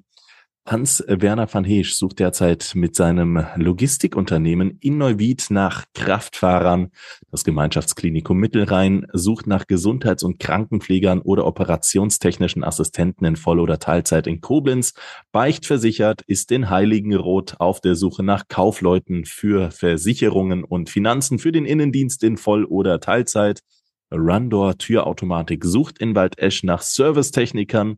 [0.64, 6.92] Hans-Werner van Heesch sucht derzeit mit seinem Logistikunternehmen in Neuwied nach Kraftfahrern.
[7.32, 14.28] Das Gemeinschaftsklinikum Mittelrhein sucht nach Gesundheits- und Krankenpflegern oder operationstechnischen Assistenten in Voll- oder Teilzeit
[14.28, 14.94] in Koblenz.
[15.32, 21.50] Beicht versichert ist in Heiligenroth auf der Suche nach Kaufleuten für Versicherungen und Finanzen für
[21.50, 23.62] den Innendienst in Voll- oder Teilzeit.
[24.12, 27.96] Rundor Türautomatik sucht in Waldesch nach Servicetechnikern.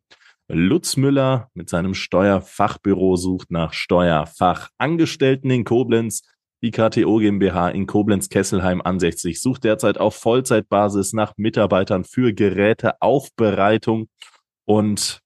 [0.48, 6.22] Lutz Müller mit seinem Steuerfachbüro sucht nach Steuerfachangestellten in Koblenz.
[6.62, 14.08] Die KTO GmbH in Koblenz-Kesselheim ansässig sucht derzeit auf Vollzeitbasis nach Mitarbeitern für Geräteaufbereitung
[14.64, 15.20] und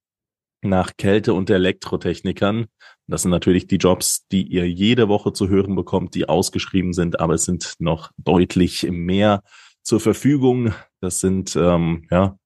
[0.61, 2.67] nach Kälte- und Elektrotechnikern.
[3.07, 7.21] Das sind natürlich die Jobs, die ihr jede Woche zu hören bekommt, die ausgeschrieben sind,
[7.21, 9.43] aber es sind noch deutlich mehr
[9.83, 10.73] zur Verfügung.
[11.01, 12.37] Das sind ähm, ja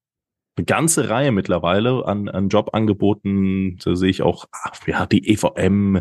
[0.56, 3.78] eine ganze Reihe mittlerweile an, an Jobangeboten.
[3.84, 6.00] Da sehe ich auch, ach, ja, die EVM,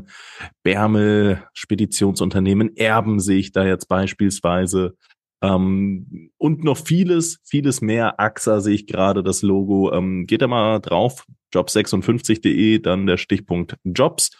[0.64, 4.96] Bärmel, Speditionsunternehmen, Erben sehe ich da jetzt beispielsweise.
[5.42, 8.20] Ähm, und noch vieles, vieles mehr.
[8.20, 9.92] AXA sehe ich gerade das Logo.
[9.94, 14.32] Ähm, geht da mal drauf, job56.de, dann der Stichpunkt Jobs.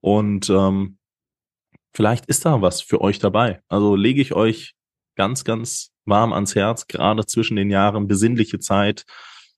[0.00, 0.98] Und ähm,
[1.92, 3.60] vielleicht ist da was für euch dabei.
[3.68, 4.74] Also lege ich euch
[5.16, 9.04] ganz, ganz warm ans Herz, gerade zwischen den Jahren, besinnliche Zeit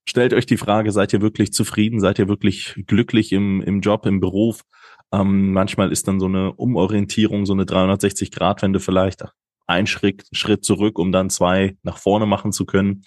[0.09, 2.01] stellt euch die Frage, seid ihr wirklich zufrieden?
[2.01, 4.63] Seid ihr wirklich glücklich im, im Job, im Beruf?
[5.13, 9.25] Ähm, manchmal ist dann so eine Umorientierung, so eine 360-Grad-Wende vielleicht
[9.67, 13.03] ein Schritt, Schritt zurück, um dann zwei nach vorne machen zu können.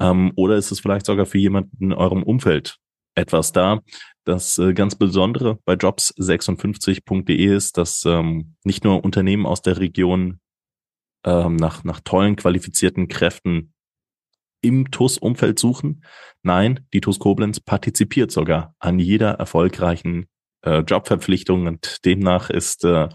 [0.00, 2.76] Ähm, oder ist es vielleicht sogar für jemanden in eurem Umfeld
[3.16, 3.80] etwas da?
[4.24, 10.38] Das äh, ganz Besondere bei jobs56.de ist, dass ähm, nicht nur Unternehmen aus der Region
[11.24, 13.72] ähm, nach, nach tollen, qualifizierten Kräften
[14.60, 16.04] im TUS-Umfeld suchen.
[16.42, 20.26] Nein, die TUS Koblenz partizipiert sogar an jeder erfolgreichen
[20.62, 23.08] äh, Jobverpflichtung und demnach ist äh,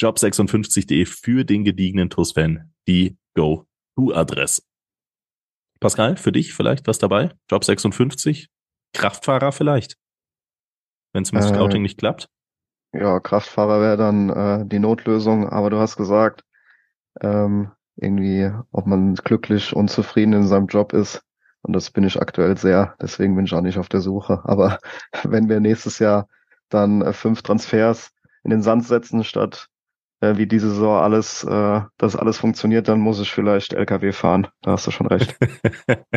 [0.00, 4.62] job56.de für den gediegenen TUS-Fan die Go-To-Adresse.
[5.80, 7.30] Pascal, für dich vielleicht was dabei?
[7.50, 8.48] Job 56?
[8.92, 9.96] Kraftfahrer vielleicht?
[11.12, 12.28] Wenn es mit äh, Scouting nicht klappt?
[12.92, 16.44] Ja, Kraftfahrer wäre dann äh, die Notlösung, aber du hast gesagt,
[17.20, 21.22] ähm, irgendwie, ob man glücklich und zufrieden in seinem Job ist.
[21.62, 24.40] Und das bin ich aktuell sehr, deswegen bin ich auch nicht auf der Suche.
[24.44, 24.78] Aber
[25.24, 26.28] wenn wir nächstes Jahr
[26.68, 28.10] dann äh, fünf Transfers
[28.44, 29.68] in den Sand setzen, statt
[30.20, 34.48] äh, wie diese Saison alles, äh, dass alles funktioniert, dann muss ich vielleicht LKW fahren.
[34.62, 35.36] Da hast du schon recht.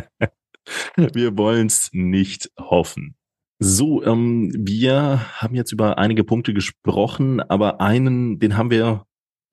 [0.95, 3.15] wir wollen es nicht hoffen.
[3.59, 9.05] So, ähm, wir haben jetzt über einige Punkte gesprochen, aber einen, den haben wir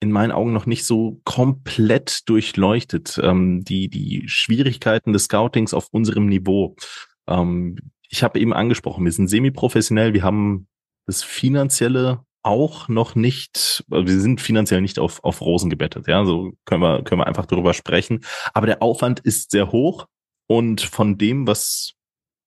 [0.02, 3.20] in meinen Augen noch nicht so komplett durchleuchtet.
[3.22, 6.74] Ähm, die, die Schwierigkeiten des Scoutings auf unserem Niveau.
[7.28, 10.66] Ähm, ich habe eben angesprochen, wir sind semi-professionell, wir haben
[11.06, 16.24] das Finanzielle auch noch nicht, also wir sind finanziell nicht auf, auf Rosen gebettet, ja,
[16.24, 18.24] so können wir, können wir einfach darüber sprechen.
[18.52, 20.06] Aber der Aufwand ist sehr hoch
[20.48, 21.92] und von dem, was,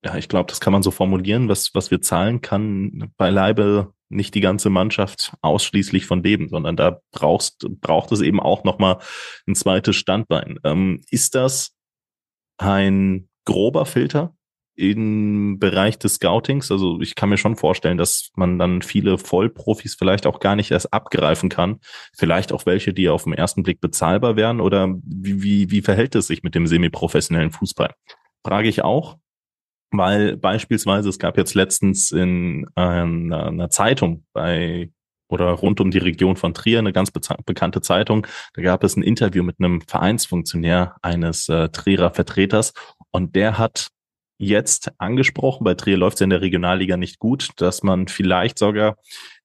[0.06, 4.36] ja, ich glaube, das kann man so formulieren, was, was wir zahlen, kann beileibe nicht
[4.36, 9.00] die ganze Mannschaft ausschließlich von leben, sondern da brauchst, braucht es eben auch nochmal
[9.48, 10.60] ein zweites Standbein.
[10.64, 11.76] Ähm, ist das
[12.58, 14.36] ein grober Filter,
[14.78, 16.70] im Bereich des Scoutings.
[16.70, 20.72] Also ich kann mir schon vorstellen, dass man dann viele Vollprofis vielleicht auch gar nicht
[20.72, 21.80] erst abgreifen kann.
[22.14, 24.60] Vielleicht auch welche, die auf den ersten Blick bezahlbar wären.
[24.60, 27.94] Oder wie, wie, wie verhält es sich mit dem semi-professionellen Fußball?
[28.46, 29.18] Frage ich auch,
[29.92, 34.90] weil beispielsweise es gab jetzt letztens in einer, einer Zeitung bei
[35.28, 38.28] oder rund um die Region von Trier, eine ganz bekannte Zeitung.
[38.54, 42.74] Da gab es ein Interview mit einem Vereinsfunktionär eines äh, Trierer Vertreters
[43.12, 43.88] und der hat
[44.38, 45.64] jetzt angesprochen.
[45.64, 48.98] Bei Trier läuft es in der Regionalliga nicht gut, dass man vielleicht sogar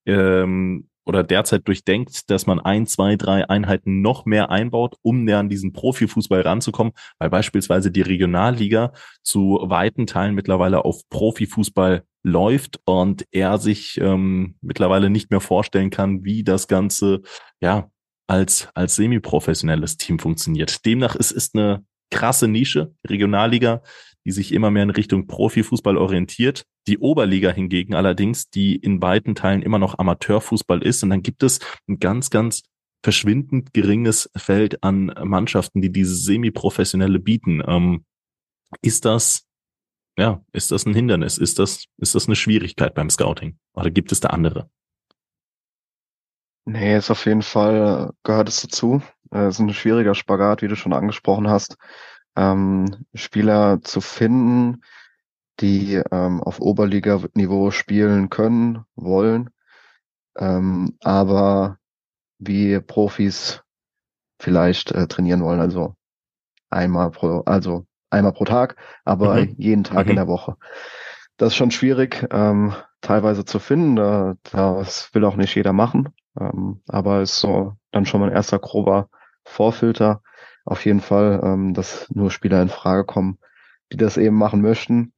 [0.05, 5.39] ähm, oder derzeit durchdenkt, dass man ein, zwei, drei Einheiten noch mehr einbaut, um näher
[5.39, 8.93] an diesen Profifußball ranzukommen, weil beispielsweise die Regionalliga
[9.25, 15.91] zu weiten Teilen mittlerweile auf Profifußball läuft und er sich ähm, mittlerweile nicht mehr vorstellen
[15.91, 17.23] kann, wie das Ganze
[17.61, 17.91] ja
[18.29, 20.87] als als semi-professionelles Team funktioniert.
[20.87, 23.83] Demnach ist ist eine krasse Nische, Regionalliga
[24.31, 26.65] die sich immer mehr in Richtung Profifußball orientiert.
[26.87, 31.03] Die Oberliga hingegen allerdings, die in weiten Teilen immer noch Amateurfußball ist.
[31.03, 31.59] Und dann gibt es
[31.89, 32.63] ein ganz, ganz
[33.03, 37.61] verschwindend geringes Feld an Mannschaften, die diese semi-professionelle bieten.
[37.67, 38.05] Ähm,
[38.83, 39.49] ist das,
[40.17, 41.37] ja, ist das ein Hindernis?
[41.37, 43.59] Ist das, ist das eine Schwierigkeit beim Scouting?
[43.75, 44.71] Oder gibt es da andere?
[46.67, 49.03] Nee, ist auf jeden Fall, gehört es dazu.
[49.33, 51.77] Es ist ein schwieriger Spagat, wie du schon angesprochen hast
[52.41, 54.83] ähm, Spieler zu finden,
[55.61, 59.51] die ähm, auf Oberliga-Niveau spielen können, wollen,
[60.39, 61.77] ähm, aber
[62.39, 63.63] wie Profis
[64.39, 65.97] vielleicht äh, trainieren wollen, also
[66.71, 69.55] einmal pro, also einmal pro Tag, aber mhm.
[69.59, 70.11] jeden Tag mhm.
[70.11, 70.57] in der Woche.
[71.37, 73.97] Das ist schon schwierig, ähm, teilweise zu finden.
[73.97, 76.09] Da, das will auch nicht jeder machen,
[76.39, 79.11] ähm, aber ist so dann schon mal ein erster grober
[79.45, 80.23] Vorfilter
[80.65, 83.39] auf jeden Fall, ähm, dass nur Spieler in Frage kommen,
[83.93, 85.13] die das eben machen möchten.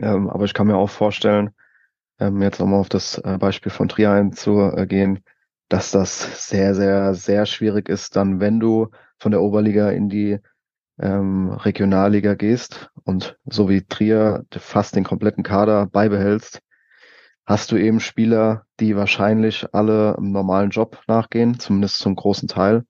[0.00, 1.50] Ähm, aber ich kann mir auch vorstellen,
[2.18, 5.20] ähm, jetzt nochmal auf das äh, Beispiel von Trier einzugehen,
[5.68, 8.88] dass das sehr, sehr, sehr schwierig ist, dann, wenn du
[9.18, 10.38] von der Oberliga in die
[10.98, 16.60] ähm, Regionalliga gehst und so wie Trier fast den kompletten Kader beibehältst,
[17.44, 22.84] hast du eben Spieler, die wahrscheinlich alle im normalen Job nachgehen, zumindest zum großen Teil.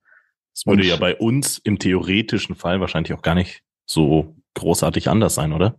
[0.59, 5.37] Das würde ja bei uns im theoretischen Fall wahrscheinlich auch gar nicht so großartig anders
[5.37, 5.77] sein, oder?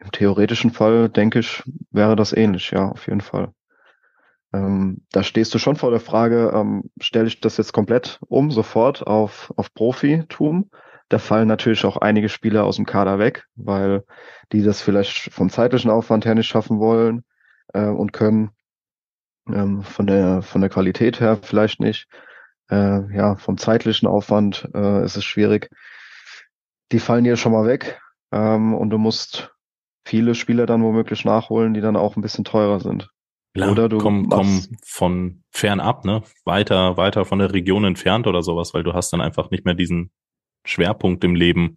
[0.00, 1.62] Im theoretischen Fall, denke ich,
[1.92, 3.52] wäre das ähnlich, ja, auf jeden Fall.
[4.52, 8.50] Ähm, da stehst du schon vor der Frage, ähm, stelle ich das jetzt komplett um,
[8.50, 10.70] sofort auf, auf Profitum?
[11.08, 14.02] Da fallen natürlich auch einige Spieler aus dem Kader weg, weil
[14.50, 17.24] die das vielleicht vom zeitlichen Aufwand her nicht schaffen wollen
[17.72, 18.50] äh, und können.
[19.46, 22.08] Ähm, von der von der Qualität her vielleicht nicht
[22.70, 25.70] äh, ja, vom zeitlichen Aufwand äh, ist es schwierig.
[26.92, 28.00] Die fallen dir schon mal weg
[28.32, 29.54] ähm, und du musst
[30.04, 33.08] viele Spieler dann womöglich nachholen, die dann auch ein bisschen teurer sind.
[33.54, 36.22] Klar, oder du komm, komm von fernab, ne?
[36.44, 39.74] Weiter, weiter von der Region entfernt oder sowas, weil du hast dann einfach nicht mehr
[39.74, 40.10] diesen
[40.66, 41.76] Schwerpunkt im Leben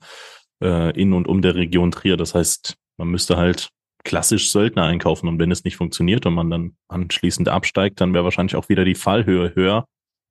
[0.61, 2.17] äh, in und um der Region Trier.
[2.17, 3.69] Das heißt, man müsste halt
[4.03, 8.23] klassisch Söldner einkaufen und wenn es nicht funktioniert und man dann anschließend absteigt, dann wäre
[8.23, 9.85] wahrscheinlich auch wieder die Fallhöhe höher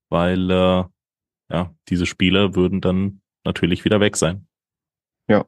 [0.09, 0.85] weil äh,
[1.49, 4.47] ja, diese Spieler würden dann natürlich wieder weg sein.
[5.29, 5.45] Ja,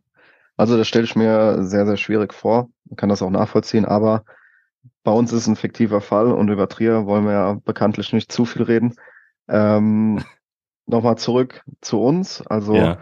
[0.57, 2.71] Also das stelle ich mir sehr, sehr schwierig vor.
[2.85, 4.25] Man kann das auch nachvollziehen, aber
[5.03, 8.45] bei uns ist ein fiktiver Fall und über Trier wollen wir ja bekanntlich nicht zu
[8.45, 8.95] viel reden.
[9.49, 10.23] Ähm,
[10.87, 12.41] Nochmal zurück zu uns.
[12.47, 12.99] Also ja.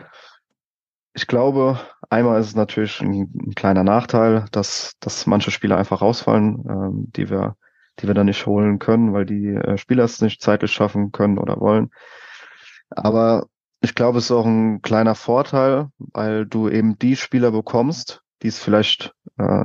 [1.14, 1.78] ich glaube,
[2.10, 7.12] einmal ist es natürlich ein, ein, kleiner Nachteil, dass, dass manche Spieler einfach rausfallen, ähm,
[7.14, 7.56] die wir,
[7.98, 11.38] die wir dann nicht holen können, weil die äh, Spieler es nicht zeitlich schaffen können
[11.38, 11.90] oder wollen.
[12.90, 13.46] Aber
[13.80, 18.48] ich glaube, es ist auch ein kleiner Vorteil, weil du eben die Spieler bekommst, die
[18.48, 19.64] es vielleicht äh,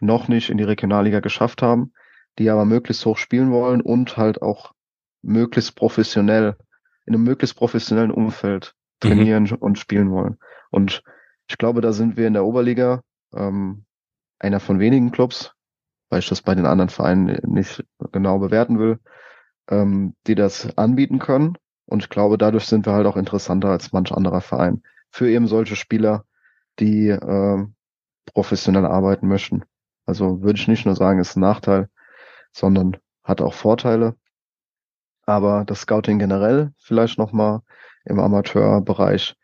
[0.00, 1.92] noch nicht in die Regionalliga geschafft haben,
[2.38, 4.72] die aber möglichst hoch spielen wollen und halt auch
[5.22, 6.56] möglichst professionell,
[7.06, 9.08] in einem möglichst professionellen Umfeld mhm.
[9.08, 9.56] trainieren mhm.
[9.56, 10.38] und spielen wollen.
[10.70, 11.02] Und
[11.48, 13.02] ich glaube, da sind wir in der Oberliga
[13.34, 13.84] ähm,
[14.38, 15.52] einer von wenigen Clubs,
[16.10, 18.98] weil ich das bei den anderen Vereinen nicht genau bewerten will,
[19.70, 21.56] ähm, die das anbieten können.
[21.86, 25.46] Und ich glaube, dadurch sind wir halt auch interessanter als manch anderer Verein für eben
[25.46, 26.24] solche Spieler,
[26.78, 27.66] die äh,
[28.32, 29.64] professionell arbeiten möchten.
[30.06, 31.88] Also würde ich nicht nur sagen, ist ein Nachteil,
[32.52, 34.16] sondern hat auch Vorteile.
[35.26, 37.60] Aber das Scouting generell vielleicht nochmal
[38.04, 39.36] im Amateurbereich.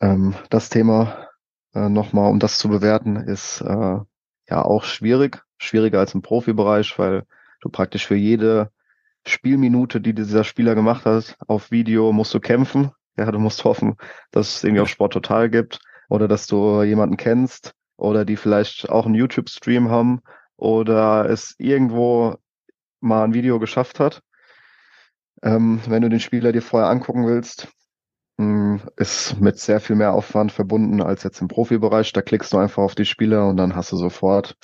[0.00, 1.28] Ähm, das Thema
[1.74, 3.98] äh, nochmal, um das zu bewerten, ist äh,
[4.48, 5.44] ja auch schwierig.
[5.58, 7.24] Schwieriger als im Profibereich, weil
[7.60, 8.70] du praktisch für jede
[9.26, 12.92] Spielminute, die dieser Spieler gemacht hat, auf Video musst du kämpfen.
[13.16, 13.96] Ja, du musst hoffen,
[14.30, 18.88] dass es irgendwie auf Sport total gibt oder dass du jemanden kennst oder die vielleicht
[18.88, 20.20] auch einen YouTube-Stream haben
[20.56, 22.36] oder es irgendwo
[23.00, 24.22] mal ein Video geschafft hat.
[25.42, 27.68] Ähm, wenn du den Spieler dir vorher angucken willst,
[28.38, 32.12] mh, hm, ist mit sehr viel mehr Aufwand verbunden als jetzt im Profibereich.
[32.12, 34.56] Da klickst du einfach auf die Spieler und dann hast du sofort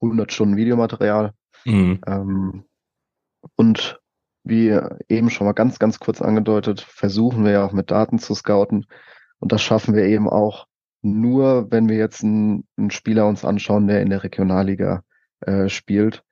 [0.00, 1.32] 100 Stunden Videomaterial.
[1.64, 2.00] Mhm.
[2.06, 2.64] Ähm,
[3.56, 4.00] und
[4.44, 8.34] wie eben schon mal ganz, ganz kurz angedeutet, versuchen wir ja auch mit Daten zu
[8.34, 8.86] scouten.
[9.38, 10.66] Und das schaffen wir eben auch
[11.02, 15.02] nur, wenn wir jetzt einen, einen Spieler uns anschauen, der in der Regionalliga
[15.40, 16.22] äh, spielt,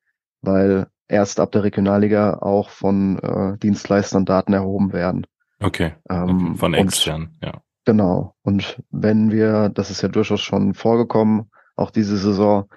[0.41, 5.27] weil erst ab der Regionalliga auch von äh, Dienstleistern Daten erhoben werden.
[5.61, 5.95] Okay.
[6.09, 7.61] Ähm, von extern, ja.
[7.85, 8.35] Genau.
[8.43, 12.69] Und wenn wir, das ist ja durchaus schon vorgekommen, auch diese Saison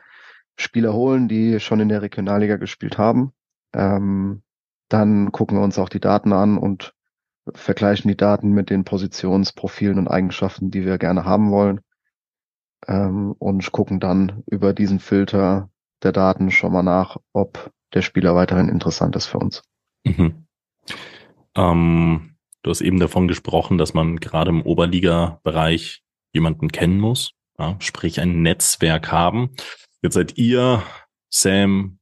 [0.57, 3.34] Spieler holen, die schon in der Regionalliga gespielt haben,
[3.73, 4.41] ähm,
[4.90, 6.94] dann gucken wir uns auch die Daten an und
[7.53, 11.82] vergleichen die Daten mit den Positionsprofilen und Eigenschaften, die wir gerne haben wollen.
[12.88, 15.69] Ähm, und gucken dann über diesen Filter
[16.03, 19.64] der Daten schon mal nach, ob der Spieler weiterhin interessant ist für uns.
[20.03, 20.45] Mhm.
[21.56, 26.03] Ähm, du hast eben davon gesprochen, dass man gerade im Oberliga-Bereich
[26.34, 29.52] jemanden kennen muss, ja, sprich ein Netzwerk haben.
[30.06, 30.84] Jetzt seid ihr,
[31.34, 31.98] Sam,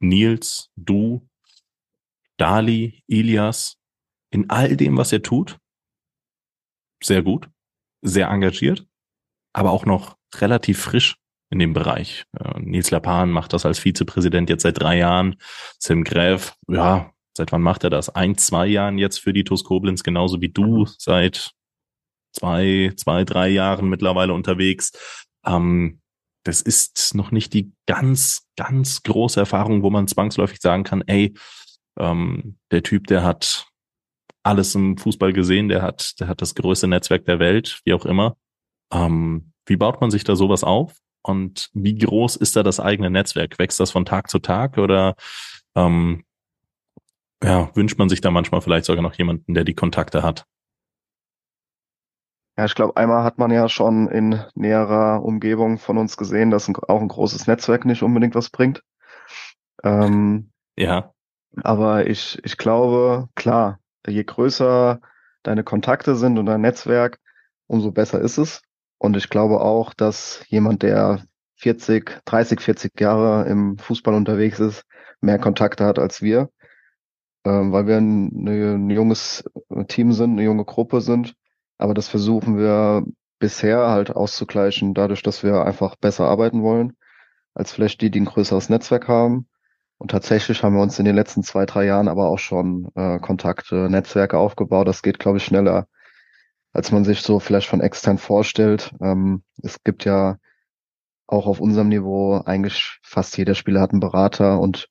[0.00, 1.28] Nils, du,
[2.38, 3.78] Dali, Ilias,
[4.32, 5.60] in all dem, was ihr tut,
[7.00, 7.48] sehr gut,
[8.02, 8.84] sehr engagiert,
[9.52, 11.14] aber auch noch relativ frisch
[11.50, 12.24] in dem Bereich.
[12.56, 15.36] Nils Lapan macht das als Vizepräsident jetzt seit drei Jahren.
[15.78, 18.08] Sim Gräf, ja, seit wann macht er das?
[18.08, 21.52] Ein, zwei Jahren jetzt für die TuS Koblenz, genauso wie du, seit
[22.32, 24.90] zwei, zwei, drei Jahren mittlerweile unterwegs.
[25.46, 26.00] Ähm,
[26.48, 31.34] das ist noch nicht die ganz, ganz große Erfahrung, wo man zwangsläufig sagen kann, ey,
[31.98, 33.66] ähm, der Typ, der hat
[34.42, 38.06] alles im Fußball gesehen, der hat, der hat das größte Netzwerk der Welt, wie auch
[38.06, 38.38] immer.
[38.90, 40.96] Ähm, wie baut man sich da sowas auf?
[41.22, 43.58] Und wie groß ist da das eigene Netzwerk?
[43.58, 45.16] Wächst das von Tag zu Tag oder
[45.76, 46.24] ähm,
[47.44, 50.46] ja, wünscht man sich da manchmal vielleicht sogar noch jemanden, der die Kontakte hat?
[52.58, 56.66] Ja, ich glaube, einmal hat man ja schon in näherer Umgebung von uns gesehen, dass
[56.66, 58.82] ein, auch ein großes Netzwerk nicht unbedingt was bringt.
[59.84, 61.12] Ähm, ja.
[61.62, 65.00] Aber ich, ich glaube, klar, je größer
[65.44, 67.20] deine Kontakte sind und dein Netzwerk,
[67.68, 68.60] umso besser ist es.
[68.98, 71.22] Und ich glaube auch, dass jemand, der
[71.58, 74.84] 40, 30, 40 Jahre im Fußball unterwegs ist,
[75.20, 76.50] mehr Kontakte hat als wir,
[77.44, 79.44] ähm, weil wir ein, ein, junges
[79.86, 81.36] Team sind, eine junge Gruppe sind.
[81.78, 83.04] Aber das versuchen wir
[83.38, 86.96] bisher halt auszugleichen, dadurch, dass wir einfach besser arbeiten wollen,
[87.54, 89.48] als vielleicht die, die ein größeres Netzwerk haben.
[89.96, 93.18] Und tatsächlich haben wir uns in den letzten zwei, drei Jahren aber auch schon äh,
[93.18, 94.86] Kontakte, Netzwerke aufgebaut.
[94.86, 95.88] Das geht, glaube ich, schneller
[96.72, 98.92] als man sich so vielleicht von extern vorstellt.
[99.00, 100.38] Ähm, es gibt ja
[101.26, 104.88] auch auf unserem Niveau eigentlich fast jeder Spieler hat einen Berater und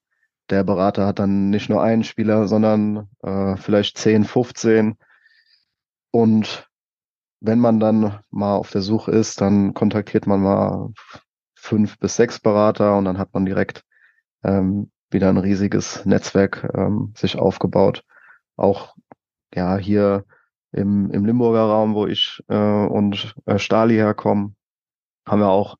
[0.49, 4.97] der Berater hat dann nicht nur einen Spieler, sondern äh, vielleicht 10, 15.
[6.11, 6.66] Und
[7.39, 10.91] wenn man dann mal auf der Suche ist, dann kontaktiert man mal
[11.55, 13.83] fünf bis sechs Berater und dann hat man direkt
[14.43, 18.03] ähm, wieder ein riesiges Netzwerk ähm, sich aufgebaut.
[18.55, 18.95] Auch
[19.53, 20.25] ja hier
[20.71, 24.55] im, im Limburger Raum, wo ich äh, und äh, Stali herkommen,
[25.25, 25.77] haben wir auch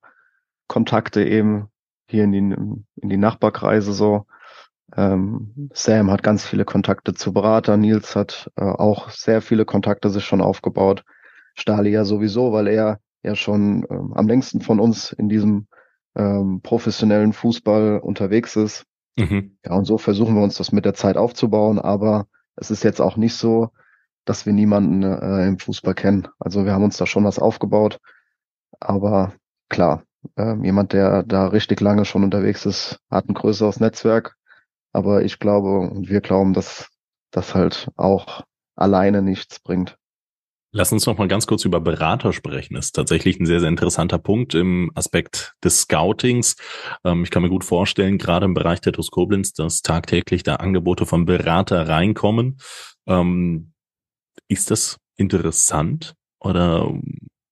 [0.68, 1.70] Kontakte eben
[2.10, 2.40] hier in die,
[3.02, 4.26] in die Nachbarkreise so.
[4.96, 10.10] Ähm, Sam hat ganz viele Kontakte zu Berater, Nils hat äh, auch sehr viele Kontakte
[10.10, 11.04] sich schon aufgebaut.
[11.58, 15.68] Stali ja sowieso, weil er ja schon ähm, am längsten von uns in diesem
[16.16, 18.86] ähm, professionellen Fußball unterwegs ist.
[19.18, 19.58] Mhm.
[19.66, 23.02] Ja, und so versuchen wir uns das mit der Zeit aufzubauen, aber es ist jetzt
[23.02, 23.70] auch nicht so,
[24.26, 26.28] dass wir niemanden äh, im Fußball kennen.
[26.40, 28.00] Also wir haben uns da schon was aufgebaut,
[28.80, 29.34] aber
[29.70, 30.04] klar,
[30.36, 34.36] äh, jemand, der da richtig lange schon unterwegs ist, hat ein größeres Netzwerk,
[34.92, 36.90] aber ich glaube und wir glauben, dass
[37.32, 38.44] das halt auch
[38.76, 39.98] alleine nichts bringt.
[40.74, 42.76] Lass uns noch mal ganz kurz über Berater sprechen.
[42.76, 46.56] Das ist tatsächlich ein sehr, sehr interessanter Punkt im Aspekt des Scoutings.
[47.06, 51.06] Ähm, ich kann mir gut vorstellen, gerade im Bereich der Koblenz, dass tagtäglich da Angebote
[51.06, 52.58] von Berater reinkommen.
[53.08, 53.72] Ähm,
[54.50, 56.94] ist das interessant oder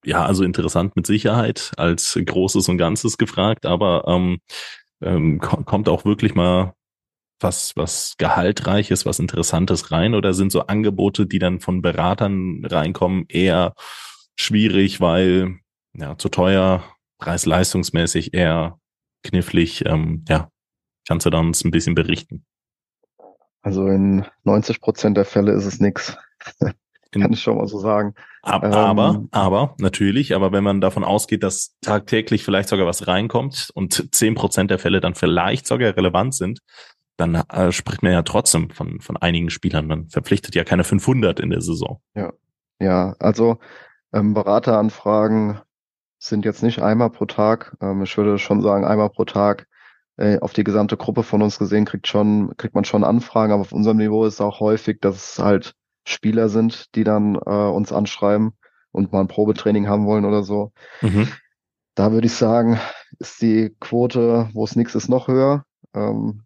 [0.05, 4.39] ja, also interessant mit Sicherheit als Großes und Ganzes gefragt, aber ähm,
[5.01, 6.73] ähm, kommt auch wirklich mal
[7.39, 13.25] was, was Gehaltreiches, was Interessantes rein oder sind so Angebote, die dann von Beratern reinkommen,
[13.27, 13.73] eher
[14.35, 15.59] schwierig, weil
[15.93, 16.83] ja, zu teuer,
[17.19, 18.79] preis-leistungsmäßig eher
[19.23, 19.85] knifflig.
[19.85, 20.49] Ähm, ja,
[21.07, 22.45] kannst du da uns ein bisschen berichten?
[23.61, 26.17] Also in 90 Prozent der Fälle ist es nix.
[27.11, 28.13] Kann ich schon mal so sagen.
[28.41, 33.07] Aber, ähm, aber, aber, natürlich, aber wenn man davon ausgeht, dass tagtäglich vielleicht sogar was
[33.07, 36.59] reinkommt und zehn Prozent der Fälle dann vielleicht sogar relevant sind,
[37.17, 39.87] dann äh, spricht man ja trotzdem von, von einigen Spielern.
[39.87, 42.01] Man verpflichtet ja keine 500 in der Saison.
[42.13, 42.33] Ja,
[42.79, 43.59] ja also
[44.13, 45.59] ähm, Berateranfragen
[46.19, 47.75] sind jetzt nicht einmal pro Tag.
[47.81, 49.67] Ähm, ich würde schon sagen, einmal pro Tag
[50.17, 53.61] äh, auf die gesamte Gruppe von uns gesehen kriegt schon, kriegt man schon Anfragen, aber
[53.61, 55.73] auf unserem Niveau ist es auch häufig, dass es halt
[56.07, 58.53] Spieler sind, die dann äh, uns anschreiben
[58.91, 60.71] und mal ein Probetraining haben wollen oder so.
[61.01, 61.27] Mhm.
[61.95, 62.79] Da würde ich sagen,
[63.19, 65.65] ist die Quote, wo es nichts ist, noch höher.
[65.93, 66.44] Ähm,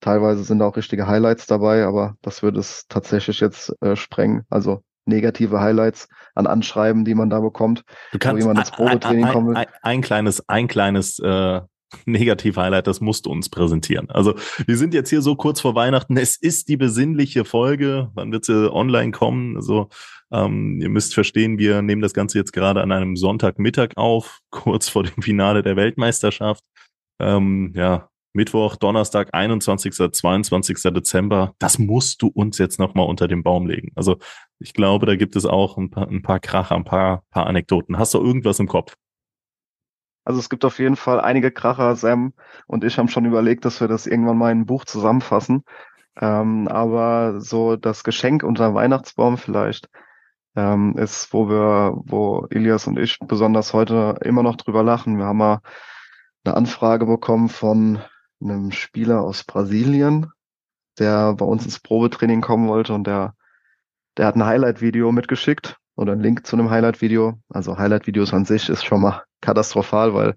[0.00, 4.44] Teilweise sind auch richtige Highlights dabei, aber das würde es tatsächlich jetzt äh, sprengen.
[4.48, 7.84] Also negative Highlights an Anschreiben, die man da bekommt.
[8.12, 9.56] Du kannst wo jemand ins Probetraining ein, kommt.
[9.56, 11.60] Ein, ein, kleines, ein kleines äh,
[12.06, 14.10] Negativ-Highlight, das musst du uns präsentieren.
[14.10, 14.34] Also
[14.66, 16.16] wir sind jetzt hier so kurz vor Weihnachten.
[16.16, 18.10] Es ist die besinnliche Folge.
[18.14, 19.56] Wann wird sie online kommen?
[19.56, 19.88] Also
[20.32, 24.88] ähm, ihr müsst verstehen, wir nehmen das Ganze jetzt gerade an einem Sonntagmittag auf, kurz
[24.88, 26.64] vor dem Finale der Weltmeisterschaft.
[27.18, 30.82] Ähm, ja, Mittwoch, Donnerstag, 21., 22.
[30.92, 33.92] Dezember, das musst du uns jetzt nochmal unter den Baum legen.
[33.96, 34.18] Also
[34.58, 37.98] ich glaube, da gibt es auch ein paar, ein paar Kracher, ein paar, paar Anekdoten.
[37.98, 38.94] Hast du irgendwas im Kopf?
[40.24, 41.96] Also es gibt auf jeden Fall einige Kracher.
[41.96, 42.34] Sam
[42.66, 45.64] und ich haben schon überlegt, dass wir das irgendwann mal in ein Buch zusammenfassen.
[46.20, 49.88] Ähm, aber so das Geschenk unter Weihnachtsbaum vielleicht
[50.56, 55.18] ähm, ist, wo wir, wo Elias und ich besonders heute immer noch drüber lachen.
[55.18, 55.60] Wir haben mal
[56.44, 58.00] eine Anfrage bekommen von
[58.42, 60.30] einem Spieler aus Brasilien,
[60.98, 63.34] der bei uns ins Probetraining kommen wollte und der,
[64.16, 67.38] der hat ein Highlight-Video mitgeschickt oder einen Link zu einem Highlight-Video.
[67.48, 70.36] Also Highlight-Videos an sich ist schon mal katastrophal, weil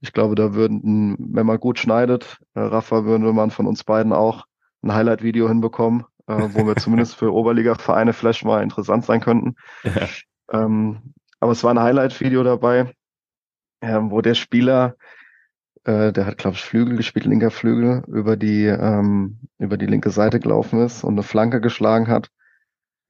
[0.00, 4.12] ich glaube, da würden, wenn man gut schneidet, äh, Rafa, würde man von uns beiden
[4.12, 4.44] auch
[4.82, 9.56] ein Highlight-Video hinbekommen, äh, wo wir zumindest für Oberliga-Vereine vielleicht mal interessant sein könnten.
[9.82, 10.08] Ja.
[10.52, 12.92] Ähm, aber es war ein Highlight-Video dabei,
[13.80, 14.94] äh, wo der Spieler
[15.84, 20.10] äh, der hat, glaube ich, Flügel gespielt, linker Flügel, über die, ähm, über die linke
[20.10, 22.28] Seite gelaufen ist und eine Flanke geschlagen hat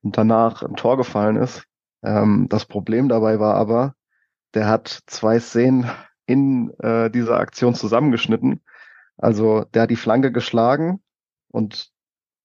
[0.03, 1.65] und danach ein Tor gefallen ist.
[2.03, 3.95] Ähm, das Problem dabei war aber,
[4.55, 5.91] der hat zwei Szenen
[6.27, 8.61] in äh, dieser Aktion zusammengeschnitten.
[9.17, 11.01] Also der hat die Flanke geschlagen
[11.51, 11.91] und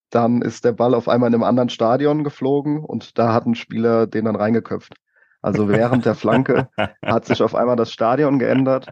[0.10, 3.56] dann ist der Ball auf einmal in einem anderen Stadion geflogen und da hat ein
[3.56, 4.96] Spieler den dann reingeköpft.
[5.42, 6.70] Also während der Flanke
[7.06, 8.90] hat sich auf einmal das Stadion geändert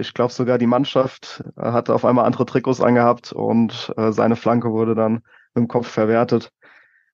[0.00, 4.36] ich glaube sogar die Mannschaft äh, hatte auf einmal andere Trikots angehabt und äh, seine
[4.36, 5.22] Flanke wurde dann
[5.54, 6.50] mit dem Kopf verwertet.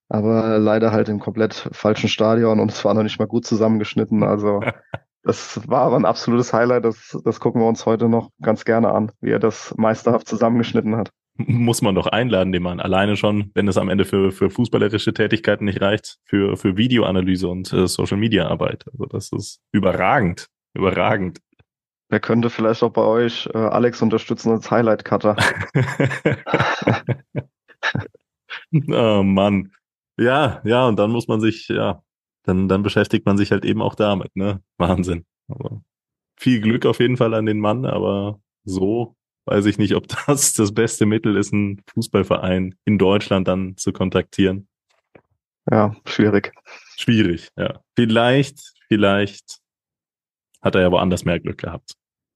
[0.08, 4.22] Aber leider halt im komplett falschen Stadion und es war noch nicht mal gut zusammengeschnitten.
[4.22, 4.60] Also
[5.22, 6.84] das war aber ein absolutes Highlight.
[6.84, 10.96] Das, das gucken wir uns heute noch ganz gerne an, wie er das meisterhaft zusammengeschnitten
[10.96, 11.10] hat.
[11.36, 12.80] Muss man doch einladen, den Mann.
[12.80, 17.48] Alleine schon, wenn es am Ende für, für fußballerische Tätigkeiten nicht reicht, für, für Videoanalyse
[17.48, 18.84] und äh, Social Media Arbeit.
[18.92, 20.48] Also das ist überragend.
[20.74, 21.38] Überragend.
[22.10, 25.36] Wer könnte vielleicht auch bei euch äh, Alex unterstützen als Highlight-Cutter?
[28.88, 29.72] oh Mann.
[30.18, 32.02] Ja, ja, und dann muss man sich, ja,
[32.42, 34.60] dann, dann beschäftigt man sich halt eben auch damit, ne?
[34.76, 35.24] Wahnsinn.
[35.48, 35.82] Aber
[36.36, 39.14] viel Glück auf jeden Fall an den Mann, aber so
[39.44, 43.92] weiß ich nicht, ob das das beste Mittel ist, einen Fußballverein in Deutschland dann zu
[43.92, 44.66] kontaktieren.
[45.70, 46.52] Ja, schwierig.
[46.96, 47.80] Schwierig, ja.
[47.94, 48.58] Vielleicht,
[48.88, 49.60] vielleicht
[50.60, 51.94] hat er ja woanders mehr Glück gehabt.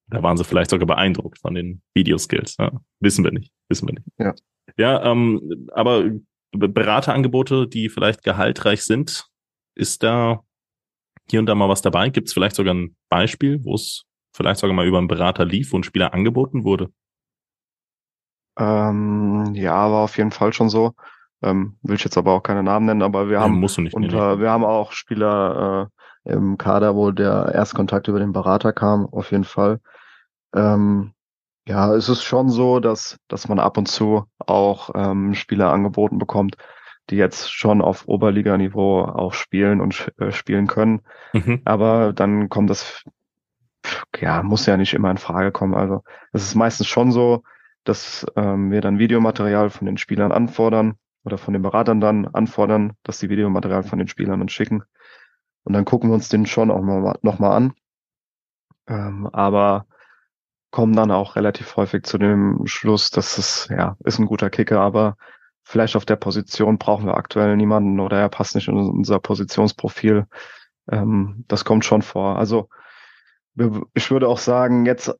[0.09, 2.57] Da waren sie vielleicht sogar beeindruckt von den Videoskills.
[2.59, 3.53] Ja, wissen wir nicht.
[3.69, 4.07] Wissen wir nicht.
[4.19, 4.35] Ja.
[4.77, 6.11] Ja, ähm, aber
[6.53, 9.27] Beraterangebote, die vielleicht gehaltreich sind,
[9.75, 10.43] ist da
[11.31, 12.11] hier und da mal was dabei?
[12.11, 14.05] Gibt es vielleicht sogar ein Beispiel, wo es
[14.35, 16.93] vielleicht sogar mal über einen Berater lief, ein Spieler angeboten wurde?
[18.59, 20.95] Ähm, ja, war auf jeden Fall schon so.
[21.43, 23.95] Ähm, will ich jetzt aber auch keine Namen nennen, aber wir haben musst du nicht,
[23.95, 28.73] unter, nee, wir haben auch Spieler äh, im Kader, wo der Erstkontakt über den Berater
[28.73, 29.81] kam, auf jeden Fall.
[30.55, 31.13] Ähm,
[31.67, 36.19] ja, es ist schon so, dass, dass man ab und zu auch ähm, Spieler angeboten
[36.19, 36.57] bekommt,
[37.11, 41.01] die jetzt schon auf Oberliganiveau auch spielen und äh, spielen können.
[41.33, 41.63] Mhm.
[41.65, 43.05] Aber dann kommt das,
[44.19, 45.75] ja, muss ja nicht immer in Frage kommen.
[45.75, 46.03] Also
[46.33, 47.43] es ist meistens schon so,
[47.85, 50.95] dass ähm, wir dann Videomaterial von den Spielern anfordern
[51.25, 54.85] oder von den Beratern dann anfordern, dass die Videomaterial von den Spielern uns schicken.
[55.65, 57.75] Und dann gucken wir uns den schon auch mal, noch mal an.
[58.87, 59.87] Ähm, aber
[60.71, 64.81] kommen dann auch relativ häufig zu dem Schluss, dass es, ja, ist ein guter Kicker,
[64.81, 65.17] aber
[65.63, 70.27] vielleicht auf der Position brauchen wir aktuell niemanden oder er passt nicht in unser Positionsprofil.
[70.91, 72.39] Ähm, das kommt schon vor.
[72.39, 72.69] Also
[73.95, 75.15] ich würde auch sagen, jetzt,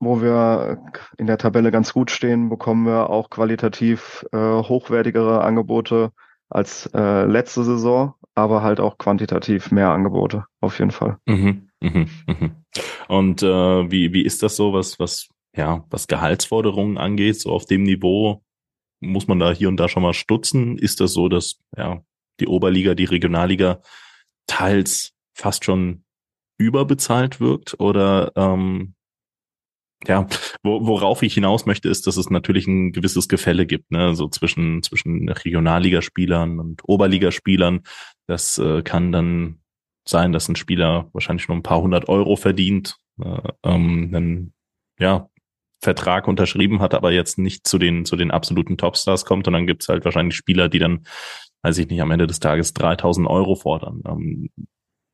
[0.00, 0.80] wo wir
[1.16, 6.12] in der Tabelle ganz gut stehen, bekommen wir auch qualitativ äh, hochwertigere Angebote
[6.48, 11.18] als äh, letzte Saison, aber halt auch quantitativ mehr Angebote, auf jeden Fall.
[11.26, 12.50] Mhm, mhm, mhm.
[13.08, 17.66] Und äh, wie, wie ist das so, was, was, ja, was Gehaltsforderungen angeht, so auf
[17.66, 18.42] dem Niveau?
[19.00, 20.78] Muss man da hier und da schon mal stutzen?
[20.78, 22.02] Ist das so, dass ja
[22.40, 23.80] die Oberliga, die Regionalliga
[24.46, 26.04] teils fast schon
[26.58, 27.78] überbezahlt wirkt?
[27.78, 28.94] Oder ähm,
[30.06, 30.26] ja,
[30.62, 34.28] wo, worauf ich hinaus möchte, ist, dass es natürlich ein gewisses Gefälle gibt, ne, so
[34.28, 37.80] zwischen, zwischen Regionalligaspielern und Oberligaspielern.
[38.28, 39.58] Das äh, kann dann
[40.06, 44.52] sein, dass ein Spieler wahrscheinlich nur ein paar hundert Euro verdient, äh, ähm, einen
[44.98, 45.28] ja,
[45.80, 49.46] Vertrag unterschrieben hat, aber jetzt nicht zu den, zu den absoluten Topstars kommt.
[49.46, 51.06] Und dann gibt's halt wahrscheinlich Spieler, die dann,
[51.62, 54.02] weiß ich nicht, am Ende des Tages 3000 Euro fordern.
[54.06, 54.50] Ähm,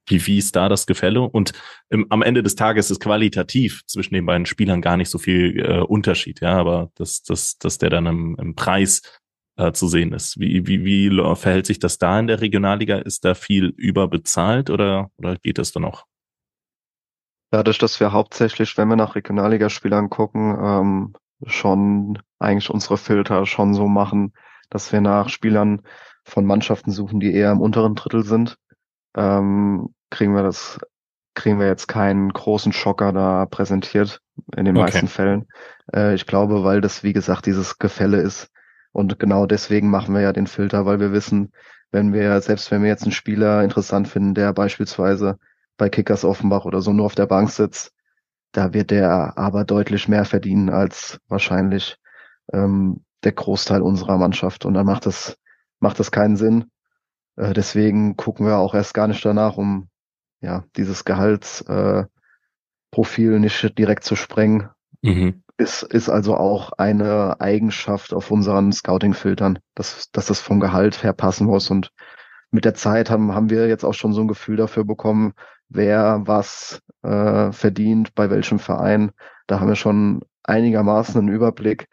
[0.07, 1.23] wie, wie ist da das Gefälle?
[1.23, 1.53] Und
[1.91, 5.61] im, am Ende des Tages ist qualitativ zwischen den beiden Spielern gar nicht so viel
[5.61, 9.03] äh, Unterschied, ja, aber dass, dass, dass der dann im, im Preis
[9.57, 10.39] äh, zu sehen ist.
[10.39, 12.99] Wie, wie, wie verhält sich das da in der Regionalliga?
[12.99, 16.07] Ist da viel überbezahlt oder, oder geht das dann noch?
[17.51, 21.13] Dadurch, dass wir hauptsächlich, wenn wir nach Regionalligaspielern gucken, ähm,
[21.47, 24.33] schon eigentlich unsere Filter schon so machen,
[24.71, 25.83] dass wir nach Spielern
[26.25, 28.57] von Mannschaften suchen, die eher im unteren Drittel sind,
[29.17, 30.81] ähm, kriegen wir das,
[31.35, 34.21] kriegen wir jetzt keinen großen Schocker da präsentiert
[34.57, 34.87] in den okay.
[34.87, 35.47] meisten Fällen.
[35.93, 38.51] Äh, ich glaube, weil das, wie gesagt, dieses Gefälle ist.
[38.95, 41.53] Und genau deswegen machen wir ja den Filter, weil wir wissen,
[41.91, 45.37] wenn wir, selbst wenn wir jetzt einen Spieler interessant finden, der beispielsweise
[45.77, 47.93] bei Kickers Offenbach oder so nur auf der Bank sitzt,
[48.53, 51.99] da wird der aber deutlich mehr verdienen als wahrscheinlich
[52.53, 54.65] ähm, der Großteil unserer Mannschaft.
[54.65, 55.37] Und dann macht das,
[55.81, 56.71] macht das keinen Sinn.
[57.37, 59.89] Äh, deswegen gucken wir auch erst gar nicht danach, um
[60.41, 62.09] ja dieses Gehaltsprofil
[63.35, 64.69] äh, nicht direkt zu sprengen.
[65.03, 65.44] Mhm.
[65.57, 71.13] Ist, ist also auch eine Eigenschaft auf unseren Scouting-Filtern, dass, dass das vom Gehalt her
[71.13, 71.71] passen muss.
[71.71, 71.93] Und
[72.51, 75.33] mit der Zeit haben, haben wir jetzt auch schon so ein Gefühl dafür bekommen,
[75.69, 79.13] wer was äh, verdient, bei welchem Verein.
[79.47, 81.89] Da haben wir schon einigermaßen einen Überblick,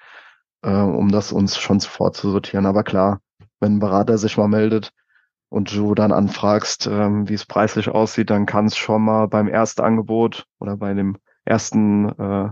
[0.64, 2.66] äh, um das uns schon vorzusortieren.
[2.66, 3.22] Aber klar,
[3.60, 4.92] wenn ein Berater sich mal meldet
[5.50, 9.48] und du dann anfragst, ähm, wie es preislich aussieht, dann kann es schon mal beim
[9.48, 12.50] ersten Angebot oder bei dem ersten äh,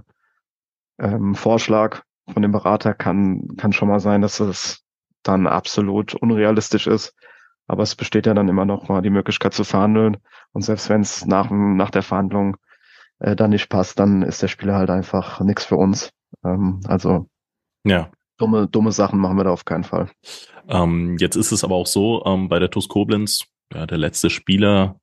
[1.00, 2.02] ähm, Vorschlag
[2.32, 4.84] von dem Berater kann, kann schon mal sein, dass es
[5.24, 7.16] dann absolut unrealistisch ist.
[7.68, 10.18] Aber es besteht ja dann immer noch mal die Möglichkeit zu verhandeln.
[10.54, 12.58] Und selbst wenn es nach, nach der Verhandlung
[13.20, 16.12] äh, dann nicht passt, dann ist der Spieler halt einfach nichts für uns.
[16.44, 17.28] Ähm, also
[17.86, 18.10] ja.
[18.38, 20.10] dumme, dumme Sachen machen wir da auf keinen Fall.
[20.68, 24.30] Ähm, jetzt ist es aber auch so, ähm, bei der TuS Koblenz, ja, der letzte
[24.30, 25.00] Spieler,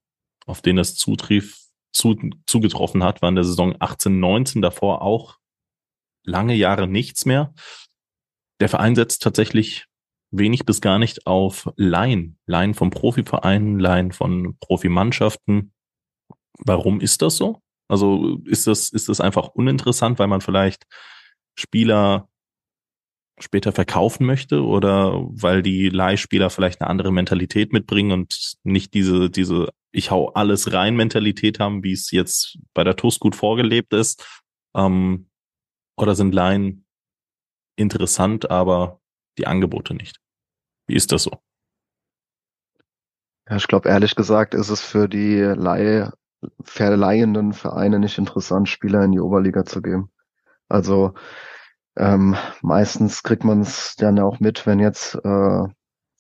[0.47, 1.59] auf den es zutrief,
[1.93, 2.17] zu,
[2.47, 5.39] zugetroffen hat, war in der Saison 18, 19, davor auch
[6.27, 7.55] lange Jahre nichts mehr.
[8.61, 9.87] Der Verein setzt tatsächlich
[10.31, 12.39] wenig bis gar nicht auf Laien.
[12.47, 15.73] Laien von Profivereinen, Laien von Profimannschaften.
[16.59, 17.61] Warum ist das so?
[17.89, 20.85] Also ist das, ist das einfach uninteressant, weil man vielleicht
[21.57, 22.29] Spieler
[23.39, 29.31] später verkaufen möchte oder weil die Leihspieler vielleicht eine andere Mentalität mitbringen und nicht diese,
[29.31, 33.93] diese ich hau alles rein Mentalität haben, wie es jetzt bei der TUS gut vorgelebt
[33.93, 34.27] ist?
[34.75, 35.29] Ähm,
[35.97, 36.87] oder sind Laien
[37.77, 39.01] interessant, aber
[39.39, 40.21] die Angebote nicht.
[40.87, 41.33] Wie ist das so?
[43.49, 46.11] Ja, ich glaube, ehrlich gesagt ist es für die Leih,
[46.63, 50.11] verleihenden Vereine nicht interessant, Spieler in die Oberliga zu geben.
[50.69, 51.15] Also
[51.97, 55.65] ähm, meistens kriegt man es dann auch mit, wenn jetzt äh,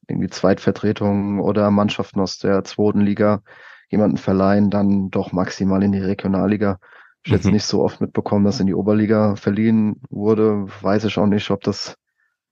[0.09, 3.43] irgendwie Zweitvertretungen oder Mannschaften aus der zweiten Liga
[3.91, 6.79] jemanden verleihen, dann doch maximal in die Regionalliga.
[7.27, 7.39] Ich mhm.
[7.39, 10.67] jetzt nicht so oft mitbekommen, dass in die Oberliga verliehen wurde.
[10.81, 11.97] Weiß ich auch nicht, ob das,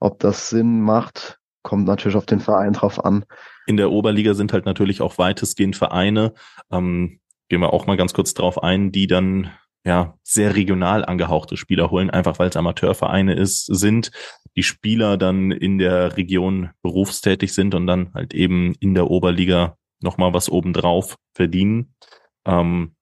[0.01, 1.39] ob das Sinn macht.
[1.63, 3.25] Kommt natürlich auf den Verein drauf an.
[3.67, 6.35] In der Oberliga sind halt natürlich auch weitestgehend Vereine,
[6.71, 9.53] ähm, gehen wir auch mal ganz kurz drauf ein, die dann
[9.87, 14.11] ja, sehr regional angehauchte Spieler holen, einfach weil es Amateurvereine ist, sind,
[14.57, 19.77] die Spieler dann in der Region berufstätig sind und dann halt eben in der Oberliga
[20.01, 21.95] nochmal was obendrauf verdienen.
[22.45, 22.94] Ähm,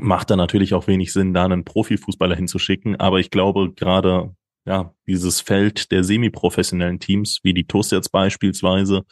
[0.00, 4.94] macht da natürlich auch wenig Sinn, da einen Profifußballer hinzuschicken, aber ich glaube gerade, ja,
[5.06, 9.02] dieses Feld der semiprofessionellen Teams, wie die TUS jetzt beispielsweise,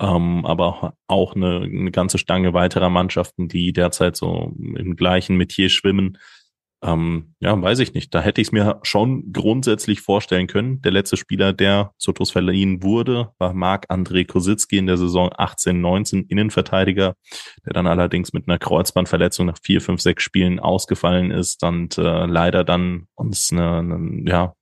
[0.00, 5.68] ähm, aber auch eine, eine ganze Stange weiterer Mannschaften, die derzeit so im gleichen Metier
[5.68, 6.18] schwimmen.
[6.84, 8.14] Ähm, ja, weiß ich nicht.
[8.14, 10.82] Da hätte ich es mir schon grundsätzlich vorstellen können.
[10.82, 16.28] Der letzte Spieler, der zu TuS verliehen wurde, war Marc-André Kositzki in der Saison 18-19
[16.28, 17.14] Innenverteidiger,
[17.64, 22.26] der dann allerdings mit einer Kreuzbandverletzung nach vier, fünf, sechs Spielen ausgefallen ist und äh,
[22.26, 24.54] leider dann uns eine, eine ja,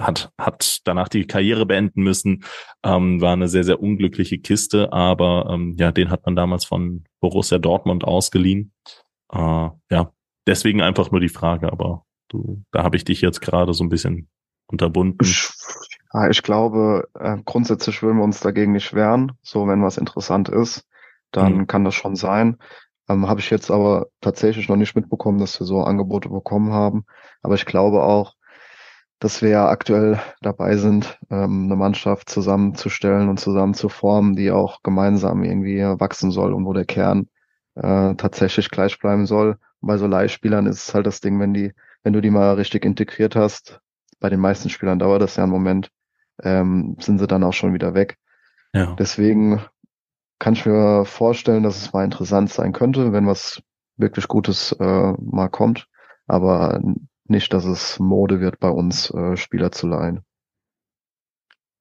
[0.00, 2.44] hat, hat danach die Karriere beenden müssen,
[2.84, 7.04] ähm, war eine sehr, sehr unglückliche Kiste, aber ähm, ja, den hat man damals von
[7.20, 8.72] Borussia Dortmund ausgeliehen.
[9.32, 10.12] Äh, ja,
[10.46, 13.88] deswegen einfach nur die Frage, aber du, da habe ich dich jetzt gerade so ein
[13.88, 14.28] bisschen
[14.66, 15.18] unterbunden.
[15.22, 15.48] Ich,
[16.12, 19.32] ja, ich glaube, äh, grundsätzlich würden wir uns dagegen nicht wehren.
[19.42, 20.84] So, wenn was interessant ist,
[21.30, 21.66] dann mhm.
[21.66, 22.58] kann das schon sein.
[23.08, 27.04] Ähm, habe ich jetzt aber tatsächlich noch nicht mitbekommen, dass wir so Angebote bekommen haben.
[27.42, 28.34] Aber ich glaube auch,
[29.18, 34.50] dass wir ja aktuell dabei sind, ähm, eine Mannschaft zusammenzustellen und zusammen zu formen, die
[34.50, 37.28] auch gemeinsam irgendwie wachsen soll und wo der Kern
[37.76, 39.58] äh, tatsächlich gleich bleiben soll.
[39.80, 41.72] Bei so Leihspielern ist es halt das Ding, wenn die,
[42.02, 43.80] wenn du die mal richtig integriert hast,
[44.20, 45.90] bei den meisten Spielern dauert das ja einen Moment,
[46.42, 48.16] ähm, sind sie dann auch schon wieder weg.
[48.72, 48.94] Ja.
[48.98, 49.64] Deswegen
[50.38, 53.62] kann ich mir vorstellen, dass es mal interessant sein könnte, wenn was
[53.96, 55.88] wirklich Gutes äh, mal kommt.
[56.26, 56.80] Aber
[57.24, 60.20] nicht, dass es Mode wird, bei uns äh, Spieler zu leihen.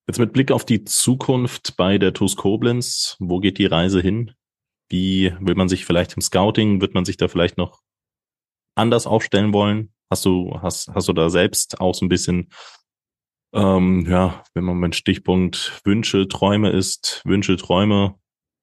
[0.07, 4.31] Jetzt mit Blick auf die Zukunft bei der TuS Koblenz, wo geht die Reise hin?
[4.87, 7.81] Wie will man sich vielleicht im Scouting, wird man sich da vielleicht noch
[8.75, 9.91] anders aufstellen wollen?
[10.09, 12.49] Hast du, hast, hast du da selbst auch so ein bisschen,
[13.53, 18.15] ähm, ja, wenn man mit Stichpunkt Wünsche, Träume ist, Wünsche, Träume,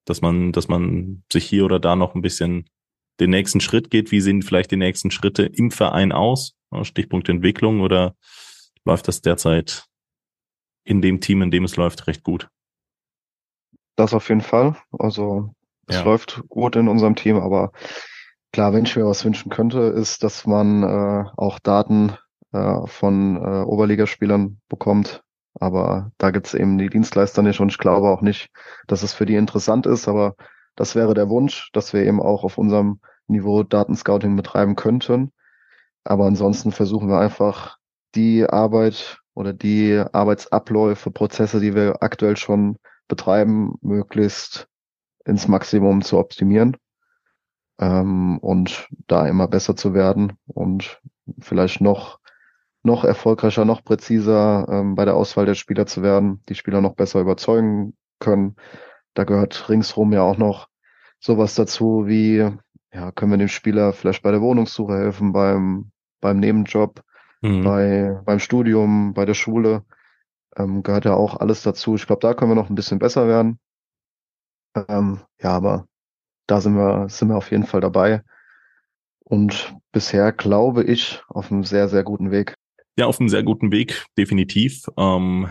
[0.04, 2.68] dass man, dass man sich hier oder da noch ein bisschen
[3.20, 4.12] den nächsten Schritt geht?
[4.12, 6.56] Wie sehen vielleicht die nächsten Schritte im Verein aus?
[6.82, 8.16] Stichpunkt Entwicklung oder
[8.84, 9.84] läuft das derzeit
[10.84, 12.48] in dem Team, in dem es läuft, recht gut?
[13.96, 14.76] Das auf jeden Fall.
[14.98, 15.54] Also
[15.86, 16.02] es ja.
[16.02, 17.72] läuft gut in unserem Team, aber
[18.52, 22.16] klar, wenn ich mir was wünschen könnte, ist, dass man äh, auch Daten
[22.52, 25.22] äh, von äh, Oberligaspielern bekommt.
[25.54, 28.48] Aber da gibt's eben die Dienstleister nicht und ich glaube auch nicht,
[28.86, 30.08] dass es für die interessant ist.
[30.08, 30.36] Aber
[30.76, 35.32] das wäre der Wunsch, dass wir eben auch auf unserem Niveau Datenscouting betreiben könnten.
[36.04, 37.78] Aber ansonsten versuchen wir einfach
[38.14, 42.76] die Arbeit oder die Arbeitsabläufe, Prozesse, die wir aktuell schon
[43.08, 44.68] betreiben, möglichst
[45.24, 46.76] ins Maximum zu optimieren
[47.82, 51.02] ähm, und da immer besser zu werden und
[51.40, 52.20] vielleicht noch
[52.84, 56.94] noch erfolgreicher, noch präziser ähm, bei der Auswahl der Spieler zu werden, die Spieler noch
[56.94, 58.56] besser überzeugen können.
[59.14, 60.68] Da gehört ringsrum ja auch noch
[61.20, 62.48] sowas dazu wie,
[62.92, 67.02] ja, können wir dem Spieler vielleicht bei der Wohnungssuche helfen, beim, beim Nebenjob,
[67.40, 67.62] mhm.
[67.62, 69.84] bei, beim Studium, bei der Schule.
[70.56, 71.94] Ähm, gehört ja auch alles dazu.
[71.94, 73.60] Ich glaube, da können wir noch ein bisschen besser werden.
[74.88, 75.86] Ähm, ja, aber
[76.52, 78.22] da sind wir, sind wir auf jeden Fall dabei.
[79.24, 82.56] Und bisher glaube ich auf einem sehr, sehr guten Weg.
[82.98, 84.84] Ja, auf einem sehr guten Weg, definitiv.
[84.98, 85.50] Ähm,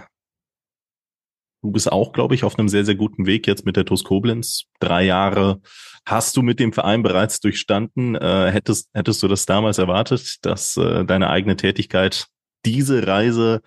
[1.63, 4.03] du bist auch, glaube ich, auf einem sehr, sehr guten Weg jetzt mit der TuS
[4.03, 4.65] Koblenz.
[4.79, 5.59] Drei Jahre
[6.05, 8.13] hast du mit dem Verein bereits durchstanden.
[8.13, 12.27] Äh, hättest, hättest du das damals erwartet, dass äh, deine eigene Tätigkeit
[12.63, 13.61] diese Reise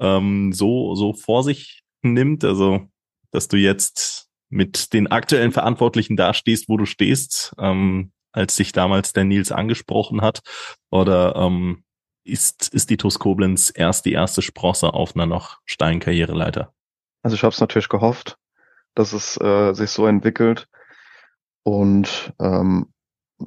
[0.00, 2.42] ähm, so, so vor sich nimmt?
[2.42, 2.88] Also,
[3.30, 4.21] dass du jetzt
[4.52, 10.20] mit den aktuellen Verantwortlichen dastehst, wo du stehst, ähm, als sich damals der Nils angesprochen
[10.20, 10.42] hat?
[10.90, 11.84] Oder ähm,
[12.24, 16.72] ist, ist die TuS Koblenz erst die erste Sprosse auf einer noch steilen Karriereleiter?
[17.22, 18.36] Also ich habe es natürlich gehofft,
[18.94, 20.68] dass es äh, sich so entwickelt.
[21.64, 22.92] Und ähm,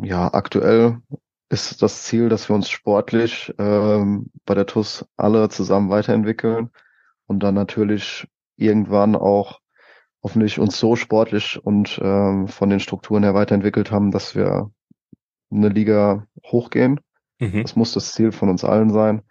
[0.02, 1.02] ja, aktuell
[1.50, 6.72] ist das Ziel, dass wir uns sportlich ähm, bei der TUS alle zusammen weiterentwickeln
[7.28, 8.28] und dann natürlich
[8.58, 9.60] irgendwann auch
[10.26, 14.72] hoffentlich uns so sportlich und ähm, von den Strukturen her weiterentwickelt haben, dass wir
[15.52, 17.00] eine Liga hochgehen.
[17.38, 17.62] Mhm.
[17.62, 19.22] Das muss das Ziel von uns allen sein.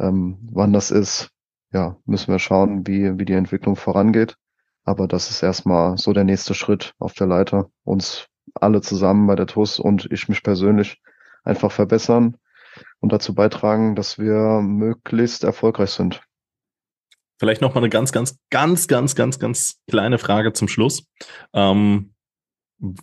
[0.00, 1.30] Ähm, wann das ist,
[1.72, 4.34] ja, müssen wir schauen, wie, wie die Entwicklung vorangeht.
[4.82, 7.70] Aber das ist erstmal so der nächste Schritt auf der Leiter.
[7.84, 11.00] Uns alle zusammen bei der TUS und ich mich persönlich
[11.44, 12.38] einfach verbessern
[12.98, 16.24] und dazu beitragen, dass wir möglichst erfolgreich sind.
[17.44, 21.06] Vielleicht noch mal eine ganz, ganz, ganz, ganz, ganz, ganz kleine Frage zum Schluss.
[21.52, 22.14] Ähm,
[22.78, 22.94] du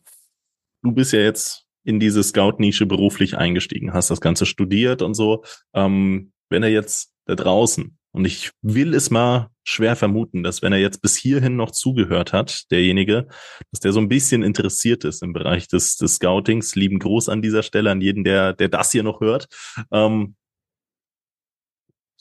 [0.81, 5.43] bist ja jetzt in diese Scout-Nische beruflich eingestiegen, hast das Ganze studiert und so.
[5.75, 10.73] Ähm, wenn er jetzt da draußen, und ich will es mal schwer vermuten, dass wenn
[10.73, 13.27] er jetzt bis hierhin noch zugehört hat, derjenige,
[13.69, 16.73] dass der so ein bisschen interessiert ist im Bereich des, des Scoutings.
[16.73, 19.49] Lieben Gruß an dieser Stelle an jeden, der, der das hier noch hört.
[19.91, 20.33] Ähm,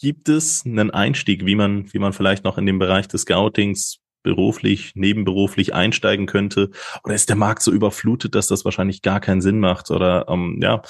[0.01, 3.98] gibt es einen Einstieg, wie man, wie man vielleicht noch in den Bereich des Scoutings
[4.22, 6.70] beruflich, nebenberuflich einsteigen könnte?
[7.05, 9.90] Oder ist der Markt so überflutet, dass das wahrscheinlich gar keinen Sinn macht?
[9.90, 10.82] Oder ähm, ja,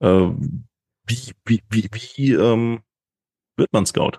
[0.00, 0.28] äh,
[1.06, 2.80] wie, wie, wie, wie ähm,
[3.56, 4.18] wird man Scout?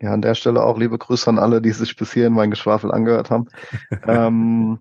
[0.00, 2.92] Ja, an der Stelle auch liebe Grüße an alle, die sich bis hierhin mein Geschwafel
[2.92, 3.46] angehört haben.
[4.06, 4.80] ähm,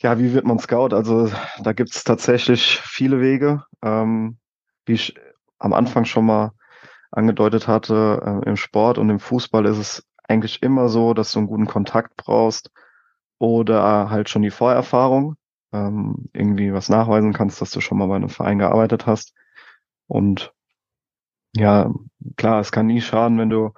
[0.00, 0.94] ja, wie wird man Scout?
[0.94, 1.32] Also
[1.62, 3.64] da gibt es tatsächlich viele Wege.
[3.82, 4.38] Ähm,
[4.86, 5.14] wie ich
[5.58, 6.52] am Anfang schon mal
[7.12, 11.38] angedeutet hatte, äh, im Sport und im Fußball ist es eigentlich immer so, dass du
[11.38, 12.70] einen guten Kontakt brauchst
[13.38, 15.36] oder halt schon die Vorerfahrung,
[15.72, 19.34] ähm, irgendwie was nachweisen kannst, dass du schon mal bei einem Verein gearbeitet hast.
[20.06, 20.52] Und
[21.54, 21.92] ja,
[22.36, 23.72] klar, es kann nie schaden, wenn du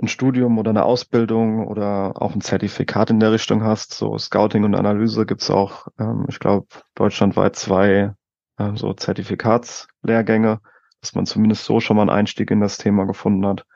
[0.00, 3.92] ein Studium oder eine Ausbildung oder auch ein Zertifikat in der Richtung hast.
[3.94, 8.14] So Scouting und Analyse gibt's auch, ähm, ich glaube, deutschlandweit zwei
[8.58, 10.60] äh, so Zertifikatslehrgänge,
[11.00, 13.66] dass man zumindest so schon mal einen Einstieg in das Thema gefunden hat.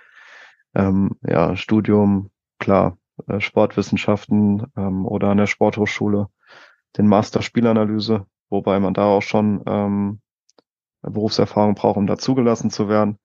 [0.75, 6.29] Ähm, ja, Studium, klar, äh, Sportwissenschaften ähm, oder an der Sporthochschule
[6.97, 10.21] den Master Spielanalyse, wobei man da auch schon ähm,
[11.03, 13.19] Berufserfahrung braucht, um da zugelassen zu werden.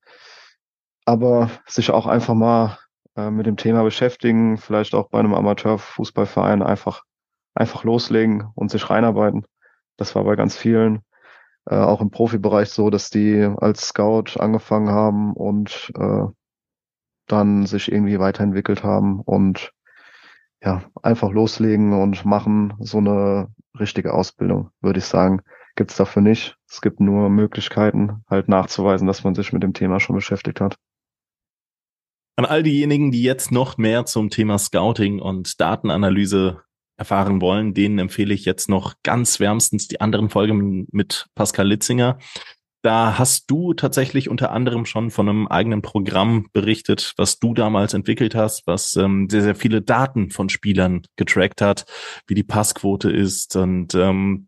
[1.06, 2.78] Aber sich auch einfach mal
[3.16, 7.04] äh, mit dem Thema beschäftigen, vielleicht auch bei einem Amateurfußballverein einfach,
[7.56, 9.46] einfach loslegen und sich reinarbeiten.
[9.98, 11.02] Das war bei ganz vielen,
[11.70, 16.26] äh, auch im Profibereich so, dass die als Scout angefangen haben und äh,
[17.28, 19.72] dann sich irgendwie weiterentwickelt haben und
[20.64, 23.50] ja, einfach loslegen und machen so eine
[23.80, 25.42] richtige Ausbildung, würde ich sagen.
[25.76, 26.58] Gibt's dafür nicht.
[26.68, 30.78] Es gibt nur Möglichkeiten, halt nachzuweisen, dass man sich mit dem Thema schon beschäftigt hat.
[32.36, 36.62] An all diejenigen, die jetzt noch mehr zum Thema Scouting und Datenanalyse
[36.98, 42.18] erfahren wollen, denen empfehle ich jetzt noch ganz wärmstens die anderen Folgen mit Pascal Litzinger.
[42.84, 47.94] Da hast du tatsächlich unter anderem schon von einem eigenen Programm berichtet, was du damals
[47.94, 51.86] entwickelt hast, was ähm, sehr, sehr viele Daten von Spielern getrackt hat,
[52.28, 54.47] wie die Passquote ist und ähm,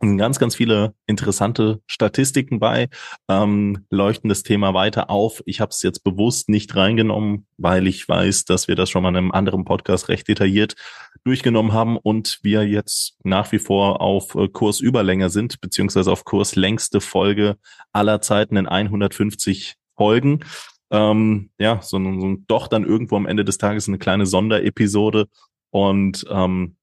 [0.00, 2.88] ganz, ganz viele interessante Statistiken bei,
[3.28, 5.42] ähm, leuchten das Thema weiter auf.
[5.44, 9.08] Ich habe es jetzt bewusst nicht reingenommen, weil ich weiß, dass wir das schon mal
[9.10, 10.76] in einem anderen Podcast recht detailliert
[11.24, 17.00] durchgenommen haben und wir jetzt nach wie vor auf äh, Kursüberlänge sind, beziehungsweise auf Kurslängste
[17.00, 17.56] Folge
[17.92, 20.40] aller Zeiten in 150 Folgen.
[20.90, 25.26] Ähm, ja, so, so doch dann irgendwo am Ende des Tages eine kleine Sonderepisode
[25.70, 26.76] und ähm,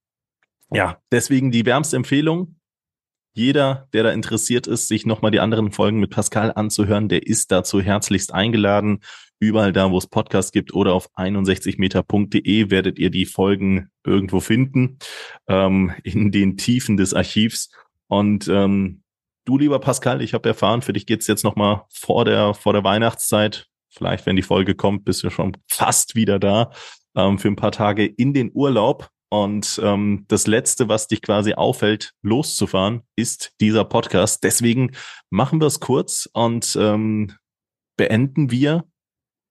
[0.72, 2.56] ja, deswegen die wärmste Empfehlung
[3.36, 7.52] jeder, der da interessiert ist, sich nochmal die anderen Folgen mit Pascal anzuhören, der ist
[7.52, 9.02] dazu herzlichst eingeladen.
[9.40, 14.98] Überall da, wo es Podcasts gibt oder auf 61meter.de werdet ihr die Folgen irgendwo finden,
[15.48, 17.70] ähm, in den Tiefen des Archivs.
[18.08, 19.04] Und ähm,
[19.44, 22.86] du, lieber Pascal, ich habe erfahren, für dich geht's jetzt nochmal vor der, vor der
[22.86, 23.68] Weihnachtszeit.
[23.90, 26.72] Vielleicht, wenn die Folge kommt, bist du schon fast wieder da
[27.16, 29.10] ähm, für ein paar Tage in den Urlaub.
[29.44, 34.46] Und ähm, das Letzte, was dich quasi auffällt, loszufahren, ist dieser Podcast.
[34.46, 34.96] Deswegen
[35.30, 37.36] machen wir es kurz und ähm,
[37.98, 38.86] beenden wir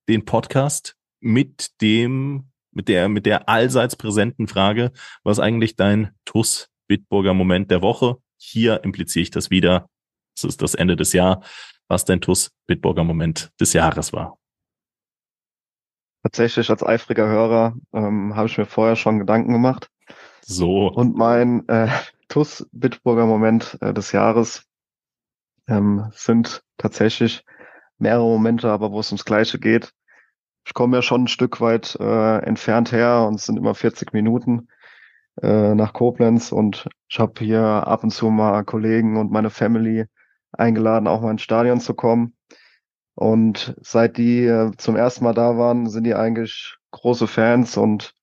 [0.08, 4.90] den Podcast mit dem, mit der, mit der allseits präsenten Frage,
[5.22, 8.16] was eigentlich dein TUS Bitburger Moment der Woche?
[8.38, 9.90] Hier impliziere ich das wieder.
[10.34, 11.46] Es ist das Ende des Jahres,
[11.88, 14.38] was dein TUS Bitburger Moment des Jahres war
[16.24, 19.90] tatsächlich als eifriger Hörer ähm, habe ich mir vorher schon Gedanken gemacht.
[20.40, 20.88] So.
[20.88, 21.88] Und mein äh,
[22.28, 24.64] TUS Bitburger Moment äh, des Jahres
[25.68, 27.44] ähm, sind tatsächlich
[27.98, 29.92] mehrere Momente, aber wo es ums Gleiche geht.
[30.66, 34.14] Ich komme ja schon ein Stück weit äh, entfernt her und es sind immer 40
[34.14, 34.68] Minuten
[35.42, 40.06] äh, nach Koblenz und ich habe hier ab und zu mal Kollegen und meine Family
[40.52, 42.34] eingeladen, auch mal ins Stadion zu kommen.
[43.14, 48.14] Und seit die äh, zum ersten Mal da waren, sind die eigentlich große Fans und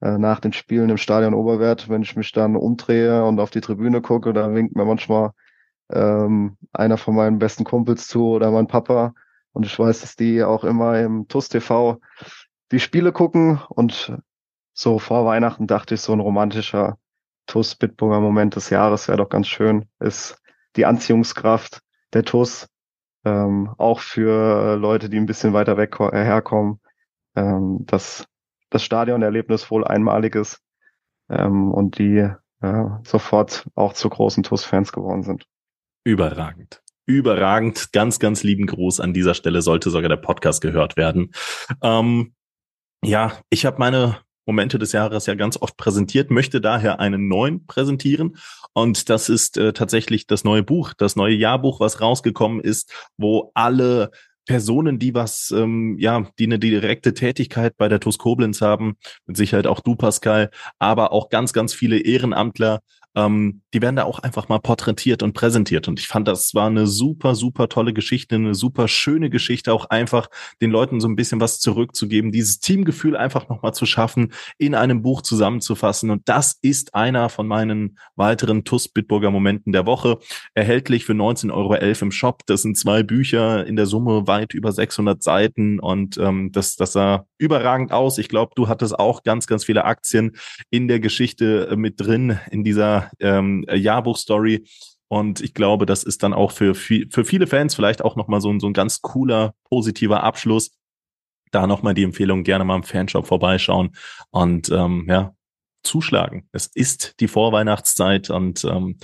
[0.00, 3.60] äh, nach den Spielen im Stadion Oberwert, wenn ich mich dann umdrehe und auf die
[3.60, 5.32] Tribüne gucke, da winkt mir manchmal
[5.90, 9.14] ähm, einer von meinen besten Kumpels zu oder mein Papa.
[9.52, 12.00] Und ich weiß, dass die auch immer im TUS TV
[12.70, 13.60] die Spiele gucken.
[13.68, 14.12] Und
[14.72, 16.98] so vor Weihnachten dachte ich, so ein romantischer
[17.46, 19.88] TUS Bitburger Moment des Jahres wäre doch ganz schön.
[19.98, 20.40] Ist
[20.76, 21.80] die Anziehungskraft
[22.12, 22.68] der TUS,
[23.28, 26.80] ähm, auch für Leute, die ein bisschen weiter weg äh, herkommen,
[27.36, 28.26] ähm, dass
[28.70, 30.60] das Stadionerlebnis wohl einmalig ist
[31.28, 32.30] ähm, und die
[32.60, 35.46] äh, sofort auch zu großen TUS-Fans geworden sind.
[36.04, 36.82] Überragend.
[37.06, 37.92] Überragend.
[37.92, 39.62] Ganz, ganz lieben Gruß an dieser Stelle.
[39.62, 41.32] Sollte sogar der Podcast gehört werden.
[41.82, 42.34] Ähm,
[43.02, 44.18] ja, ich habe meine
[44.48, 48.36] Momente des Jahres ja ganz oft präsentiert, möchte daher einen neuen präsentieren.
[48.72, 53.52] Und das ist äh, tatsächlich das neue Buch, das neue Jahrbuch, was rausgekommen ist, wo
[53.54, 54.10] alle
[54.46, 58.96] Personen, die was, ähm, ja, die eine direkte Tätigkeit bei der TUS Koblenz haben,
[59.26, 62.80] mit Sicherheit auch du, Pascal, aber auch ganz, ganz viele Ehrenamtler,
[63.18, 65.88] ähm, die werden da auch einfach mal porträtiert und präsentiert.
[65.88, 69.86] Und ich fand, das war eine super, super tolle Geschichte, eine super schöne Geschichte, auch
[69.86, 70.28] einfach
[70.62, 75.02] den Leuten so ein bisschen was zurückzugeben, dieses Teamgefühl einfach nochmal zu schaffen, in einem
[75.02, 76.10] Buch zusammenzufassen.
[76.10, 80.18] Und das ist einer von meinen weiteren TUS Bitburger Momenten der Woche.
[80.54, 82.42] Erhältlich für 19,11 Euro im Shop.
[82.46, 86.92] Das sind zwei Bücher in der Summe weit über 600 Seiten und ähm, das, das
[86.92, 88.18] sah überragend aus.
[88.18, 90.36] Ich glaube, du hattest auch ganz, ganz viele Aktien
[90.70, 94.66] in der Geschichte mit drin, in dieser ähm, Jahrbuchstory.
[95.08, 98.50] Und ich glaube, das ist dann auch für, für viele Fans vielleicht auch nochmal so,
[98.50, 100.70] ein so ein ganz cooler, positiver Abschluss.
[101.50, 103.96] Da nochmal die Empfehlung, gerne mal im Fanshop vorbeischauen
[104.30, 105.34] und ähm, ja,
[105.82, 106.46] zuschlagen.
[106.52, 108.98] Es ist die Vorweihnachtszeit und ähm,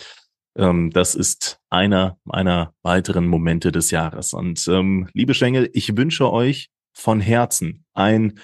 [0.57, 4.33] ähm, das ist einer meiner weiteren Momente des Jahres.
[4.33, 8.39] Und ähm, liebe Schengel, ich wünsche euch von Herzen ein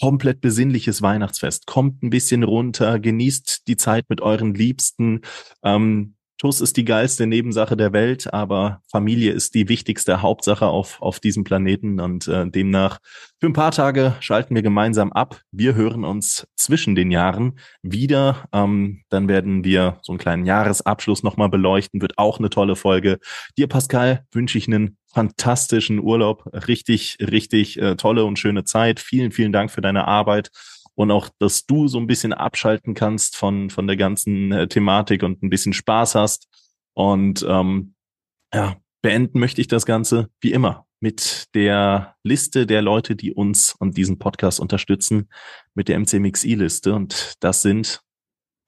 [0.00, 1.66] komplett besinnliches Weihnachtsfest.
[1.66, 5.22] Kommt ein bisschen runter, genießt die Zeit mit euren Liebsten.
[5.62, 11.00] Ähm, TUS ist die geilste Nebensache der Welt, aber Familie ist die wichtigste Hauptsache auf,
[11.00, 12.98] auf diesem Planeten und äh, demnach
[13.44, 15.42] für ein paar Tage schalten wir gemeinsam ab.
[15.52, 18.48] Wir hören uns zwischen den Jahren wieder.
[18.52, 23.18] Ähm, dann werden wir so einen kleinen Jahresabschluss nochmal beleuchten, wird auch eine tolle Folge.
[23.58, 28.98] Dir, Pascal, wünsche ich einen fantastischen Urlaub, richtig, richtig äh, tolle und schöne Zeit.
[28.98, 30.50] Vielen, vielen Dank für deine Arbeit
[30.94, 35.22] und auch, dass du so ein bisschen abschalten kannst von, von der ganzen äh, Thematik
[35.22, 36.48] und ein bisschen Spaß hast.
[36.94, 37.94] Und ähm,
[38.52, 43.74] ja, beenden möchte ich das Ganze wie immer mit der Liste der Leute, die uns
[43.78, 45.28] und diesen Podcast unterstützen,
[45.74, 46.94] mit der MCMXI-Liste.
[46.94, 48.00] Und das sind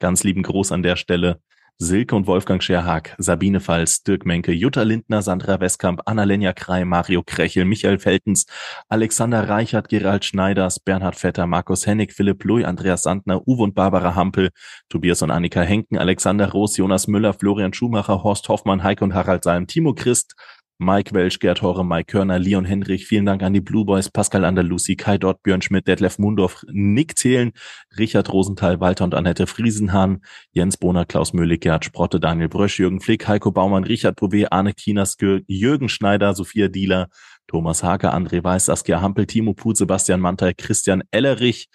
[0.01, 1.40] ganz lieben Gruß an der Stelle
[1.78, 7.23] Silke und Wolfgang Scherhag, Sabine Pfalz, Dirk Menke, Jutta Lindner, Sandra Westkamp, Annalenja Krei, Mario
[7.23, 8.47] Krechel, Michael Feltens,
[8.89, 14.15] Alexander Reichert, Gerald Schneiders, Bernhard Vetter, Markus Hennig, Philipp Lui, Andreas Sandner, Uwe und Barbara
[14.15, 14.53] Hampel,
[14.89, 19.44] Tobias und Annika Henken, Alexander Roos, Jonas Müller, Florian Schumacher, Horst Hoffmann, Heike und Harald
[19.44, 20.35] Salm, Timo Christ,
[20.78, 24.44] Mike Welsch, Gerd Hore, Mike Körner, Leon Henrich, vielen Dank an die Blue Boys, Pascal
[24.44, 27.53] Andalusi, Kai Dott, Björn Schmidt, Detlef Mundorf, Nick Zählen,
[27.98, 30.23] Richard Rosenthal, Walter und Annette Friesenhahn,
[30.53, 34.74] Jens Bohner, Klaus Möhlig, Gerd Sprotte, Daniel Brösch, Jürgen Flick, Heiko Baumann, Richard Bouvet, Arne
[34.74, 37.09] Kienerskö, Jürgen Schneider, Sophia Dieler,
[37.47, 41.69] Thomas Hake, André Weiß, Saskia Hampel, Timo Put, Sebastian Mantei, Christian Ellerich,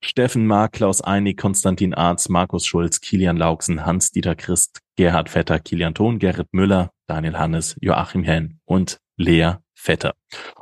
[0.00, 5.94] Steffen Mark, Klaus Einig, Konstantin Arz, Markus Schulz, Kilian Lauksen, Hans-Dieter Christ, Gerhard Vetter, Kilian
[5.94, 10.14] Thon, Gerrit Müller, Daniel Hannes, Joachim Henn und Lea Vetter.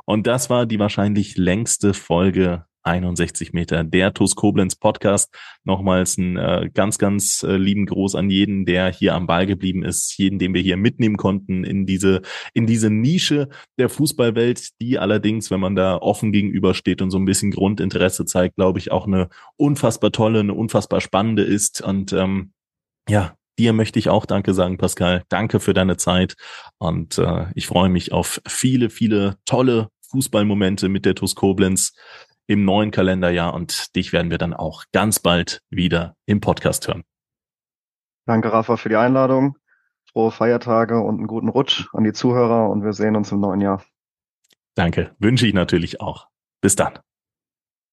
[0.05, 5.33] Und das war die wahrscheinlich längste Folge 61 Meter der TUS Koblenz Podcast.
[5.63, 9.83] Nochmals ein äh, ganz, ganz äh, lieben Gruß an jeden, der hier am Ball geblieben
[9.83, 12.21] ist, jeden, den wir hier mitnehmen konnten in diese,
[12.53, 17.25] in diese Nische der Fußballwelt, die allerdings, wenn man da offen gegenübersteht und so ein
[17.25, 21.81] bisschen Grundinteresse zeigt, glaube ich, auch eine unfassbar tolle, eine unfassbar spannende ist.
[21.81, 22.53] Und ähm,
[23.09, 25.23] ja, Dir möchte ich auch Danke sagen, Pascal.
[25.29, 26.35] Danke für deine Zeit.
[26.77, 31.93] Und äh, ich freue mich auf viele, viele tolle Fußballmomente mit der TuS Koblenz
[32.45, 33.53] im neuen Kalenderjahr.
[33.53, 37.03] Und dich werden wir dann auch ganz bald wieder im Podcast hören.
[38.25, 39.57] Danke, Rafa, für die Einladung.
[40.11, 43.61] Frohe Feiertage und einen guten Rutsch an die Zuhörer und wir sehen uns im neuen
[43.61, 43.83] Jahr.
[44.75, 45.15] Danke.
[45.19, 46.27] Wünsche ich natürlich auch.
[46.61, 46.99] Bis dann.